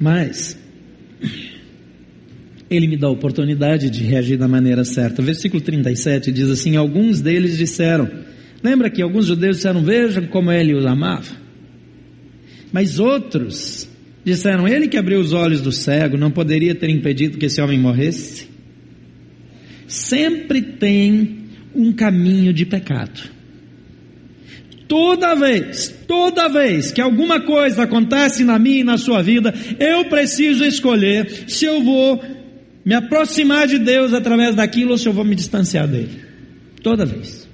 Mas 0.00 0.58
ele 2.68 2.86
me 2.86 2.96
dá 2.96 3.06
a 3.06 3.10
oportunidade 3.10 3.88
de 3.88 4.02
reagir 4.02 4.36
da 4.36 4.48
maneira 4.48 4.84
certa. 4.84 5.22
Versículo 5.22 5.62
37 5.62 6.32
diz 6.32 6.50
assim: 6.50 6.76
Alguns 6.76 7.20
deles 7.20 7.56
disseram: 7.56 8.10
Lembra 8.62 8.90
que 8.90 9.02
alguns 9.02 9.26
judeus 9.26 9.56
disseram: 9.56 9.82
Vejam 9.82 10.26
como 10.26 10.50
ele 10.50 10.74
os 10.74 10.86
amava. 10.86 11.36
Mas 12.72 12.98
outros 12.98 13.88
disseram: 14.24 14.66
Ele 14.66 14.88
que 14.88 14.96
abriu 14.96 15.20
os 15.20 15.32
olhos 15.32 15.60
do 15.60 15.72
cego 15.72 16.16
não 16.16 16.30
poderia 16.30 16.74
ter 16.74 16.90
impedido 16.90 17.38
que 17.38 17.46
esse 17.46 17.60
homem 17.60 17.78
morresse? 17.78 18.48
Sempre 19.86 20.60
tem 20.60 21.44
um 21.74 21.92
caminho 21.92 22.52
de 22.52 22.66
pecado. 22.66 23.36
Toda 24.88 25.34
vez, 25.34 25.92
toda 26.06 26.48
vez 26.48 26.92
que 26.92 27.00
alguma 27.00 27.40
coisa 27.40 27.82
acontece 27.82 28.44
na 28.44 28.58
minha 28.58 28.80
e 28.80 28.84
na 28.84 28.96
sua 28.96 29.20
vida, 29.20 29.52
eu 29.80 30.04
preciso 30.04 30.64
escolher 30.64 31.44
se 31.48 31.64
eu 31.64 31.82
vou 31.82 32.22
me 32.84 32.94
aproximar 32.94 33.66
de 33.66 33.78
Deus 33.78 34.14
através 34.14 34.54
daquilo 34.54 34.92
ou 34.92 34.98
se 34.98 35.08
eu 35.08 35.12
vou 35.12 35.24
me 35.24 35.34
distanciar 35.34 35.88
dele. 35.88 36.20
Toda 36.82 37.04
vez. 37.04 37.45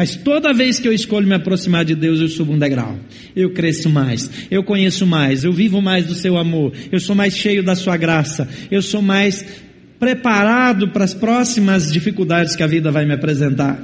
Mas 0.00 0.16
toda 0.16 0.54
vez 0.54 0.80
que 0.80 0.88
eu 0.88 0.94
escolho 0.94 1.26
me 1.26 1.34
aproximar 1.34 1.84
de 1.84 1.94
Deus, 1.94 2.20
eu 2.20 2.28
subo 2.30 2.54
um 2.54 2.58
degrau. 2.58 2.98
Eu 3.36 3.50
cresço 3.50 3.90
mais, 3.90 4.30
eu 4.50 4.64
conheço 4.64 5.06
mais, 5.06 5.44
eu 5.44 5.52
vivo 5.52 5.82
mais 5.82 6.06
do 6.06 6.14
seu 6.14 6.38
amor, 6.38 6.72
eu 6.90 6.98
sou 6.98 7.14
mais 7.14 7.36
cheio 7.36 7.62
da 7.62 7.74
sua 7.74 7.98
graça, 7.98 8.48
eu 8.70 8.80
sou 8.80 9.02
mais 9.02 9.44
preparado 9.98 10.88
para 10.88 11.04
as 11.04 11.12
próximas 11.12 11.92
dificuldades 11.92 12.56
que 12.56 12.62
a 12.62 12.66
vida 12.66 12.90
vai 12.90 13.04
me 13.04 13.12
apresentar. 13.12 13.78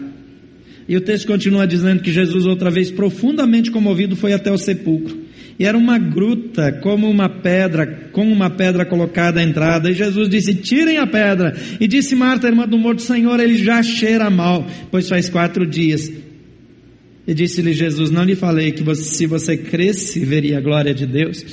E 0.89 0.97
o 0.97 1.03
texto 1.03 1.27
continua 1.27 1.67
dizendo 1.67 2.01
que 2.01 2.11
Jesus, 2.11 2.47
outra 2.47 2.71
vez 2.71 2.91
profundamente 2.91 3.71
comovido, 3.71 4.17
foi 4.17 4.33
até 4.33 4.51
o 4.51 4.57
sepulcro. 4.57 5.26
E 5.59 5.65
era 5.65 5.77
uma 5.77 5.99
gruta, 5.99 6.71
como 6.71 7.09
uma 7.09 7.29
pedra, 7.29 7.87
com 8.13 8.31
uma 8.31 8.51
pedra 8.51 8.85
colocada 8.85 9.41
à 9.41 9.43
entrada. 9.43 9.91
E 9.91 9.95
Jesus 9.95 10.29
disse: 10.29 10.55
Tirem 10.55 10.99
a 10.99 11.07
pedra. 11.07 11.57
E 11.81 11.89
disse 11.89 12.15
Marta, 12.15 12.47
irmã 12.47 12.69
do 12.69 12.77
morto: 12.77 13.01
Senhor, 13.01 13.41
ele 13.41 13.57
já 13.57 13.83
cheira 13.83 14.29
mal, 14.29 14.67
pois 14.91 15.09
faz 15.09 15.31
quatro 15.31 15.67
dias. 15.67 16.13
E 17.27 17.33
disse-lhe 17.33 17.73
Jesus: 17.73 18.11
Não 18.11 18.23
lhe 18.23 18.37
falei 18.37 18.73
que 18.73 18.83
você, 18.83 19.03
se 19.03 19.27
você 19.27 19.57
cresce, 19.57 20.21
veria 20.21 20.59
a 20.59 20.61
glória 20.61 20.95
de 20.95 21.07
Deus. 21.07 21.45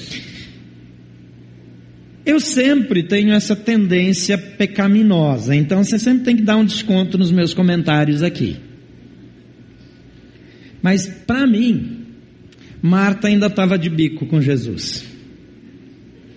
Eu 2.26 2.40
sempre 2.40 3.04
tenho 3.04 3.34
essa 3.34 3.56
tendência 3.56 4.38
pecaminosa, 4.38 5.56
então 5.56 5.84
você 5.84 6.00
sempre 6.00 6.24
tem 6.24 6.36
que 6.38 6.44
dar 6.44 6.56
um 6.56 6.66
desconto 6.66 7.18
nos 7.18 7.32
meus 7.32 7.54
comentários 7.54 8.24
aqui. 8.24 8.56
Mas 10.82 11.08
para 11.08 11.46
mim, 11.46 12.03
Marta 12.86 13.30
ainda 13.30 13.48
estava 13.48 13.78
de 13.78 13.90
bico 13.90 14.26
com 14.26 14.42
Jesus. 14.42 15.06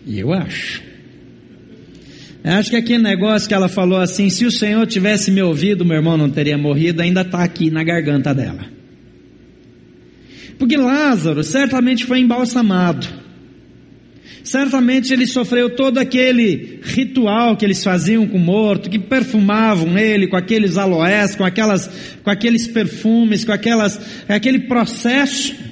E 0.06 0.20
eu 0.20 0.32
acho. 0.32 0.80
Eu 2.44 2.52
acho 2.52 2.70
que 2.70 2.76
aquele 2.76 3.02
negócio 3.02 3.48
que 3.48 3.54
ela 3.54 3.68
falou 3.68 3.98
assim: 3.98 4.30
se 4.30 4.46
o 4.46 4.52
Senhor 4.52 4.86
tivesse 4.86 5.32
me 5.32 5.42
ouvido, 5.42 5.84
meu 5.84 5.96
irmão 5.96 6.16
não 6.16 6.30
teria 6.30 6.56
morrido, 6.56 7.02
ainda 7.02 7.22
está 7.22 7.42
aqui 7.42 7.68
na 7.68 7.82
garganta 7.82 8.32
dela. 8.32 8.64
Porque 10.56 10.76
Lázaro 10.76 11.42
certamente 11.42 12.06
foi 12.06 12.20
embalsamado. 12.20 13.08
Certamente 14.44 15.12
ele 15.12 15.26
sofreu 15.26 15.74
todo 15.74 15.98
aquele 15.98 16.78
ritual 16.84 17.56
que 17.56 17.64
eles 17.64 17.82
faziam 17.82 18.24
com 18.28 18.36
o 18.36 18.40
morto, 18.40 18.88
que 18.88 19.00
perfumavam 19.00 19.98
ele 19.98 20.28
com 20.28 20.36
aqueles 20.36 20.76
aloés, 20.76 21.34
com, 21.34 21.44
aquelas, 21.44 21.90
com 22.22 22.30
aqueles 22.30 22.68
perfumes, 22.68 23.44
com 23.44 23.50
aquelas, 23.50 24.00
aquele 24.28 24.60
processo 24.60 25.65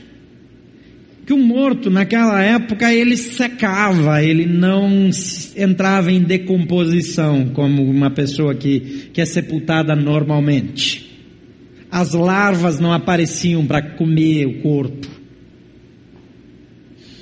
que 1.26 1.32
o 1.32 1.38
morto 1.38 1.90
naquela 1.90 2.42
época 2.42 2.92
ele 2.92 3.16
secava, 3.16 4.22
ele 4.22 4.44
não 4.44 5.08
entrava 5.56 6.12
em 6.12 6.22
decomposição 6.22 7.48
como 7.48 7.82
uma 7.82 8.10
pessoa 8.10 8.54
que, 8.54 9.08
que 9.12 9.20
é 9.20 9.24
sepultada 9.24 9.96
normalmente. 9.96 11.10
As 11.90 12.12
larvas 12.12 12.78
não 12.78 12.92
apareciam 12.92 13.64
para 13.64 13.80
comer 13.80 14.46
o 14.46 14.62
corpo. 14.62 15.08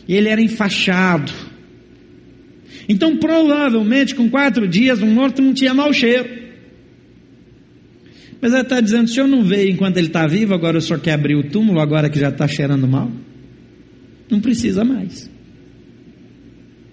Ele 0.08 0.28
era 0.28 0.40
enfaixado. 0.40 1.32
Então, 2.88 3.16
provavelmente, 3.18 4.14
com 4.14 4.28
quatro 4.28 4.66
dias, 4.66 5.00
o 5.00 5.06
morto 5.06 5.40
não 5.40 5.54
tinha 5.54 5.72
mau 5.72 5.92
cheiro. 5.92 6.42
Mas 8.40 8.52
ele 8.52 8.62
está 8.62 8.80
dizendo: 8.80 9.04
o 9.04 9.08
senhor 9.08 9.28
não 9.28 9.44
veio 9.44 9.70
enquanto 9.70 9.98
ele 9.98 10.08
está 10.08 10.26
vivo, 10.26 10.52
agora 10.52 10.78
o 10.78 10.80
senhor 10.80 10.98
quer 10.98 11.12
abrir 11.12 11.36
o 11.36 11.48
túmulo, 11.48 11.78
agora 11.78 12.10
que 12.10 12.18
já 12.18 12.30
está 12.30 12.48
cheirando 12.48 12.88
mal? 12.88 13.08
Não 14.32 14.40
precisa 14.40 14.82
mais. 14.82 15.30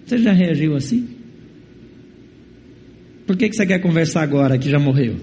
Você 0.04 0.18
já 0.18 0.30
reagiu 0.30 0.76
assim? 0.76 1.08
Por 3.26 3.34
que, 3.34 3.48
que 3.48 3.56
você 3.56 3.64
quer 3.64 3.78
conversar 3.78 4.22
agora 4.22 4.58
que 4.58 4.68
já 4.68 4.78
morreu? 4.78 5.16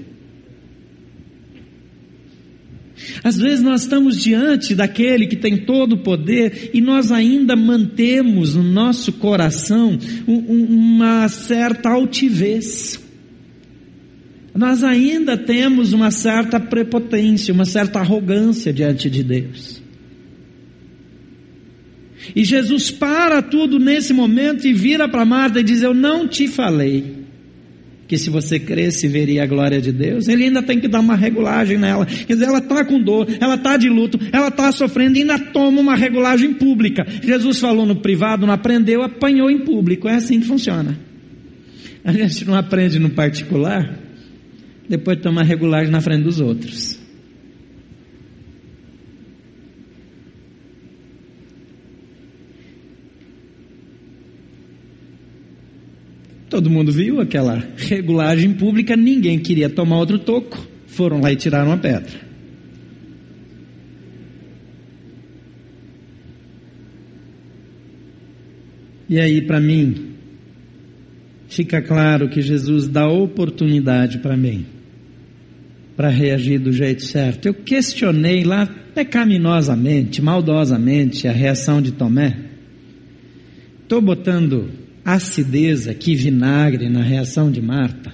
Às 3.24 3.38
vezes 3.38 3.62
nós 3.62 3.82
estamos 3.82 4.20
diante 4.20 4.74
daquele 4.74 5.28
que 5.28 5.36
tem 5.36 5.58
todo 5.58 5.94
o 5.94 5.98
poder 6.00 6.72
e 6.74 6.82
nós 6.82 7.12
ainda 7.12 7.56
mantemos 7.56 8.56
no 8.56 8.64
nosso 8.64 9.14
coração 9.14 10.00
uma 10.26 11.28
certa 11.28 11.90
altivez. 11.90 13.00
Nós 14.56 14.84
ainda 14.84 15.38
temos 15.38 15.94
uma 15.94 16.10
certa 16.10 16.60
prepotência, 16.60 17.54
uma 17.54 17.66
certa 17.66 18.00
arrogância 18.00 18.74
diante 18.74 19.08
de 19.08 19.22
Deus. 19.22 19.87
E 22.36 22.44
Jesus 22.44 22.92
para 22.92 23.42
tudo 23.42 23.80
nesse 23.80 24.14
momento 24.14 24.68
e 24.68 24.74
vira 24.74 25.08
para 25.08 25.26
Marta 25.26 25.60
e 25.60 25.64
diz: 25.64 25.82
Eu 25.82 25.94
não 25.94 26.28
te 26.28 26.48
falei 26.48 27.18
que 28.08 28.18
se 28.18 28.30
você 28.30 28.58
cresce 28.58 29.08
veria 29.08 29.44
a 29.44 29.46
glória 29.46 29.82
de 29.82 29.92
Deus. 29.92 30.28
Ele 30.28 30.46
ainda 30.46 30.64
tem 30.64 30.80
que 30.80 30.88
dar 30.88 31.02
uma 31.02 31.16
regulagem 31.16 31.78
nela. 31.78 32.06
Quer 32.06 32.34
dizer, 32.34 32.46
ela 32.46 32.60
está 32.60 32.86
com 32.86 33.02
dor, 33.02 33.28
ela 33.40 33.56
está 33.56 33.76
de 33.76 33.90
luto, 33.90 34.18
ela 34.32 34.48
está 34.48 34.72
sofrendo 34.72 35.18
e 35.18 35.22
ainda 35.22 35.38
toma 35.38 35.82
uma 35.82 35.96
regulagem 35.96 36.54
pública. 36.54 37.06
Jesus 37.22 37.60
falou 37.60 37.86
no 37.86 37.98
privado, 37.98 38.48
não 38.48 38.54
aprendeu, 38.54 39.04
apanhou 39.04 39.52
em 39.52 39.60
público. 39.60 40.08
É 40.08 40.16
assim 40.16 40.40
que 40.40 40.48
funciona. 40.48 40.98
A 42.04 42.14
gente 42.14 42.46
não 42.46 42.56
aprende 42.56 42.98
no 43.00 43.10
particular, 43.10 44.00
depois 44.88 45.20
toma 45.20 45.44
regulagem 45.44 45.92
na 45.92 46.00
frente 46.00 46.24
dos 46.24 46.40
outros. 46.40 46.97
Todo 56.58 56.72
mundo 56.72 56.92
viu 56.92 57.22
aquela 57.22 57.64
regulagem 57.78 58.52
pública, 58.52 58.96
ninguém 58.98 59.38
queria 59.38 59.70
tomar 59.70 60.00
outro 60.00 60.18
toco. 60.18 60.58
Foram 60.88 61.22
lá 61.22 61.32
e 61.32 61.36
tiraram 61.36 61.72
a 61.72 61.78
pedra. 61.78 62.20
E 69.08 69.20
aí, 69.20 69.40
para 69.44 69.62
mim, 69.62 70.14
fica 71.48 71.80
claro 71.80 72.28
que 72.28 72.42
Jesus 72.42 72.88
dá 72.88 73.08
oportunidade 73.08 74.18
para 74.18 74.36
mim, 74.36 74.66
para 75.96 76.10
reagir 76.10 76.58
do 76.58 76.72
jeito 76.72 77.04
certo. 77.06 77.46
Eu 77.46 77.54
questionei 77.54 78.44
lá 78.44 78.66
pecaminosamente, 78.96 80.24
maldosamente, 80.24 81.28
a 81.28 81.32
reação 81.32 81.84
de 81.84 81.92
Tomé. 81.92 82.36
Estou 83.84 84.02
botando 84.02 84.87
acidez 85.08 85.88
aqui, 85.88 86.16
vinagre 86.16 86.90
na 86.90 87.02
reação 87.02 87.50
de 87.50 87.62
Marta. 87.62 88.12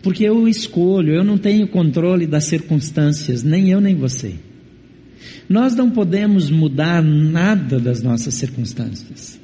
Porque 0.00 0.22
eu 0.22 0.46
escolho, 0.46 1.12
eu 1.12 1.24
não 1.24 1.36
tenho 1.36 1.66
controle 1.66 2.28
das 2.28 2.44
circunstâncias, 2.44 3.42
nem 3.42 3.70
eu 3.70 3.80
nem 3.80 3.96
você. 3.96 4.36
Nós 5.48 5.74
não 5.74 5.90
podemos 5.90 6.48
mudar 6.48 7.02
nada 7.02 7.80
das 7.80 8.00
nossas 8.04 8.34
circunstâncias. 8.34 9.40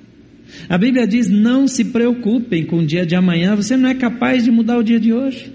A 0.69 0.79
Bíblia 0.79 1.05
diz: 1.05 1.29
não 1.29 1.67
se 1.67 1.87
preocupem 1.87 2.65
com 2.65 2.79
o 2.79 2.87
dia 2.87 3.05
de 3.05 3.17
amanhã, 3.17 3.57
você 3.57 3.77
não 3.77 3.89
é 3.89 3.95
capaz 3.95 4.45
de 4.45 4.53
mudar 4.53 4.79
o 4.79 4.85
dia 4.85 5.01
de 5.01 5.13
hoje. 5.13 5.53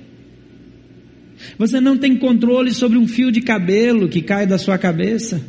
Você 1.57 1.79
não 1.79 1.97
tem 1.97 2.17
controle 2.17 2.73
sobre 2.73 2.97
um 2.97 3.07
fio 3.07 3.31
de 3.31 3.39
cabelo 3.39 4.09
que 4.09 4.21
cai 4.21 4.45
da 4.45 4.57
sua 4.57 4.77
cabeça. 4.77 5.41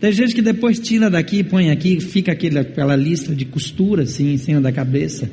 Tem 0.00 0.12
gente 0.12 0.34
que 0.34 0.42
depois 0.42 0.78
tira 0.78 1.10
daqui, 1.10 1.42
põe 1.42 1.70
aqui, 1.70 2.00
fica 2.00 2.32
aquele, 2.32 2.58
aquela 2.58 2.94
lista 2.94 3.34
de 3.34 3.44
costura 3.44 4.04
assim 4.04 4.32
em 4.32 4.38
cima 4.38 4.60
da 4.60 4.70
cabeça. 4.70 5.28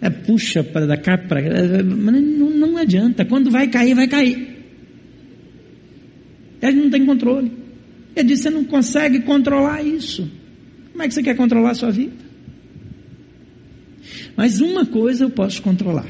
É, 0.00 0.08
puxa 0.08 0.64
para 0.64 0.86
da 0.86 0.96
cá 0.96 1.18
para 1.18 1.42
mas 1.84 2.22
não, 2.22 2.50
não 2.50 2.76
adianta. 2.78 3.24
Quando 3.26 3.50
vai 3.50 3.68
cair, 3.68 3.94
vai 3.94 4.08
cair. 4.08 4.56
Ele 6.62 6.76
não 6.76 6.90
tem 6.90 7.04
controle. 7.04 7.52
Ele 8.16 8.28
disse: 8.28 8.44
você 8.44 8.50
não 8.50 8.64
consegue 8.64 9.20
controlar 9.20 9.82
isso. 9.82 10.30
Como 10.92 11.02
é 11.02 11.08
que 11.08 11.14
você 11.14 11.22
quer 11.22 11.36
controlar 11.36 11.72
a 11.72 11.74
sua 11.74 11.90
vida? 11.90 12.12
Mas 14.34 14.60
uma 14.60 14.86
coisa 14.86 15.24
eu 15.24 15.30
posso 15.30 15.60
controlar. 15.60 16.08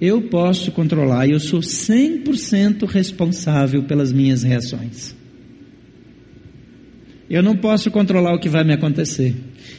Eu 0.00 0.22
posso 0.22 0.70
controlar 0.70 1.26
e 1.26 1.32
eu 1.32 1.40
sou 1.40 1.60
100% 1.60 2.86
responsável 2.86 3.82
pelas 3.84 4.12
minhas 4.12 4.42
reações. 4.42 5.17
Eu 7.30 7.42
não 7.42 7.54
posso 7.54 7.90
controlar 7.90 8.34
o 8.34 8.38
que 8.38 8.48
vai 8.48 8.64
me 8.64 8.72
acontecer. 8.72 9.34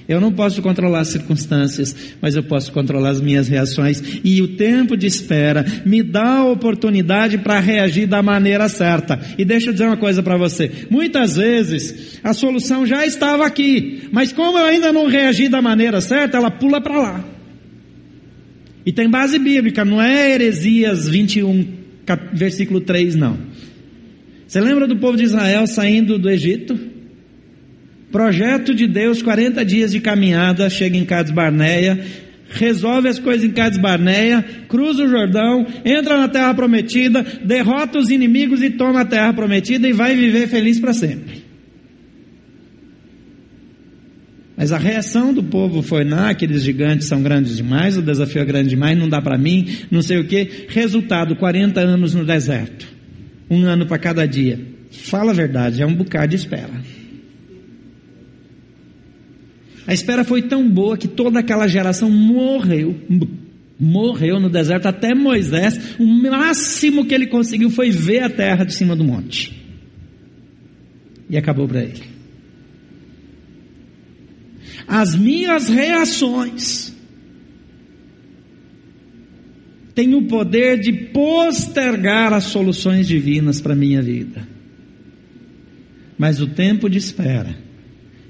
Eu 0.07 0.21
não 0.21 0.31
posso 0.31 0.61
controlar 0.61 0.99
as 0.99 1.07
circunstâncias, 1.07 1.95
mas 2.21 2.35
eu 2.35 2.43
posso 2.43 2.71
controlar 2.71 3.09
as 3.09 3.21
minhas 3.21 3.47
reações. 3.47 4.01
E 4.23 4.39
o 4.41 4.49
tempo 4.55 4.95
de 4.95 5.07
espera 5.07 5.65
me 5.83 6.03
dá 6.03 6.37
a 6.37 6.45
oportunidade 6.45 7.39
para 7.39 7.59
reagir 7.59 8.05
da 8.05 8.21
maneira 8.21 8.69
certa. 8.69 9.19
E 9.37 9.43
deixa 9.43 9.69
eu 9.69 9.73
dizer 9.73 9.85
uma 9.85 9.97
coisa 9.97 10.21
para 10.21 10.37
você: 10.37 10.71
muitas 10.91 11.37
vezes 11.37 12.19
a 12.23 12.33
solução 12.33 12.85
já 12.85 13.03
estava 13.05 13.45
aqui, 13.45 14.09
mas 14.11 14.31
como 14.31 14.57
eu 14.57 14.65
ainda 14.65 14.93
não 14.93 15.07
reagi 15.07 15.47
da 15.47 15.61
maneira 15.61 16.01
certa, 16.01 16.37
ela 16.37 16.51
pula 16.51 16.79
para 16.79 16.99
lá. 16.99 17.25
E 18.85 18.91
tem 18.91 19.09
base 19.09 19.37
bíblica, 19.39 19.83
não 19.83 20.01
é 20.01 20.33
Heresias 20.33 21.07
21, 21.07 21.67
versículo 22.33 22.81
3, 22.81 23.15
não. 23.15 23.37
Você 24.47 24.61
lembra 24.61 24.87
do 24.87 24.97
povo 24.97 25.17
de 25.17 25.23
Israel 25.23 25.67
saindo 25.67 26.17
do 26.17 26.29
Egito? 26.29 26.98
Projeto 28.11 28.73
de 28.73 28.87
Deus, 28.87 29.21
40 29.21 29.63
dias 29.63 29.91
de 29.91 29.99
caminhada, 29.99 30.69
chega 30.69 30.97
em 30.97 31.05
Cades 31.05 31.31
Barneia, 31.31 32.03
resolve 32.49 33.07
as 33.07 33.19
coisas 33.19 33.45
em 33.45 33.51
Cades 33.51 33.77
Barneia, 33.77 34.43
cruza 34.67 35.03
o 35.03 35.09
Jordão, 35.09 35.65
entra 35.85 36.17
na 36.17 36.27
terra 36.27 36.53
prometida, 36.53 37.23
derrota 37.43 37.99
os 37.99 38.09
inimigos 38.09 38.63
e 38.63 38.71
toma 38.71 39.01
a 39.01 39.05
terra 39.05 39.31
prometida 39.31 39.87
e 39.87 39.93
vai 39.93 40.15
viver 40.15 40.47
feliz 40.47 40.79
para 40.79 40.93
sempre. 40.93 41.49
Mas 44.57 44.73
a 44.73 44.77
reação 44.77 45.31
do 45.31 45.43
povo 45.43 45.81
foi: 45.81 46.03
não, 46.03 46.27
aqueles 46.27 46.63
gigantes 46.63 47.07
são 47.07 47.21
grandes 47.21 47.55
demais, 47.55 47.95
o 47.95 48.01
desafio 48.01 48.41
é 48.41 48.45
grande 48.45 48.69
demais, 48.69 48.97
não 48.97 49.07
dá 49.07 49.21
para 49.21 49.37
mim, 49.37 49.69
não 49.89 50.01
sei 50.01 50.17
o 50.17 50.25
que. 50.25 50.65
Resultado: 50.67 51.35
40 51.35 51.79
anos 51.79 52.15
no 52.15 52.25
deserto, 52.25 52.87
um 53.49 53.63
ano 53.65 53.85
para 53.85 53.99
cada 53.99 54.25
dia. 54.25 54.59
Fala 54.91 55.31
a 55.31 55.35
verdade, 55.35 55.81
é 55.81 55.85
um 55.85 55.93
bocado 55.93 56.29
de 56.29 56.35
espera. 56.35 56.98
A 59.89 59.93
espera 59.93 60.23
foi 60.23 60.43
tão 60.43 60.69
boa 60.69 60.95
que 60.95 61.07
toda 61.07 61.39
aquela 61.39 61.67
geração 61.67 62.11
morreu. 62.11 62.95
Morreu 63.79 64.39
no 64.39 64.47
deserto 64.47 64.85
até 64.85 65.15
Moisés. 65.15 65.95
O 65.97 66.05
máximo 66.05 67.07
que 67.07 67.15
ele 67.15 67.25
conseguiu 67.25 67.71
foi 67.71 67.89
ver 67.89 68.19
a 68.19 68.29
terra 68.29 68.63
de 68.63 68.75
cima 68.75 68.95
do 68.95 69.03
monte. 69.03 69.51
E 71.27 71.35
acabou 71.35 71.67
para 71.67 71.81
ele. 71.81 72.03
As 74.87 75.15
minhas 75.15 75.69
reações 75.69 76.95
têm 79.95 80.13
o 80.13 80.27
poder 80.27 80.79
de 80.79 80.93
postergar 81.07 82.31
as 82.31 82.43
soluções 82.43 83.07
divinas 83.07 83.59
para 83.59 83.73
a 83.73 83.75
minha 83.75 84.03
vida. 84.03 84.47
Mas 86.15 86.39
o 86.39 86.45
tempo 86.45 86.87
de 86.87 86.99
espera 86.99 87.68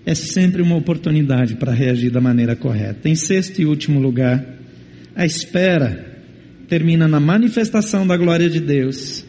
é 0.05 0.15
sempre 0.15 0.61
uma 0.61 0.75
oportunidade 0.75 1.55
para 1.55 1.71
reagir 1.71 2.09
da 2.09 2.21
maneira 2.21 2.55
correta. 2.55 3.07
Em 3.07 3.15
sexto 3.15 3.59
e 3.61 3.65
último 3.65 3.99
lugar, 3.99 4.43
a 5.15 5.25
espera 5.25 6.07
termina 6.67 7.07
na 7.07 7.19
manifestação 7.19 8.05
da 8.05 8.15
glória 8.15 8.49
de 8.49 8.59
Deus 8.59 9.25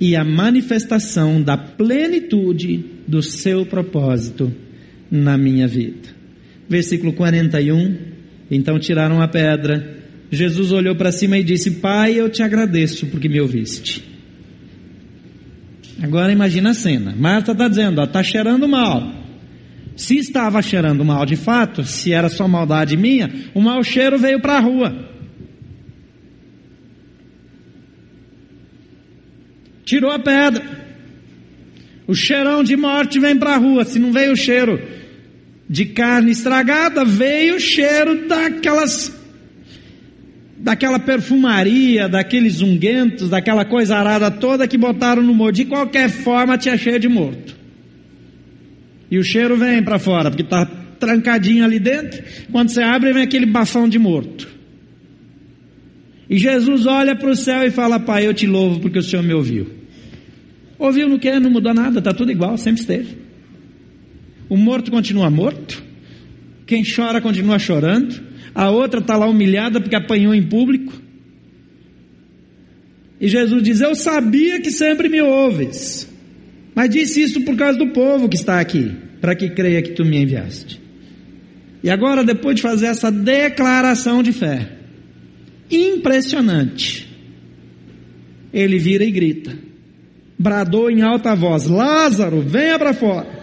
e 0.00 0.16
a 0.16 0.24
manifestação 0.24 1.42
da 1.42 1.56
plenitude 1.56 2.84
do 3.06 3.22
seu 3.22 3.66
propósito 3.66 4.52
na 5.10 5.36
minha 5.36 5.68
vida. 5.68 6.08
Versículo 6.68 7.12
41. 7.12 7.96
Então 8.50 8.78
tiraram 8.78 9.20
a 9.20 9.28
pedra. 9.28 9.98
Jesus 10.30 10.72
olhou 10.72 10.94
para 10.94 11.12
cima 11.12 11.36
e 11.38 11.44
disse: 11.44 11.72
Pai, 11.72 12.14
eu 12.14 12.30
te 12.30 12.42
agradeço 12.42 13.06
porque 13.06 13.28
me 13.28 13.40
ouviste. 13.40 14.02
Agora 16.02 16.32
imagina 16.32 16.70
a 16.70 16.74
cena. 16.74 17.14
Marta 17.16 17.52
está 17.52 17.68
dizendo: 17.68 18.02
está 18.02 18.22
cheirando 18.22 18.66
mal. 18.66 19.19
Se 20.00 20.16
estava 20.16 20.62
cheirando 20.62 21.04
mal 21.04 21.26
de 21.26 21.36
fato, 21.36 21.84
se 21.84 22.10
era 22.10 22.30
só 22.30 22.48
maldade 22.48 22.96
minha, 22.96 23.30
o 23.52 23.60
mau 23.60 23.84
cheiro 23.84 24.16
veio 24.16 24.40
para 24.40 24.56
a 24.56 24.58
rua. 24.58 25.10
Tirou 29.84 30.10
a 30.10 30.18
pedra. 30.18 30.64
O 32.06 32.14
cheirão 32.14 32.64
de 32.64 32.78
morte 32.78 33.20
vem 33.20 33.36
para 33.36 33.52
a 33.52 33.58
rua. 33.58 33.84
Se 33.84 33.98
não 33.98 34.10
veio 34.10 34.32
o 34.32 34.36
cheiro 34.36 34.80
de 35.68 35.84
carne 35.84 36.30
estragada, 36.30 37.04
veio 37.04 37.56
o 37.56 37.60
cheiro 37.60 38.26
daquelas 38.26 39.14
daquela 40.56 40.98
perfumaria, 40.98 42.08
daqueles 42.08 42.62
unguentos, 42.62 43.28
daquela 43.28 43.66
coisa 43.66 43.98
arada 43.98 44.30
toda 44.30 44.66
que 44.66 44.78
botaram 44.78 45.22
no 45.22 45.34
morto. 45.34 45.56
De 45.56 45.66
qualquer 45.66 46.08
forma, 46.08 46.56
tinha 46.56 46.78
cheio 46.78 46.98
de 46.98 47.08
morto. 47.08 47.59
E 49.10 49.18
o 49.18 49.24
cheiro 49.24 49.56
vem 49.56 49.82
para 49.82 49.98
fora, 49.98 50.30
porque 50.30 50.42
está 50.42 50.64
trancadinho 50.64 51.64
ali 51.64 51.80
dentro. 51.80 52.22
Quando 52.52 52.68
você 52.68 52.82
abre, 52.82 53.12
vem 53.12 53.22
aquele 53.22 53.46
bafão 53.46 53.88
de 53.88 53.98
morto. 53.98 54.48
E 56.28 56.38
Jesus 56.38 56.86
olha 56.86 57.16
para 57.16 57.30
o 57.30 57.34
céu 57.34 57.64
e 57.64 57.70
fala: 57.70 57.98
Pai, 57.98 58.26
eu 58.26 58.32
te 58.32 58.46
louvo 58.46 58.78
porque 58.78 58.98
o 58.98 59.02
Senhor 59.02 59.22
me 59.22 59.34
ouviu. 59.34 59.66
Ouviu 60.78 61.08
no 61.08 61.18
que? 61.18 61.38
Não 61.40 61.50
mudou 61.50 61.74
nada, 61.74 61.98
está 61.98 62.14
tudo 62.14 62.30
igual, 62.30 62.56
sempre 62.56 62.80
esteve. 62.82 63.18
O 64.48 64.56
morto 64.56 64.90
continua 64.90 65.28
morto. 65.28 65.82
Quem 66.66 66.82
chora 66.84 67.20
continua 67.20 67.58
chorando. 67.58 68.30
A 68.54 68.70
outra 68.70 69.00
está 69.00 69.16
lá 69.16 69.26
humilhada 69.26 69.80
porque 69.80 69.96
apanhou 69.96 70.34
em 70.34 70.42
público. 70.42 70.92
E 73.20 73.28
Jesus 73.28 73.62
diz: 73.62 73.80
Eu 73.80 73.94
sabia 73.94 74.60
que 74.60 74.70
sempre 74.70 75.08
me 75.08 75.20
ouves. 75.20 76.09
Mas 76.74 76.90
disse 76.90 77.22
isso 77.22 77.40
por 77.42 77.56
causa 77.56 77.78
do 77.78 77.88
povo 77.88 78.28
que 78.28 78.36
está 78.36 78.60
aqui, 78.60 78.92
para 79.20 79.34
que 79.34 79.50
creia 79.50 79.82
que 79.82 79.90
tu 79.90 80.04
me 80.04 80.22
enviaste. 80.22 80.80
E 81.82 81.90
agora, 81.90 82.22
depois 82.22 82.56
de 82.56 82.62
fazer 82.62 82.86
essa 82.86 83.10
declaração 83.10 84.22
de 84.22 84.32
fé, 84.32 84.70
impressionante, 85.70 87.08
ele 88.52 88.78
vira 88.78 89.04
e 89.04 89.10
grita, 89.10 89.56
bradou 90.38 90.90
em 90.90 91.02
alta 91.02 91.34
voz: 91.34 91.66
Lázaro, 91.66 92.42
venha 92.42 92.78
para 92.78 92.92
fora. 92.92 93.40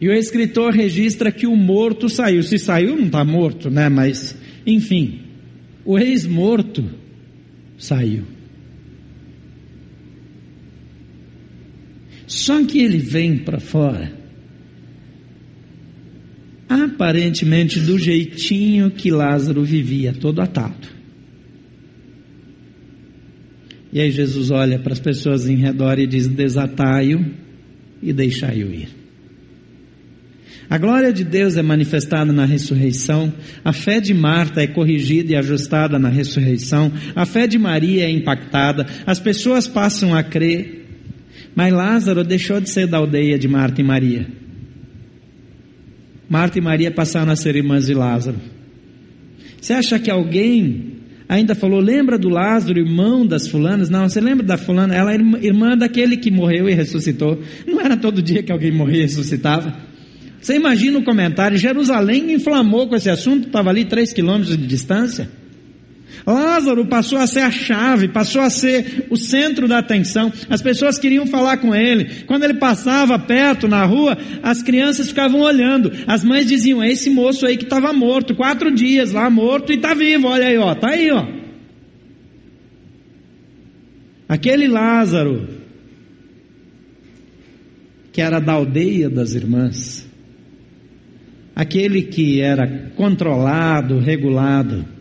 E 0.00 0.08
o 0.08 0.12
escritor 0.12 0.72
registra 0.72 1.32
que 1.32 1.46
o 1.46 1.56
morto 1.56 2.08
saiu. 2.08 2.42
Se 2.42 2.56
saiu, 2.56 2.96
não 2.96 3.06
está 3.06 3.24
morto, 3.24 3.68
né? 3.68 3.88
Mas, 3.88 4.36
enfim, 4.64 5.22
o 5.84 5.98
ex-morto 5.98 6.88
saiu. 7.76 8.37
Só 12.28 12.62
que 12.62 12.78
ele 12.78 12.98
vem 12.98 13.38
para 13.38 13.58
fora, 13.58 14.12
aparentemente 16.68 17.80
do 17.80 17.98
jeitinho 17.98 18.90
que 18.90 19.10
Lázaro 19.10 19.64
vivia, 19.64 20.12
todo 20.12 20.42
atado. 20.42 20.86
E 23.90 23.98
aí 23.98 24.10
Jesus 24.10 24.50
olha 24.50 24.78
para 24.78 24.92
as 24.92 25.00
pessoas 25.00 25.48
em 25.48 25.56
redor 25.56 25.98
e 25.98 26.06
diz: 26.06 26.28
desatai-o 26.28 27.24
e 28.02 28.12
deixai-o 28.12 28.74
ir. 28.74 28.88
A 30.68 30.76
glória 30.76 31.10
de 31.10 31.24
Deus 31.24 31.56
é 31.56 31.62
manifestada 31.62 32.30
na 32.30 32.44
ressurreição, 32.44 33.32
a 33.64 33.72
fé 33.72 34.00
de 34.00 34.12
Marta 34.12 34.60
é 34.60 34.66
corrigida 34.66 35.32
e 35.32 35.36
ajustada 35.36 35.98
na 35.98 36.10
ressurreição, 36.10 36.92
a 37.16 37.24
fé 37.24 37.46
de 37.46 37.58
Maria 37.58 38.04
é 38.04 38.10
impactada, 38.10 38.86
as 39.06 39.18
pessoas 39.18 39.66
passam 39.66 40.14
a 40.14 40.22
crer 40.22 40.77
mas 41.58 41.74
Lázaro 41.74 42.22
deixou 42.22 42.60
de 42.60 42.70
ser 42.70 42.86
da 42.86 42.98
aldeia 42.98 43.36
de 43.36 43.48
Marta 43.48 43.80
e 43.80 43.84
Maria. 43.84 44.28
Marta 46.30 46.56
e 46.56 46.60
Maria 46.62 46.88
passaram 46.88 47.32
a 47.32 47.34
ser 47.34 47.56
irmãs 47.56 47.86
de 47.86 47.94
Lázaro. 47.94 48.36
Você 49.60 49.72
acha 49.72 49.98
que 49.98 50.08
alguém 50.08 50.98
ainda 51.28 51.56
falou, 51.56 51.80
lembra 51.80 52.16
do 52.16 52.28
Lázaro, 52.28 52.78
irmão 52.78 53.26
das 53.26 53.48
fulanas? 53.48 53.90
Não, 53.90 54.08
você 54.08 54.20
lembra 54.20 54.46
da 54.46 54.56
fulana? 54.56 54.94
Ela 54.94 55.12
é 55.12 55.16
irmã 55.16 55.76
daquele 55.76 56.16
que 56.16 56.30
morreu 56.30 56.68
e 56.68 56.74
ressuscitou. 56.74 57.42
Não 57.66 57.80
era 57.80 57.96
todo 57.96 58.22
dia 58.22 58.40
que 58.40 58.52
alguém 58.52 58.70
morria 58.70 59.00
e 59.00 59.02
ressuscitava. 59.02 59.76
Você 60.40 60.54
imagina 60.54 61.00
o 61.00 61.02
comentário, 61.02 61.58
Jerusalém 61.58 62.34
inflamou 62.34 62.86
com 62.86 62.94
esse 62.94 63.10
assunto, 63.10 63.48
estava 63.48 63.70
ali 63.70 63.84
três 63.84 64.12
quilômetros 64.12 64.56
de 64.56 64.64
distância. 64.64 65.28
Lázaro 66.32 66.84
passou 66.84 67.18
a 67.18 67.26
ser 67.26 67.40
a 67.40 67.50
chave, 67.50 68.08
passou 68.08 68.42
a 68.42 68.50
ser 68.50 69.06
o 69.08 69.16
centro 69.16 69.66
da 69.66 69.78
atenção. 69.78 70.30
As 70.50 70.60
pessoas 70.60 70.98
queriam 70.98 71.26
falar 71.26 71.56
com 71.56 71.74
ele. 71.74 72.24
Quando 72.26 72.44
ele 72.44 72.54
passava 72.54 73.18
perto 73.18 73.66
na 73.66 73.82
rua, 73.86 74.16
as 74.42 74.62
crianças 74.62 75.08
ficavam 75.08 75.40
olhando. 75.40 75.90
As 76.06 76.22
mães 76.22 76.46
diziam: 76.46 76.82
é 76.82 76.90
esse 76.90 77.08
moço 77.08 77.46
aí 77.46 77.56
que 77.56 77.64
estava 77.64 77.94
morto, 77.94 78.34
quatro 78.34 78.70
dias 78.70 79.12
lá 79.12 79.30
morto 79.30 79.72
e 79.72 79.76
está 79.76 79.94
vivo. 79.94 80.28
Olha 80.28 80.48
aí, 80.48 80.58
ó, 80.58 80.74
tá 80.74 80.90
aí, 80.90 81.10
ó. 81.10 81.26
Aquele 84.28 84.68
Lázaro 84.68 85.48
que 88.12 88.20
era 88.20 88.38
da 88.38 88.52
aldeia 88.52 89.08
das 89.08 89.34
irmãs, 89.34 90.06
aquele 91.56 92.02
que 92.02 92.40
era 92.40 92.90
controlado, 92.96 93.98
regulado 93.98 94.97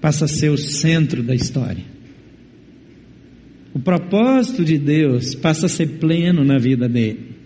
passa 0.00 0.24
a 0.26 0.28
ser 0.28 0.50
o 0.50 0.58
centro 0.58 1.22
da 1.22 1.34
história. 1.34 1.84
O 3.74 3.78
propósito 3.78 4.64
de 4.64 4.78
Deus 4.78 5.34
passa 5.34 5.66
a 5.66 5.68
ser 5.68 5.98
pleno 5.98 6.44
na 6.44 6.58
vida 6.58 6.88
dele. 6.88 7.36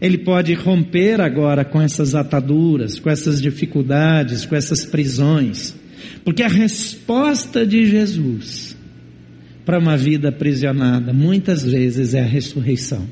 Ele 0.00 0.18
pode 0.18 0.52
romper 0.54 1.20
agora 1.20 1.64
com 1.64 1.80
essas 1.80 2.14
ataduras, 2.14 2.98
com 2.98 3.08
essas 3.08 3.40
dificuldades, 3.40 4.44
com 4.44 4.54
essas 4.54 4.84
prisões, 4.84 5.74
porque 6.24 6.42
a 6.42 6.48
resposta 6.48 7.66
de 7.66 7.86
Jesus 7.86 8.76
para 9.64 9.78
uma 9.78 9.96
vida 9.96 10.28
aprisionada 10.28 11.12
muitas 11.12 11.62
vezes 11.62 12.14
é 12.14 12.20
a 12.20 12.26
ressurreição 12.26 13.06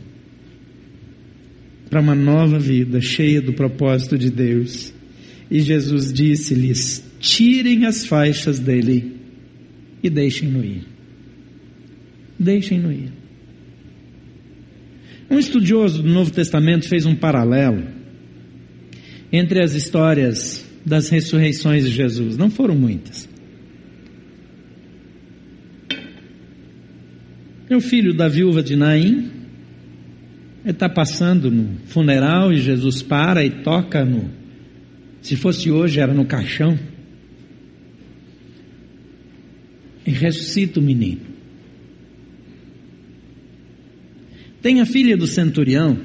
para 1.95 2.01
uma 2.01 2.15
nova 2.15 2.59
vida 2.59 3.01
cheia 3.01 3.41
do 3.41 3.53
propósito 3.53 4.19
de 4.19 4.29
Deus. 4.29 4.93
E 5.49 5.61
Jesus 5.61 6.13
disse-lhes: 6.13 7.05
tirem 7.25 7.87
as 7.87 8.05
faixas 8.05 8.59
dele 8.59 9.17
e 10.03 10.11
deixem-no 10.11 10.63
ir. 10.63 10.85
Deixem-no 12.39 12.93
ir. 12.93 13.11
Um 15.31 15.39
estudioso 15.39 16.03
do 16.03 16.09
Novo 16.11 16.31
Testamento 16.31 16.87
fez 16.87 17.07
um 17.07 17.17
paralelo 17.17 17.83
entre 19.33 19.63
as 19.63 19.73
histórias 19.73 20.71
das 20.85 21.09
ressurreições 21.09 21.87
de 21.87 21.91
Jesus. 21.91 22.37
Não 22.37 22.51
foram 22.51 22.75
muitas. 22.75 23.27
É 27.71 27.75
o 27.75 27.81
filho 27.81 28.15
da 28.15 28.29
viúva 28.29 28.63
de 28.63 28.77
Naim. 28.77 29.31
Está 30.63 30.91
passando 30.91 31.51
no 31.51 31.79
funeral 31.87 32.53
e 32.53 32.61
Jesus 32.61 33.03
para 33.03 33.43
e 33.43 33.63
toca 33.63 34.05
no. 34.05 34.31
Se 35.23 35.37
fosse 35.37 35.71
hoje, 35.71 36.01
era 36.01 36.13
no 36.13 36.27
caixão 36.27 36.79
e 40.07 40.11
ressuscita 40.11 40.81
o 40.81 40.83
menino. 40.83 41.21
Tem 44.61 44.81
a 44.81 44.87
filha 44.87 45.17
do 45.17 45.27
centurião, 45.27 45.99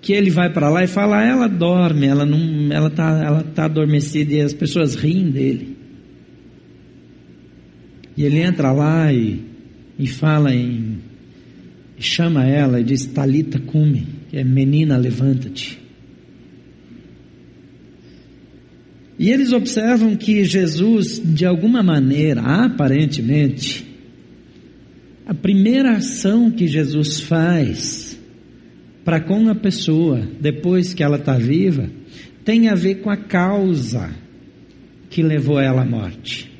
que 0.00 0.12
ele 0.12 0.30
vai 0.30 0.52
para 0.52 0.68
lá 0.68 0.84
e 0.84 0.86
fala, 0.86 1.24
ela 1.24 1.48
dorme, 1.48 2.06
ela 2.06 2.24
não, 2.24 2.72
ela 2.72 2.90
tá, 2.90 3.22
ela 3.24 3.42
tá 3.42 3.64
adormecida 3.64 4.34
e 4.34 4.40
as 4.40 4.52
pessoas 4.52 4.94
riem 4.94 5.30
dele. 5.30 5.76
E 8.16 8.24
ele 8.24 8.40
entra 8.40 8.72
lá 8.72 9.12
e, 9.12 9.40
e 9.98 10.06
fala 10.06 10.54
em, 10.54 10.98
chama 11.98 12.44
ela 12.44 12.80
e 12.80 12.84
diz, 12.84 13.06
Talita 13.06 13.58
cume, 13.58 14.06
que 14.28 14.36
é 14.36 14.44
menina, 14.44 14.96
levanta-te. 14.96 15.87
E 19.18 19.30
eles 19.30 19.52
observam 19.52 20.14
que 20.14 20.44
Jesus, 20.44 21.20
de 21.24 21.44
alguma 21.44 21.82
maneira, 21.82 22.40
aparentemente, 22.40 23.86
A 25.26 25.34
primeira 25.34 25.92
ação 25.92 26.50
que 26.50 26.66
Jesus 26.66 27.20
faz 27.20 28.18
para 29.04 29.20
com 29.20 29.50
a 29.50 29.54
pessoa, 29.54 30.26
depois 30.40 30.94
que 30.94 31.02
ela 31.02 31.18
está 31.18 31.36
viva, 31.36 31.90
tem 32.46 32.68
a 32.70 32.74
ver 32.74 33.02
com 33.02 33.10
a 33.10 33.16
causa 33.16 34.10
que 35.10 35.22
levou 35.22 35.60
ela 35.60 35.82
à 35.82 35.84
morte. 35.84 36.50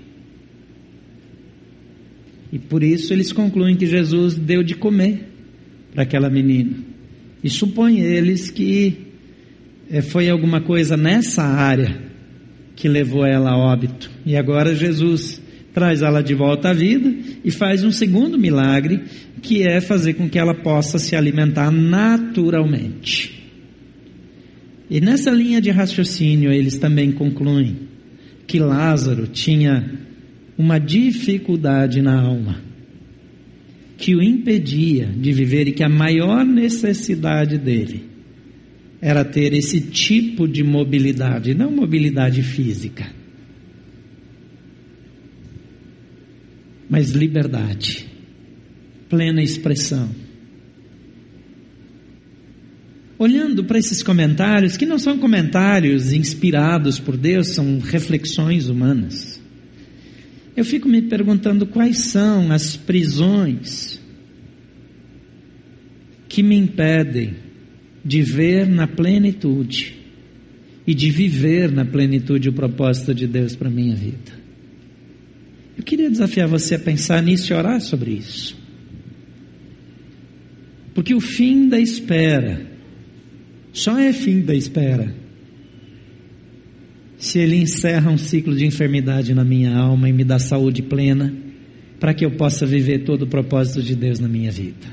E 2.53 2.59
por 2.59 2.83
isso 2.83 3.15
eles 3.15 3.33
concluem 3.33 3.75
que 3.75 3.87
Jesus 3.87 4.35
deu 4.35 4.63
de 4.63 4.75
comer 4.75 5.27
para 5.95 6.03
aquela 6.03 6.29
menina. 6.29 6.77
E 7.43 7.49
supõe 7.49 8.01
eles 8.01 8.51
que 8.51 8.99
é, 9.91 10.03
foi 10.03 10.29
alguma 10.29 10.61
coisa 10.61 10.95
nessa 10.95 11.43
área 11.43 12.08
que 12.79 12.87
levou 12.87 13.27
ela 13.27 13.51
a 13.51 13.59
óbito. 13.59 14.09
E 14.25 14.37
agora 14.37 14.73
Jesus 14.73 15.43
traz 15.75 16.01
ela 16.01 16.23
de 16.23 16.33
volta 16.33 16.71
à 16.71 16.73
vida 16.73 17.13
e 17.45 17.51
faz 17.51 17.83
um 17.83 17.91
segundo 17.91 18.39
milagre, 18.39 19.03
que 19.43 19.65
é 19.65 19.81
fazer 19.81 20.15
com 20.15 20.29
que 20.29 20.39
ela 20.39 20.55
possa 20.55 20.97
se 20.97 21.17
alimentar 21.17 21.73
naturalmente. 21.73 23.37
E 24.89 25.01
nessa 25.01 25.33
linha 25.33 25.61
de 25.61 25.71
raciocínio, 25.71 26.53
eles 26.53 26.79
também 26.79 27.11
concluem 27.11 27.77
que 28.47 28.61
Lázaro 28.61 29.27
tinha 29.27 29.99
uma 30.57 30.79
dificuldade 30.79 32.01
na 32.01 32.21
alma 32.21 32.63
que 33.97 34.15
o 34.15 34.23
impedia 34.23 35.07
de 35.07 35.33
viver 35.33 35.67
e 35.67 35.73
que 35.73 35.83
a 35.83 35.89
maior 35.89 36.45
necessidade 36.45 37.59
dele 37.59 38.18
era 39.01 39.25
ter 39.25 39.53
esse 39.53 39.81
tipo 39.81 40.49
de 40.49 40.65
mobilidade, 40.65 41.55
não 41.55 41.71
mobilidade 41.71 42.43
física, 42.43 43.07
mas 46.89 47.11
liberdade, 47.11 48.07
plena 49.09 49.43
expressão. 49.43 50.11
Olhando 53.19 53.65
para 53.65 53.79
esses 53.79 54.01
comentários, 54.03 54.77
que 54.77 54.87
não 54.87 54.99
são 54.99 55.19
comentários 55.19 56.13
inspirados 56.13 57.01
por 57.01 57.17
Deus, 57.17 57.49
são 57.49 57.81
reflexões 57.81 58.69
humanas. 58.69 59.41
Eu 60.57 60.65
fico 60.65 60.89
me 60.89 61.03
perguntando 61.03 61.67
quais 61.67 61.99
são 61.99 62.53
as 62.53 62.77
prisões 62.77 64.01
que 66.29 66.43
me 66.43 66.57
impedem 66.57 67.48
de 68.05 68.23
ver 68.23 68.67
na 68.67 68.87
plenitude 68.87 69.97
e 70.87 70.95
de 70.95 71.11
viver 71.11 71.71
na 71.71 71.85
plenitude 71.85 72.49
o 72.49 72.53
propósito 72.53 73.15
de 73.15 73.27
Deus 73.27 73.55
para 73.55 73.69
a 73.69 73.71
minha 73.71 73.95
vida. 73.95 74.39
Eu 75.77 75.85
queria 75.85 76.11
desafiar 76.11 76.49
você 76.49 76.75
a 76.75 76.79
pensar 76.79 77.23
nisso 77.23 77.53
e 77.53 77.57
orar 77.57 77.81
sobre 77.81 78.13
isso. 78.13 78.57
Porque 80.95 81.15
o 81.15 81.21
fim 81.21 81.69
da 81.69 81.79
espera 81.79 82.67
só 83.73 83.99
é 83.99 84.13
fim 84.13 84.41
da 84.41 84.55
espera 84.55 85.15
se 87.19 87.39
ele 87.39 87.57
encerra 87.57 88.11
um 88.11 88.17
ciclo 88.17 88.57
de 88.57 88.65
enfermidade 88.65 89.35
na 89.35 89.45
minha 89.45 89.77
alma 89.77 90.09
e 90.09 90.13
me 90.13 90.25
dá 90.25 90.39
saúde 90.39 90.83
plena, 90.83 91.35
para 91.99 92.15
que 92.15 92.25
eu 92.25 92.31
possa 92.31 92.65
viver 92.65 93.01
todo 93.01 93.23
o 93.23 93.27
propósito 93.27 93.83
de 93.83 93.97
Deus 93.97 94.21
na 94.21 94.29
minha 94.29 94.53
vida. 94.53 94.87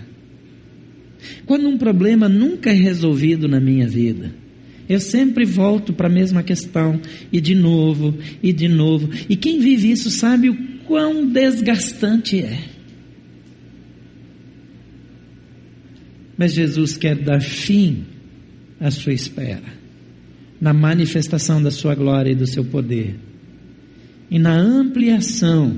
Quando 1.46 1.68
um 1.68 1.78
problema 1.78 2.28
nunca 2.30 2.70
é 2.70 2.74
resolvido 2.74 3.48
na 3.48 3.60
minha 3.60 3.88
vida, 3.88 4.34
eu 4.88 5.00
sempre 5.00 5.46
volto 5.46 5.94
para 5.94 6.08
a 6.08 6.12
mesma 6.12 6.44
questão, 6.44 7.00
e 7.32 7.42
de 7.42 7.56
novo, 7.56 8.16
e 8.42 8.54
de 8.54 8.68
novo. 8.68 9.10
E 9.28 9.36
quem 9.36 9.60
vive 9.60 9.92
isso 9.92 10.10
sabe 10.10 10.50
o 10.50 10.56
quão 10.86 11.28
desgastante 11.28 12.40
é. 12.40 12.60
Mas 16.38 16.54
Jesus 16.54 16.98
quer 16.98 17.16
dar 17.16 17.42
fim 17.42 18.04
à 18.80 18.92
sua 18.92 19.14
espera 19.14 19.86
na 20.60 20.74
manifestação 20.74 21.62
da 21.62 21.70
sua 21.70 21.96
glória 21.96 22.32
e 22.32 22.36
do 22.36 22.48
seu 22.48 22.64
poder, 22.64 23.16
e 24.32 24.40
na 24.40 24.56
ampliação 24.56 25.78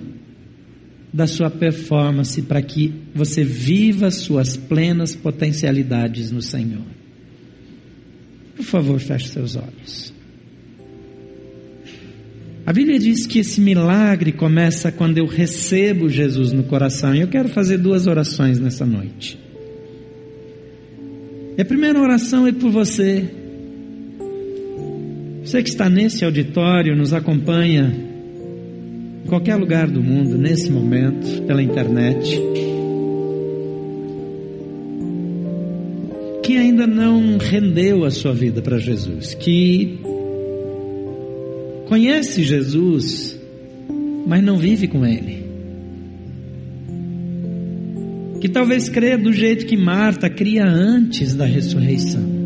da 1.14 1.26
sua 1.26 1.50
performance 1.50 2.42
para 2.42 2.62
que 2.62 2.94
você 3.14 3.44
viva 3.44 4.12
suas 4.12 4.58
plenas 4.58 5.16
potencialidades 5.16 6.32
no 6.32 6.42
Senhor. 6.42 6.86
Por 8.56 8.66
favor, 8.66 9.00
feche 9.00 9.30
seus 9.30 9.56
olhos. 9.56 10.14
A 12.66 12.74
Bíblia 12.74 13.00
diz 13.00 13.26
que 13.26 13.40
esse 13.40 13.62
milagre 13.62 14.34
começa 14.34 14.92
quando 14.92 15.18
eu 15.18 15.26
recebo 15.26 16.10
Jesus 16.10 16.52
no 16.52 16.64
coração. 16.64 17.16
E 17.16 17.22
eu 17.22 17.28
quero 17.30 17.48
fazer 17.48 17.78
duas 17.78 18.08
orações 18.08 18.60
nessa 18.60 18.86
noite. 18.86 19.40
a 21.58 21.66
primeira 21.66 22.00
oração 22.00 22.46
é 22.46 22.52
por 22.52 22.70
você 22.70 23.30
você 25.48 25.64
que 25.64 25.70
está 25.70 25.90
nesse 25.90 26.26
auditório, 26.26 26.94
nos 26.94 27.14
acompanha 27.14 28.07
qualquer 29.28 29.56
lugar 29.56 29.88
do 29.88 30.02
mundo, 30.02 30.38
nesse 30.38 30.72
momento, 30.72 31.44
pela 31.44 31.62
internet, 31.62 32.42
que 36.44 36.58
ainda 36.58 36.88
não 36.88 37.38
rendeu 37.38 38.06
a 38.06 38.12
sua 38.12 38.34
vida 38.34 38.62
para 38.62 38.78
Jesus, 38.80 39.34
que 39.34 40.00
conhece 41.88 42.42
Jesus, 42.44 43.40
mas 44.26 44.44
não 44.44 44.58
vive 44.58 44.88
com 44.88 45.06
Ele. 45.06 45.46
Que 48.40 48.48
talvez 48.48 48.88
crê 48.88 49.18
do 49.18 49.34
jeito 49.34 49.66
que 49.66 49.76
Marta 49.76 50.30
cria 50.30 50.66
antes 50.66 51.34
da 51.34 51.46
ressurreição 51.46 52.37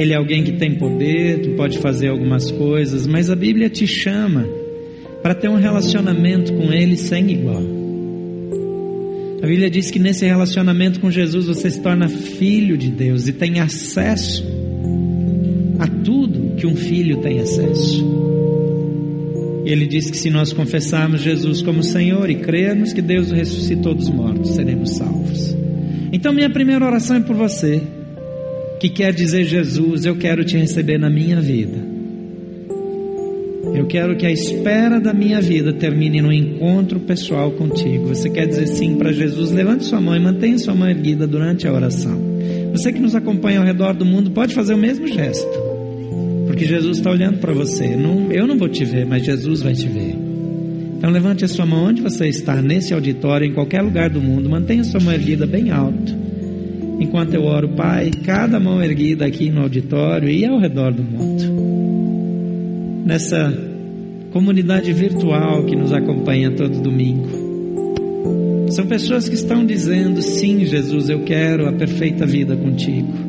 ele 0.00 0.12
é 0.12 0.16
alguém 0.16 0.44
que 0.44 0.52
tem 0.52 0.74
poder, 0.74 1.40
tu 1.40 1.50
pode 1.50 1.78
fazer 1.78 2.08
algumas 2.08 2.50
coisas, 2.50 3.06
mas 3.06 3.30
a 3.30 3.34
Bíblia 3.34 3.68
te 3.68 3.86
chama 3.86 4.46
para 5.22 5.34
ter 5.34 5.48
um 5.48 5.56
relacionamento 5.56 6.52
com 6.52 6.72
ele 6.72 6.96
sem 6.96 7.30
igual. 7.30 7.62
A 9.42 9.46
Bíblia 9.46 9.70
diz 9.70 9.90
que 9.90 9.98
nesse 9.98 10.24
relacionamento 10.24 11.00
com 11.00 11.10
Jesus 11.10 11.46
você 11.46 11.70
se 11.70 11.80
torna 11.80 12.08
filho 12.08 12.76
de 12.76 12.90
Deus 12.90 13.26
e 13.26 13.32
tem 13.32 13.60
acesso 13.60 14.44
a 15.78 15.86
tudo 15.86 16.56
que 16.56 16.66
um 16.66 16.76
filho 16.76 17.18
tem 17.18 17.40
acesso. 17.40 18.04
E 19.64 19.70
ele 19.70 19.86
diz 19.86 20.10
que 20.10 20.16
se 20.16 20.30
nós 20.30 20.52
confessarmos 20.52 21.20
Jesus 21.20 21.60
como 21.60 21.82
Senhor 21.82 22.30
e 22.30 22.36
crermos 22.36 22.92
que 22.92 23.02
Deus 23.02 23.30
ressuscitou 23.30 23.94
dos 23.94 24.08
mortos, 24.08 24.50
seremos 24.50 24.96
salvos. 24.96 25.56
Então, 26.12 26.32
minha 26.32 26.48
primeira 26.48 26.84
oração 26.86 27.16
é 27.16 27.20
por 27.20 27.36
você 27.36 27.82
que 28.78 28.88
quer 28.88 29.12
dizer 29.12 29.44
Jesus, 29.44 30.04
eu 30.04 30.16
quero 30.16 30.44
te 30.44 30.56
receber 30.56 30.98
na 30.98 31.10
minha 31.10 31.40
vida. 31.40 31.78
Eu 33.74 33.86
quero 33.86 34.16
que 34.16 34.24
a 34.24 34.30
espera 34.30 35.00
da 35.00 35.12
minha 35.12 35.40
vida 35.40 35.72
termine 35.72 36.22
no 36.22 36.32
encontro 36.32 37.00
pessoal 37.00 37.50
contigo. 37.52 38.06
Você 38.06 38.30
quer 38.30 38.46
dizer 38.46 38.66
sim 38.66 38.96
para 38.96 39.12
Jesus? 39.12 39.50
Levante 39.50 39.84
sua 39.84 40.00
mão 40.00 40.16
e 40.16 40.20
mantenha 40.20 40.58
sua 40.58 40.74
mão 40.74 40.88
erguida 40.88 41.26
durante 41.26 41.66
a 41.66 41.72
oração. 41.72 42.18
Você 42.72 42.92
que 42.92 43.00
nos 43.00 43.14
acompanha 43.14 43.58
ao 43.58 43.64
redor 43.64 43.94
do 43.94 44.04
mundo 44.04 44.30
pode 44.30 44.54
fazer 44.54 44.74
o 44.74 44.78
mesmo 44.78 45.06
gesto, 45.06 45.50
porque 46.46 46.64
Jesus 46.64 46.98
está 46.98 47.10
olhando 47.10 47.38
para 47.38 47.52
você. 47.52 47.96
Não, 47.96 48.30
eu 48.30 48.46
não 48.46 48.56
vou 48.56 48.68
te 48.68 48.84
ver, 48.84 49.04
mas 49.04 49.24
Jesus 49.24 49.62
vai 49.62 49.74
te 49.74 49.88
ver. 49.88 50.16
Então 50.96 51.10
levante 51.10 51.44
a 51.44 51.48
sua 51.48 51.66
mão 51.66 51.86
onde 51.86 52.02
você 52.02 52.28
está, 52.28 52.60
nesse 52.62 52.94
auditório, 52.94 53.46
em 53.46 53.52
qualquer 53.52 53.82
lugar 53.82 54.10
do 54.10 54.20
mundo. 54.20 54.48
Mantenha 54.48 54.84
sua 54.84 55.00
mão 55.00 55.12
erguida 55.12 55.46
bem 55.46 55.70
alto 55.70 56.27
enquanto 56.98 57.34
eu 57.34 57.44
oro, 57.44 57.68
Pai, 57.70 58.10
cada 58.24 58.58
mão 58.58 58.82
erguida 58.82 59.24
aqui 59.26 59.50
no 59.50 59.62
auditório 59.62 60.28
e 60.28 60.44
ao 60.44 60.58
redor 60.58 60.92
do 60.92 61.02
mundo, 61.02 61.44
nessa 63.04 63.52
comunidade 64.32 64.92
virtual 64.92 65.64
que 65.64 65.76
nos 65.76 65.92
acompanha 65.92 66.50
todo 66.50 66.80
domingo. 66.80 67.48
São 68.70 68.86
pessoas 68.86 69.28
que 69.28 69.34
estão 69.34 69.64
dizendo: 69.64 70.20
sim, 70.20 70.64
Jesus, 70.64 71.08
eu 71.08 71.20
quero 71.24 71.66
a 71.68 71.72
perfeita 71.72 72.26
vida 72.26 72.56
contigo. 72.56 73.28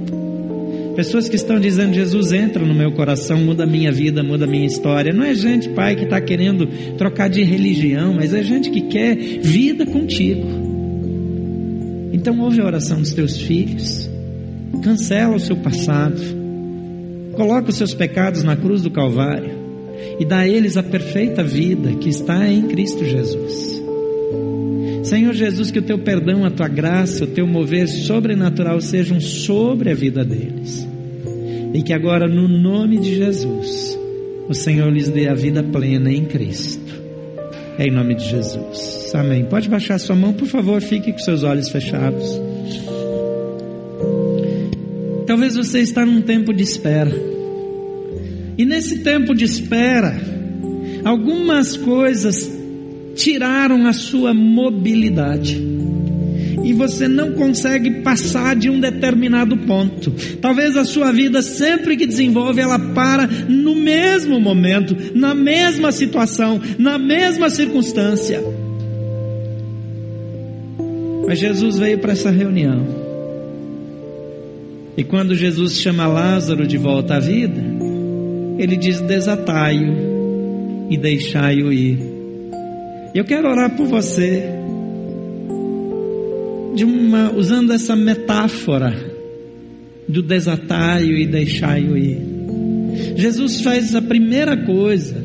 Pessoas 0.95 1.29
que 1.29 1.37
estão 1.37 1.59
dizendo: 1.59 1.93
Jesus, 1.93 2.33
entra 2.33 2.65
no 2.65 2.75
meu 2.75 2.91
coração, 2.91 3.37
muda 3.37 3.63
a 3.63 3.67
minha 3.67 3.91
vida, 3.91 4.21
muda 4.21 4.43
a 4.43 4.47
minha 4.47 4.65
história. 4.65 5.13
Não 5.13 5.23
é 5.23 5.33
gente, 5.33 5.69
Pai, 5.69 5.95
que 5.95 6.03
está 6.03 6.19
querendo 6.19 6.67
trocar 6.97 7.29
de 7.29 7.41
religião, 7.41 8.13
mas 8.13 8.33
é 8.33 8.43
gente 8.43 8.69
que 8.69 8.81
quer 8.81 9.15
vida 9.15 9.85
contigo. 9.85 10.58
Então 12.19 12.37
ouve 12.41 12.59
a 12.59 12.65
oração 12.65 12.99
dos 12.99 13.13
teus 13.13 13.37
filhos, 13.37 14.09
cancela 14.83 15.37
o 15.37 15.39
seu 15.39 15.55
passado, 15.55 16.19
coloca 17.33 17.69
os 17.69 17.77
seus 17.77 17.93
pecados 17.93 18.43
na 18.43 18.57
cruz 18.57 18.81
do 18.81 18.91
Calvário 18.91 19.51
e 20.19 20.25
dá 20.25 20.39
a 20.39 20.47
eles 20.47 20.75
a 20.75 20.83
perfeita 20.83 21.41
vida 21.41 21.93
que 21.93 22.09
está 22.09 22.45
em 22.45 22.63
Cristo 22.63 23.05
Jesus. 23.05 23.81
Senhor 25.05 25.33
Jesus, 25.33 25.71
que 25.71 25.79
o 25.79 25.81
teu 25.81 25.97
perdão, 25.97 26.43
a 26.43 26.51
tua 26.51 26.67
graça, 26.67 27.23
o 27.23 27.27
teu 27.27 27.47
mover 27.47 27.87
sobrenatural 27.87 28.81
sejam 28.81 29.21
sobre 29.21 29.89
a 29.89 29.95
vida 29.95 30.25
deles. 30.25 30.85
E 31.73 31.81
que 31.81 31.93
agora, 31.93 32.27
no 32.27 32.49
nome 32.49 32.97
de 32.97 33.15
Jesus, 33.15 33.97
o 34.49 34.53
Senhor 34.53 34.91
lhes 34.91 35.07
dê 35.07 35.29
a 35.29 35.33
vida 35.33 35.63
plena 35.63 36.11
em 36.11 36.25
Cristo. 36.25 36.88
Em 37.79 37.89
nome 37.89 38.13
de 38.13 38.25
Jesus. 38.25 39.15
Amém. 39.15 39.45
Pode 39.45 39.69
baixar 39.69 39.97
sua 39.99 40.13
mão, 40.13 40.33
por 40.33 40.49
favor, 40.49 40.81
fique 40.81 41.13
com 41.13 41.19
seus 41.19 41.43
olhos 41.43 41.69
fechados. 41.69 42.25
Talvez 45.25 45.55
você 45.55 45.79
está 45.79 46.05
num 46.05 46.21
tempo 46.21 46.53
de 46.53 46.61
espera. 46.61 47.11
E 48.57 48.65
nesse 48.65 48.99
tempo 48.99 49.33
de 49.33 49.45
espera, 49.45 50.13
algumas 51.05 51.77
coisas 51.77 52.51
tiraram 53.15 53.87
a 53.87 53.93
sua 53.93 54.33
mobilidade 54.33 55.78
e 56.63 56.73
você 56.73 57.07
não 57.07 57.33
consegue 57.33 58.01
passar 58.01 58.55
de 58.55 58.69
um 58.69 58.79
determinado 58.79 59.57
ponto. 59.57 60.11
Talvez 60.41 60.75
a 60.75 60.83
sua 60.83 61.11
vida, 61.11 61.41
sempre 61.41 61.95
que 61.95 62.05
desenvolve, 62.05 62.61
ela 62.61 62.79
para 62.79 63.27
no 63.47 63.75
mesmo 63.75 64.39
momento, 64.39 64.95
na 65.15 65.33
mesma 65.33 65.91
situação, 65.91 66.61
na 66.77 66.97
mesma 66.97 67.49
circunstância. 67.49 68.41
Mas 71.27 71.39
Jesus 71.39 71.77
veio 71.77 71.99
para 71.99 72.13
essa 72.13 72.31
reunião. 72.31 72.87
E 74.97 75.03
quando 75.03 75.35
Jesus 75.35 75.79
chama 75.79 76.07
Lázaro 76.07 76.67
de 76.67 76.77
volta 76.77 77.15
à 77.15 77.19
vida, 77.19 77.61
ele 78.57 78.75
diz: 78.75 78.99
desatai-o 78.99 80.87
e 80.89 80.97
deixai-o 80.97 81.71
ir. 81.71 81.99
Eu 83.15 83.23
quero 83.23 83.47
orar 83.49 83.75
por 83.75 83.87
você 83.87 84.58
de 86.79 86.85
uma, 86.85 87.33
usando 87.35 87.73
essa 87.73 87.93
metáfora 87.93 88.95
do 90.07 90.23
desataio 90.23 91.17
e 91.17 91.27
deixai-o 91.27 91.97
ir. 91.97 92.21
Jesus 93.17 93.59
faz 93.59 93.93
a 93.95 94.01
primeira 94.01 94.55
coisa, 94.65 95.21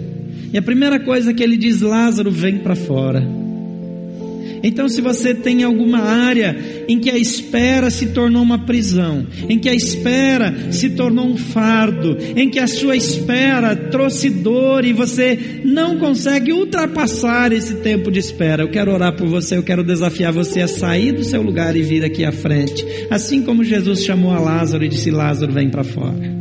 e 0.52 0.58
a 0.58 0.62
primeira 0.62 0.98
coisa 0.98 1.32
que 1.32 1.44
ele 1.44 1.56
diz: 1.56 1.80
Lázaro, 1.80 2.28
vem 2.28 2.58
para 2.58 2.74
fora. 2.74 3.43
Então, 4.66 4.88
se 4.88 5.02
você 5.02 5.34
tem 5.34 5.62
alguma 5.62 5.98
área 5.98 6.56
em 6.88 6.98
que 6.98 7.10
a 7.10 7.18
espera 7.18 7.90
se 7.90 8.06
tornou 8.06 8.42
uma 8.42 8.64
prisão, 8.64 9.26
em 9.46 9.58
que 9.58 9.68
a 9.68 9.74
espera 9.74 10.72
se 10.72 10.88
tornou 10.90 11.26
um 11.26 11.36
fardo, 11.36 12.16
em 12.34 12.48
que 12.48 12.58
a 12.58 12.66
sua 12.66 12.96
espera 12.96 13.76
trouxe 13.76 14.30
dor 14.30 14.86
e 14.86 14.94
você 14.94 15.60
não 15.66 15.98
consegue 15.98 16.50
ultrapassar 16.50 17.52
esse 17.52 17.74
tempo 17.76 18.10
de 18.10 18.18
espera, 18.18 18.62
eu 18.62 18.70
quero 18.70 18.90
orar 18.90 19.14
por 19.14 19.28
você, 19.28 19.54
eu 19.54 19.62
quero 19.62 19.84
desafiar 19.84 20.32
você 20.32 20.62
a 20.62 20.68
sair 20.68 21.12
do 21.12 21.24
seu 21.24 21.42
lugar 21.42 21.76
e 21.76 21.82
vir 21.82 22.02
aqui 22.02 22.24
à 22.24 22.32
frente, 22.32 22.86
assim 23.10 23.42
como 23.42 23.62
Jesus 23.62 24.02
chamou 24.02 24.32
a 24.32 24.40
Lázaro 24.40 24.82
e 24.82 24.88
disse: 24.88 25.10
Lázaro, 25.10 25.52
vem 25.52 25.68
para 25.68 25.84
fora. 25.84 26.32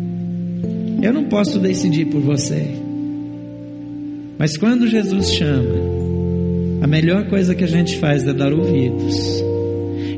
Eu 1.01 1.11
não 1.11 1.25
posso 1.25 1.59
decidir 1.59 2.05
por 2.05 2.21
você, 2.21 2.65
mas 4.39 4.55
quando 4.55 4.87
Jesus 4.87 5.33
chama, 5.33 6.02
a 6.83 6.87
melhor 6.87 7.23
coisa 7.29 7.55
que 7.55 7.63
a 7.63 7.67
gente 7.67 7.97
faz 7.97 8.27
é 8.27 8.33
dar 8.33 8.51
ouvidos. 8.51 9.41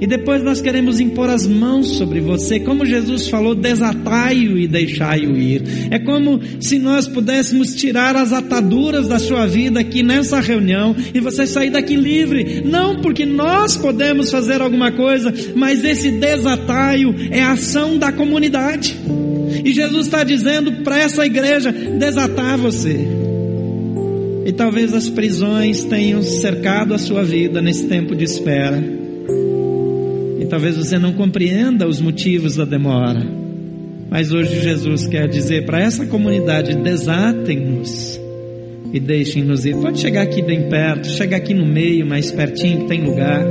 E 0.01 0.07
depois 0.07 0.43
nós 0.43 0.61
queremos 0.61 0.99
impor 0.99 1.29
as 1.29 1.45
mãos 1.45 1.89
sobre 1.97 2.19
você, 2.19 2.59
como 2.59 2.87
Jesus 2.87 3.29
falou, 3.29 3.53
desatai-o 3.53 4.57
e 4.57 4.67
deixai-o 4.67 5.37
ir. 5.37 5.61
É 5.91 5.99
como 5.99 6.41
se 6.59 6.79
nós 6.79 7.07
pudéssemos 7.07 7.75
tirar 7.75 8.15
as 8.15 8.33
ataduras 8.33 9.07
da 9.07 9.19
sua 9.19 9.45
vida 9.45 9.79
aqui 9.79 10.01
nessa 10.01 10.39
reunião 10.39 10.95
e 11.13 11.19
você 11.19 11.45
sair 11.45 11.69
daqui 11.69 11.95
livre. 11.95 12.63
Não 12.65 12.99
porque 12.99 13.27
nós 13.27 13.77
podemos 13.77 14.31
fazer 14.31 14.59
alguma 14.59 14.91
coisa, 14.91 15.31
mas 15.55 15.85
esse 15.85 16.13
desataio 16.13 17.13
é 17.29 17.41
a 17.41 17.51
ação 17.51 17.95
da 17.95 18.11
comunidade. 18.11 18.97
E 19.63 19.71
Jesus 19.71 20.07
está 20.07 20.23
dizendo 20.23 20.83
para 20.83 20.99
essa 20.99 21.23
igreja: 21.25 21.71
desatar 21.71 22.57
você. 22.57 23.24
E 24.45 24.53
talvez 24.53 24.93
as 24.93 25.09
prisões 25.09 25.83
tenham 25.83 26.21
cercado 26.21 26.93
a 26.93 26.99
sua 26.99 27.23
vida 27.23 27.61
nesse 27.61 27.87
tempo 27.87 28.15
de 28.15 28.23
espera. 28.23 28.81
E 30.39 30.45
talvez 30.45 30.77
você 30.77 30.99
não 30.99 31.13
compreenda 31.13 31.87
os 31.87 31.99
motivos 31.99 32.55
da 32.55 32.63
demora. 32.63 33.25
Mas 34.09 34.31
hoje 34.31 34.61
Jesus 34.61 35.07
quer 35.07 35.27
dizer 35.27 35.65
para 35.65 35.81
essa 35.81 36.05
comunidade: 36.05 36.75
desatem-nos 36.75 38.21
e 38.93 38.99
deixem-nos 38.99 39.65
ir. 39.65 39.75
Pode 39.77 39.99
chegar 39.99 40.21
aqui 40.21 40.43
bem 40.43 40.69
perto, 40.69 41.07
chegar 41.07 41.37
aqui 41.37 41.53
no 41.53 41.65
meio, 41.65 42.05
mais 42.05 42.31
pertinho, 42.31 42.81
que 42.81 42.87
tem 42.87 43.03
lugar. 43.03 43.43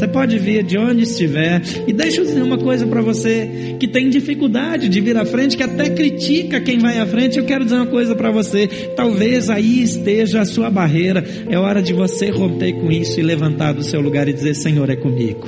Você 0.00 0.08
pode 0.08 0.38
vir 0.38 0.64
de 0.64 0.78
onde 0.78 1.02
estiver. 1.02 1.60
E 1.86 1.92
deixa 1.92 2.22
eu 2.22 2.24
dizer 2.24 2.42
uma 2.42 2.56
coisa 2.56 2.86
para 2.86 3.02
você 3.02 3.76
que 3.78 3.86
tem 3.86 4.08
dificuldade 4.08 4.88
de 4.88 4.98
vir 4.98 5.14
à 5.14 5.26
frente, 5.26 5.58
que 5.58 5.62
até 5.62 5.90
critica 5.90 6.58
quem 6.58 6.78
vai 6.78 6.98
à 6.98 7.04
frente. 7.04 7.36
Eu 7.36 7.44
quero 7.44 7.64
dizer 7.64 7.76
uma 7.76 7.86
coisa 7.86 8.14
para 8.14 8.30
você. 8.30 8.66
Talvez 8.96 9.50
aí 9.50 9.82
esteja 9.82 10.40
a 10.40 10.46
sua 10.46 10.70
barreira. 10.70 11.22
É 11.50 11.58
hora 11.58 11.82
de 11.82 11.92
você 11.92 12.30
romper 12.30 12.72
com 12.80 12.90
isso 12.90 13.20
e 13.20 13.22
levantar 13.22 13.74
do 13.74 13.82
seu 13.82 14.00
lugar 14.00 14.26
e 14.26 14.32
dizer: 14.32 14.54
Senhor, 14.54 14.88
é 14.88 14.96
comigo. 14.96 15.46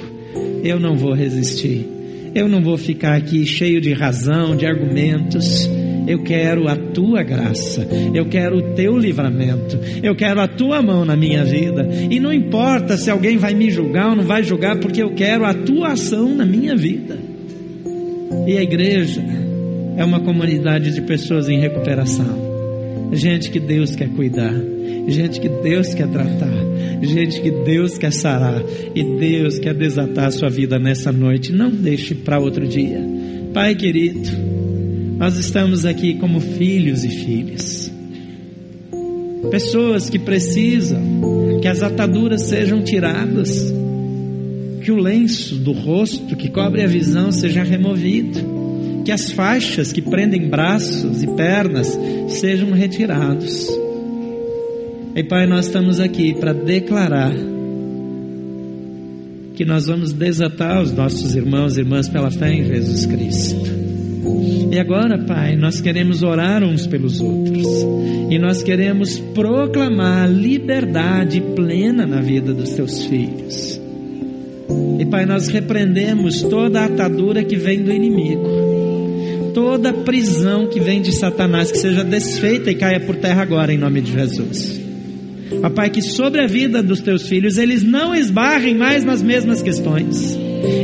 Eu 0.63 0.79
não 0.79 0.99
vou 0.99 1.15
resistir. 1.15 1.89
Eu 2.35 2.47
não 2.47 2.63
vou 2.63 2.77
ficar 2.77 3.17
aqui 3.17 3.47
cheio 3.47 3.81
de 3.81 3.95
razão, 3.95 4.55
de 4.55 4.67
argumentos. 4.67 5.67
Eu 6.07 6.23
quero 6.23 6.69
a 6.69 6.77
tua 6.77 7.23
graça, 7.23 7.87
eu 8.15 8.27
quero 8.27 8.59
o 8.59 8.75
teu 8.75 8.97
livramento, 8.97 9.79
eu 10.03 10.15
quero 10.15 10.41
a 10.41 10.49
tua 10.49 10.83
mão 10.83 11.05
na 11.05 11.17
minha 11.17 11.45
vida. 11.45 11.89
E 12.11 12.19
não 12.19 12.33
importa 12.33 12.97
se 12.97 13.11
alguém 13.11 13.37
vai 13.37 13.55
me 13.55 13.71
julgar 13.71 14.11
ou 14.11 14.17
não 14.17 14.25
vai 14.25 14.43
julgar, 14.43 14.79
porque 14.79 15.03
eu 15.03 15.15
quero 15.15 15.45
a 15.45 15.55
tua 15.55 15.93
ação 15.93 16.35
na 16.35 16.45
minha 16.45 16.77
vida. 16.77 17.19
E 18.47 18.59
a 18.59 18.63
igreja 18.63 19.23
é 19.97 20.05
uma 20.05 20.21
comunidade 20.21 20.93
de 20.93 21.01
pessoas 21.03 21.49
em 21.49 21.61
recuperação, 21.61 23.11
gente 23.13 23.51
que 23.51 23.61
Deus 23.61 23.95
quer 23.95 24.09
cuidar, 24.09 24.55
gente 25.07 25.41
que 25.41 25.49
Deus 25.49 25.95
quer 25.95 26.09
tratar, 26.09 26.63
gente 27.03 27.41
que 27.41 27.51
Deus 27.51 27.99
quer 27.99 28.13
sarar 28.13 28.63
e 28.95 29.03
Deus 29.19 29.59
quer 29.59 29.75
desatar 29.75 30.27
a 30.27 30.31
sua 30.31 30.49
vida 30.49 30.79
nessa 30.79 31.13
noite. 31.13 31.53
Não 31.53 31.71
deixe 31.71 32.15
para 32.15 32.41
outro 32.41 32.67
dia. 32.67 33.01
Pai 33.53 33.75
querido, 33.75 34.31
nós 35.23 35.39
estamos 35.39 35.87
aqui 35.87 36.15
como 36.15 36.41
filhos 36.41 37.05
e 37.05 37.09
filhas, 37.09 37.93
pessoas 39.53 40.11
que 40.11 40.19
precisam 40.19 41.01
que 41.61 41.69
as 41.69 41.81
ataduras 41.81 42.43
sejam 42.43 42.83
tiradas, 42.83 43.73
que 44.83 44.91
o 44.91 44.97
lenço 44.97 45.55
do 45.55 45.71
rosto 45.71 46.35
que 46.35 46.49
cobre 46.49 46.83
a 46.83 46.89
visão 46.89 47.31
seja 47.31 47.63
removido, 47.63 48.41
que 49.05 49.13
as 49.13 49.31
faixas 49.31 49.93
que 49.93 50.03
prendem 50.03 50.51
braços 50.51 51.23
e 51.23 51.29
pernas 51.29 51.97
sejam 52.27 52.73
retirados. 52.73 53.69
E 55.15 55.23
Pai, 55.23 55.47
nós 55.47 55.67
estamos 55.67 56.01
aqui 56.01 56.35
para 56.35 56.53
declarar 56.53 57.33
que 59.55 59.65
nós 59.65 59.87
vamos 59.87 60.13
desatar 60.13 60.83
os 60.83 60.91
nossos 60.91 61.37
irmãos 61.37 61.77
e 61.77 61.81
irmãs 61.83 62.09
pela 62.09 62.29
fé 62.29 62.53
em 62.53 62.65
Jesus 62.65 63.07
Cristo. 63.07 63.83
E 64.73 64.79
agora, 64.79 65.19
Pai, 65.19 65.55
nós 65.55 65.83
queremos 65.83 66.23
orar 66.23 66.65
uns 66.65 66.87
pelos 66.87 67.21
outros. 67.21 67.67
E 68.31 68.39
nós 68.39 68.63
queremos 68.63 69.19
proclamar 69.35 70.27
liberdade 70.33 71.43
plena 71.55 72.07
na 72.07 72.23
vida 72.23 72.55
dos 72.55 72.71
teus 72.71 73.05
filhos. 73.05 73.79
E 74.99 75.05
Pai, 75.05 75.27
nós 75.27 75.49
repreendemos 75.49 76.41
toda 76.41 76.81
a 76.81 76.85
atadura 76.87 77.45
que 77.45 77.55
vem 77.55 77.83
do 77.83 77.93
inimigo. 77.93 78.49
Toda 79.53 79.93
prisão 79.93 80.67
que 80.67 80.81
vem 80.81 81.03
de 81.03 81.13
Satanás, 81.13 81.71
que 81.71 81.77
seja 81.77 82.03
desfeita 82.03 82.71
e 82.71 82.75
caia 82.75 83.01
por 83.01 83.17
terra 83.17 83.43
agora, 83.43 83.75
em 83.75 83.79
nome 83.79 84.01
de 84.01 84.13
Jesus. 84.13 84.81
Pai, 85.75 85.91
que 85.91 86.01
sobre 86.01 86.41
a 86.41 86.47
vida 86.47 86.83
dos 86.83 87.03
teus 87.03 87.29
filhos 87.29 87.59
eles 87.59 87.83
não 87.83 88.15
esbarrem 88.15 88.75
mais 88.75 89.05
nas 89.05 89.23
mesmas 89.23 89.61
questões 89.61 90.35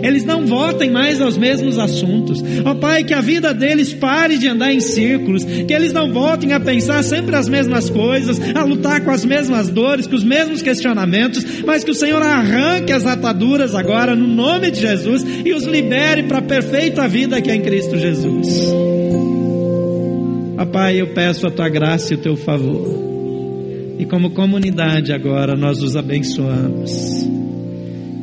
eles 0.03 0.25
não 0.25 0.47
votem 0.47 0.91
mais 0.91 1.21
aos 1.21 1.37
mesmos 1.37 1.79
assuntos. 1.79 2.43
Ó 2.65 2.73
oh, 2.73 2.75
Pai, 2.77 3.05
que 3.05 3.15
a 3.15 3.21
vida 3.21 3.53
deles 3.55 3.93
pare 3.95 4.39
de 4.39 4.49
andar 4.49 4.73
em 4.73 4.81
círculos, 4.81 5.45
que 5.45 5.73
eles 5.73 5.93
não 5.93 6.13
voltem 6.13 6.53
a 6.53 6.61
pensar 6.61 7.03
sempre 7.03 7.37
as 7.37 7.49
mesmas 7.49 7.89
coisas, 7.91 8.41
a 8.55 8.65
lutar 8.65 9.05
com 9.05 9.11
as 9.11 9.25
mesmas 9.25 9.69
dores, 9.69 10.07
com 10.07 10.17
os 10.17 10.25
mesmos 10.25 10.63
questionamentos, 10.63 11.45
mas 11.65 11.85
que 11.85 11.91
o 11.91 11.95
Senhor 11.95 12.23
arranque 12.23 12.93
as 12.93 13.07
ataduras 13.07 13.75
agora 13.75 14.15
no 14.15 14.27
nome 14.27 14.71
de 14.71 14.81
Jesus 14.81 15.25
e 15.45 15.53
os 15.53 15.65
libere 15.65 16.25
para 16.25 16.39
a 16.39 16.43
perfeita 16.43 17.07
vida 17.09 17.41
que 17.41 17.51
é 17.51 17.55
em 17.55 17.63
Cristo 17.63 17.99
Jesus. 17.99 18.49
Ó 20.59 20.67
Pai, 20.67 21.01
eu 21.01 21.15
peço 21.15 21.47
a 21.47 21.51
tua 21.51 21.69
graça 21.69 22.13
e 22.13 22.17
o 22.17 22.21
teu 22.21 22.37
favor. 22.37 23.09
E 23.99 24.05
como 24.05 24.31
comunidade 24.31 25.13
agora 25.13 25.57
nós 25.57 25.83
os 25.83 25.97
abençoamos. 25.97 27.38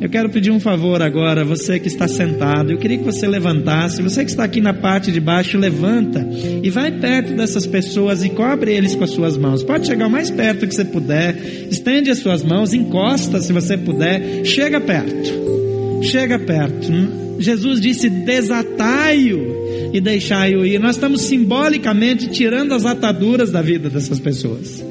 Eu 0.00 0.10
quero 0.10 0.28
pedir 0.28 0.50
um 0.50 0.60
favor 0.60 1.00
agora, 1.00 1.44
você 1.44 1.80
que 1.80 1.88
está 1.88 2.06
sentado, 2.06 2.70
eu 2.70 2.78
queria 2.78 2.98
que 2.98 3.04
você 3.04 3.26
levantasse, 3.26 4.02
você 4.02 4.24
que 4.24 4.30
está 4.30 4.44
aqui 4.44 4.60
na 4.60 4.74
parte 4.74 5.10
de 5.10 5.20
baixo, 5.20 5.56
levanta 5.56 6.26
e 6.62 6.68
vai 6.68 6.92
perto 6.92 7.34
dessas 7.34 7.66
pessoas 7.66 8.22
e 8.22 8.28
cobre 8.30 8.74
eles 8.74 8.94
com 8.94 9.04
as 9.04 9.10
suas 9.10 9.38
mãos. 9.38 9.62
Pode 9.62 9.86
chegar 9.86 10.06
o 10.06 10.10
mais 10.10 10.30
perto 10.30 10.66
que 10.66 10.74
você 10.74 10.84
puder, 10.84 11.34
estende 11.70 12.10
as 12.10 12.18
suas 12.18 12.42
mãos, 12.42 12.74
encosta 12.74 13.40
se 13.40 13.52
você 13.52 13.76
puder, 13.78 14.44
chega 14.44 14.80
perto, 14.80 16.02
chega 16.02 16.38
perto. 16.38 16.92
Jesus 17.38 17.80
disse: 17.80 18.08
desatai-o 18.08 19.92
e 19.94 20.00
deixai-o 20.00 20.64
ir. 20.64 20.78
Nós 20.78 20.96
estamos 20.96 21.22
simbolicamente 21.22 22.28
tirando 22.28 22.72
as 22.72 22.84
ataduras 22.84 23.50
da 23.50 23.62
vida 23.62 23.88
dessas 23.88 24.20
pessoas 24.20 24.84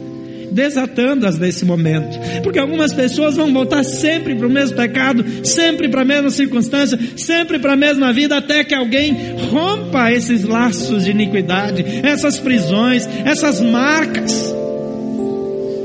desatando-as 0.56 1.38
nesse 1.38 1.66
momento. 1.66 2.18
Porque 2.42 2.58
algumas 2.58 2.94
pessoas 2.94 3.36
vão 3.36 3.52
voltar 3.52 3.84
sempre 3.84 4.34
para 4.36 4.48
o 4.48 4.50
mesmo 4.50 4.78
pecado, 4.78 5.26
sempre 5.46 5.90
para 5.90 6.04
a 6.04 6.06
mesma 6.06 6.30
circunstância, 6.30 6.98
sempre 7.18 7.60
para 7.60 7.74
a 7.74 7.78
mesma 7.78 8.14
vida, 8.14 8.38
até 8.38 8.64
que 8.64 8.74
alguém 8.74 9.36
rompa 9.52 10.12
esses 10.12 10.44
laços 10.44 11.04
de 11.04 11.12
iniquidade, 11.12 11.84
essas 12.02 12.40
prisões, 12.40 13.08
essas 13.26 13.60
marcas. 13.60 14.54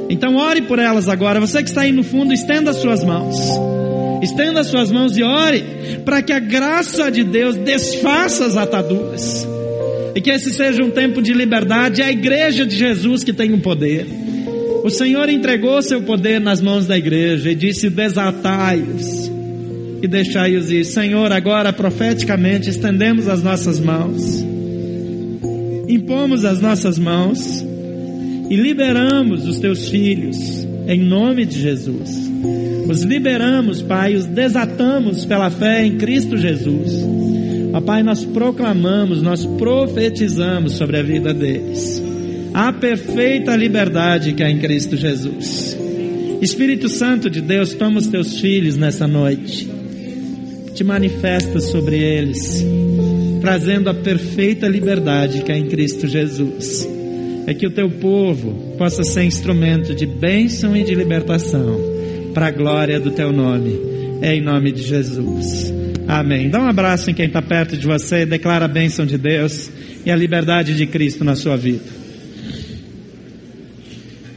Então 0.08 0.36
ore 0.36 0.62
por 0.62 0.78
elas 0.78 1.08
agora. 1.08 1.40
Você 1.40 1.62
que 1.62 1.68
está 1.68 1.82
aí 1.82 1.92
no 1.92 2.04
fundo, 2.04 2.32
estenda 2.32 2.70
as 2.70 2.76
suas 2.76 3.02
mãos. 3.02 3.36
Estenda 4.22 4.60
as 4.60 4.68
suas 4.68 4.90
mãos 4.90 5.16
e 5.16 5.22
ore 5.22 5.64
para 6.04 6.22
que 6.22 6.32
a 6.32 6.38
graça 6.38 7.10
de 7.10 7.24
Deus 7.24 7.56
desfaça 7.56 8.46
as 8.46 8.56
ataduras. 8.56 9.46
E 10.14 10.20
que 10.20 10.30
esse 10.30 10.52
seja 10.52 10.82
um 10.84 10.90
tempo 10.90 11.22
de 11.22 11.32
liberdade. 11.32 12.02
É 12.02 12.06
a 12.06 12.10
igreja 12.10 12.66
de 12.66 12.76
Jesus 12.76 13.24
que 13.24 13.32
tem 13.32 13.52
o 13.52 13.58
poder. 13.58 14.29
O 14.82 14.90
Senhor 14.90 15.28
entregou 15.28 15.80
seu 15.82 16.02
poder 16.02 16.40
nas 16.40 16.60
mãos 16.60 16.86
da 16.86 16.96
igreja 16.96 17.50
e 17.50 17.54
disse: 17.54 17.90
desatai-os 17.90 19.30
e 20.02 20.08
deixai-os 20.08 20.70
ir. 20.70 20.84
Senhor, 20.84 21.30
agora 21.32 21.72
profeticamente 21.72 22.70
estendemos 22.70 23.28
as 23.28 23.42
nossas 23.42 23.78
mãos, 23.78 24.44
impomos 25.88 26.44
as 26.44 26.60
nossas 26.60 26.98
mãos 26.98 27.64
e 28.48 28.56
liberamos 28.56 29.46
os 29.46 29.58
teus 29.58 29.88
filhos 29.88 30.66
em 30.88 31.00
nome 31.00 31.44
de 31.44 31.60
Jesus. 31.60 32.30
Os 32.88 33.02
liberamos, 33.02 33.80
Pai, 33.82 34.16
os 34.16 34.26
desatamos 34.26 35.24
pela 35.24 35.50
fé 35.50 35.86
em 35.86 35.96
Cristo 35.96 36.36
Jesus. 36.36 37.04
Ó 37.72 37.80
Pai, 37.80 38.02
nós 38.02 38.24
proclamamos, 38.24 39.22
nós 39.22 39.46
profetizamos 39.46 40.72
sobre 40.72 40.98
a 40.98 41.02
vida 41.02 41.32
deles. 41.32 42.09
A 42.52 42.72
perfeita 42.72 43.54
liberdade 43.54 44.32
que 44.32 44.42
há 44.42 44.50
em 44.50 44.58
Cristo 44.58 44.96
Jesus. 44.96 45.76
Espírito 46.40 46.88
Santo 46.88 47.30
de 47.30 47.40
Deus, 47.40 47.74
toma 47.74 47.98
os 47.98 48.06
teus 48.06 48.40
filhos 48.40 48.76
nessa 48.76 49.06
noite. 49.06 49.70
Te 50.74 50.82
manifesta 50.82 51.60
sobre 51.60 51.98
eles, 52.02 52.64
trazendo 53.40 53.90
a 53.90 53.94
perfeita 53.94 54.66
liberdade 54.66 55.42
que 55.42 55.52
há 55.52 55.56
em 55.56 55.66
Cristo 55.66 56.08
Jesus. 56.08 56.88
É 57.46 57.54
que 57.54 57.66
o 57.66 57.70
teu 57.70 57.90
povo 57.90 58.74
possa 58.78 59.04
ser 59.04 59.24
instrumento 59.24 59.94
de 59.94 60.06
bênção 60.06 60.76
e 60.76 60.82
de 60.82 60.94
libertação, 60.94 61.78
para 62.32 62.46
a 62.46 62.50
glória 62.50 62.98
do 62.98 63.10
teu 63.10 63.32
nome. 63.32 63.78
É 64.22 64.34
em 64.34 64.40
nome 64.40 64.72
de 64.72 64.82
Jesus. 64.82 65.72
Amém. 66.08 66.48
Dá 66.50 66.60
um 66.60 66.68
abraço 66.68 67.10
em 67.10 67.14
quem 67.14 67.26
está 67.26 67.40
perto 67.40 67.76
de 67.76 67.86
você, 67.86 68.26
declara 68.26 68.64
a 68.64 68.68
bênção 68.68 69.06
de 69.06 69.16
Deus 69.16 69.70
e 70.04 70.10
a 70.10 70.16
liberdade 70.16 70.74
de 70.74 70.86
Cristo 70.86 71.22
na 71.22 71.36
sua 71.36 71.56
vida. 71.56 72.00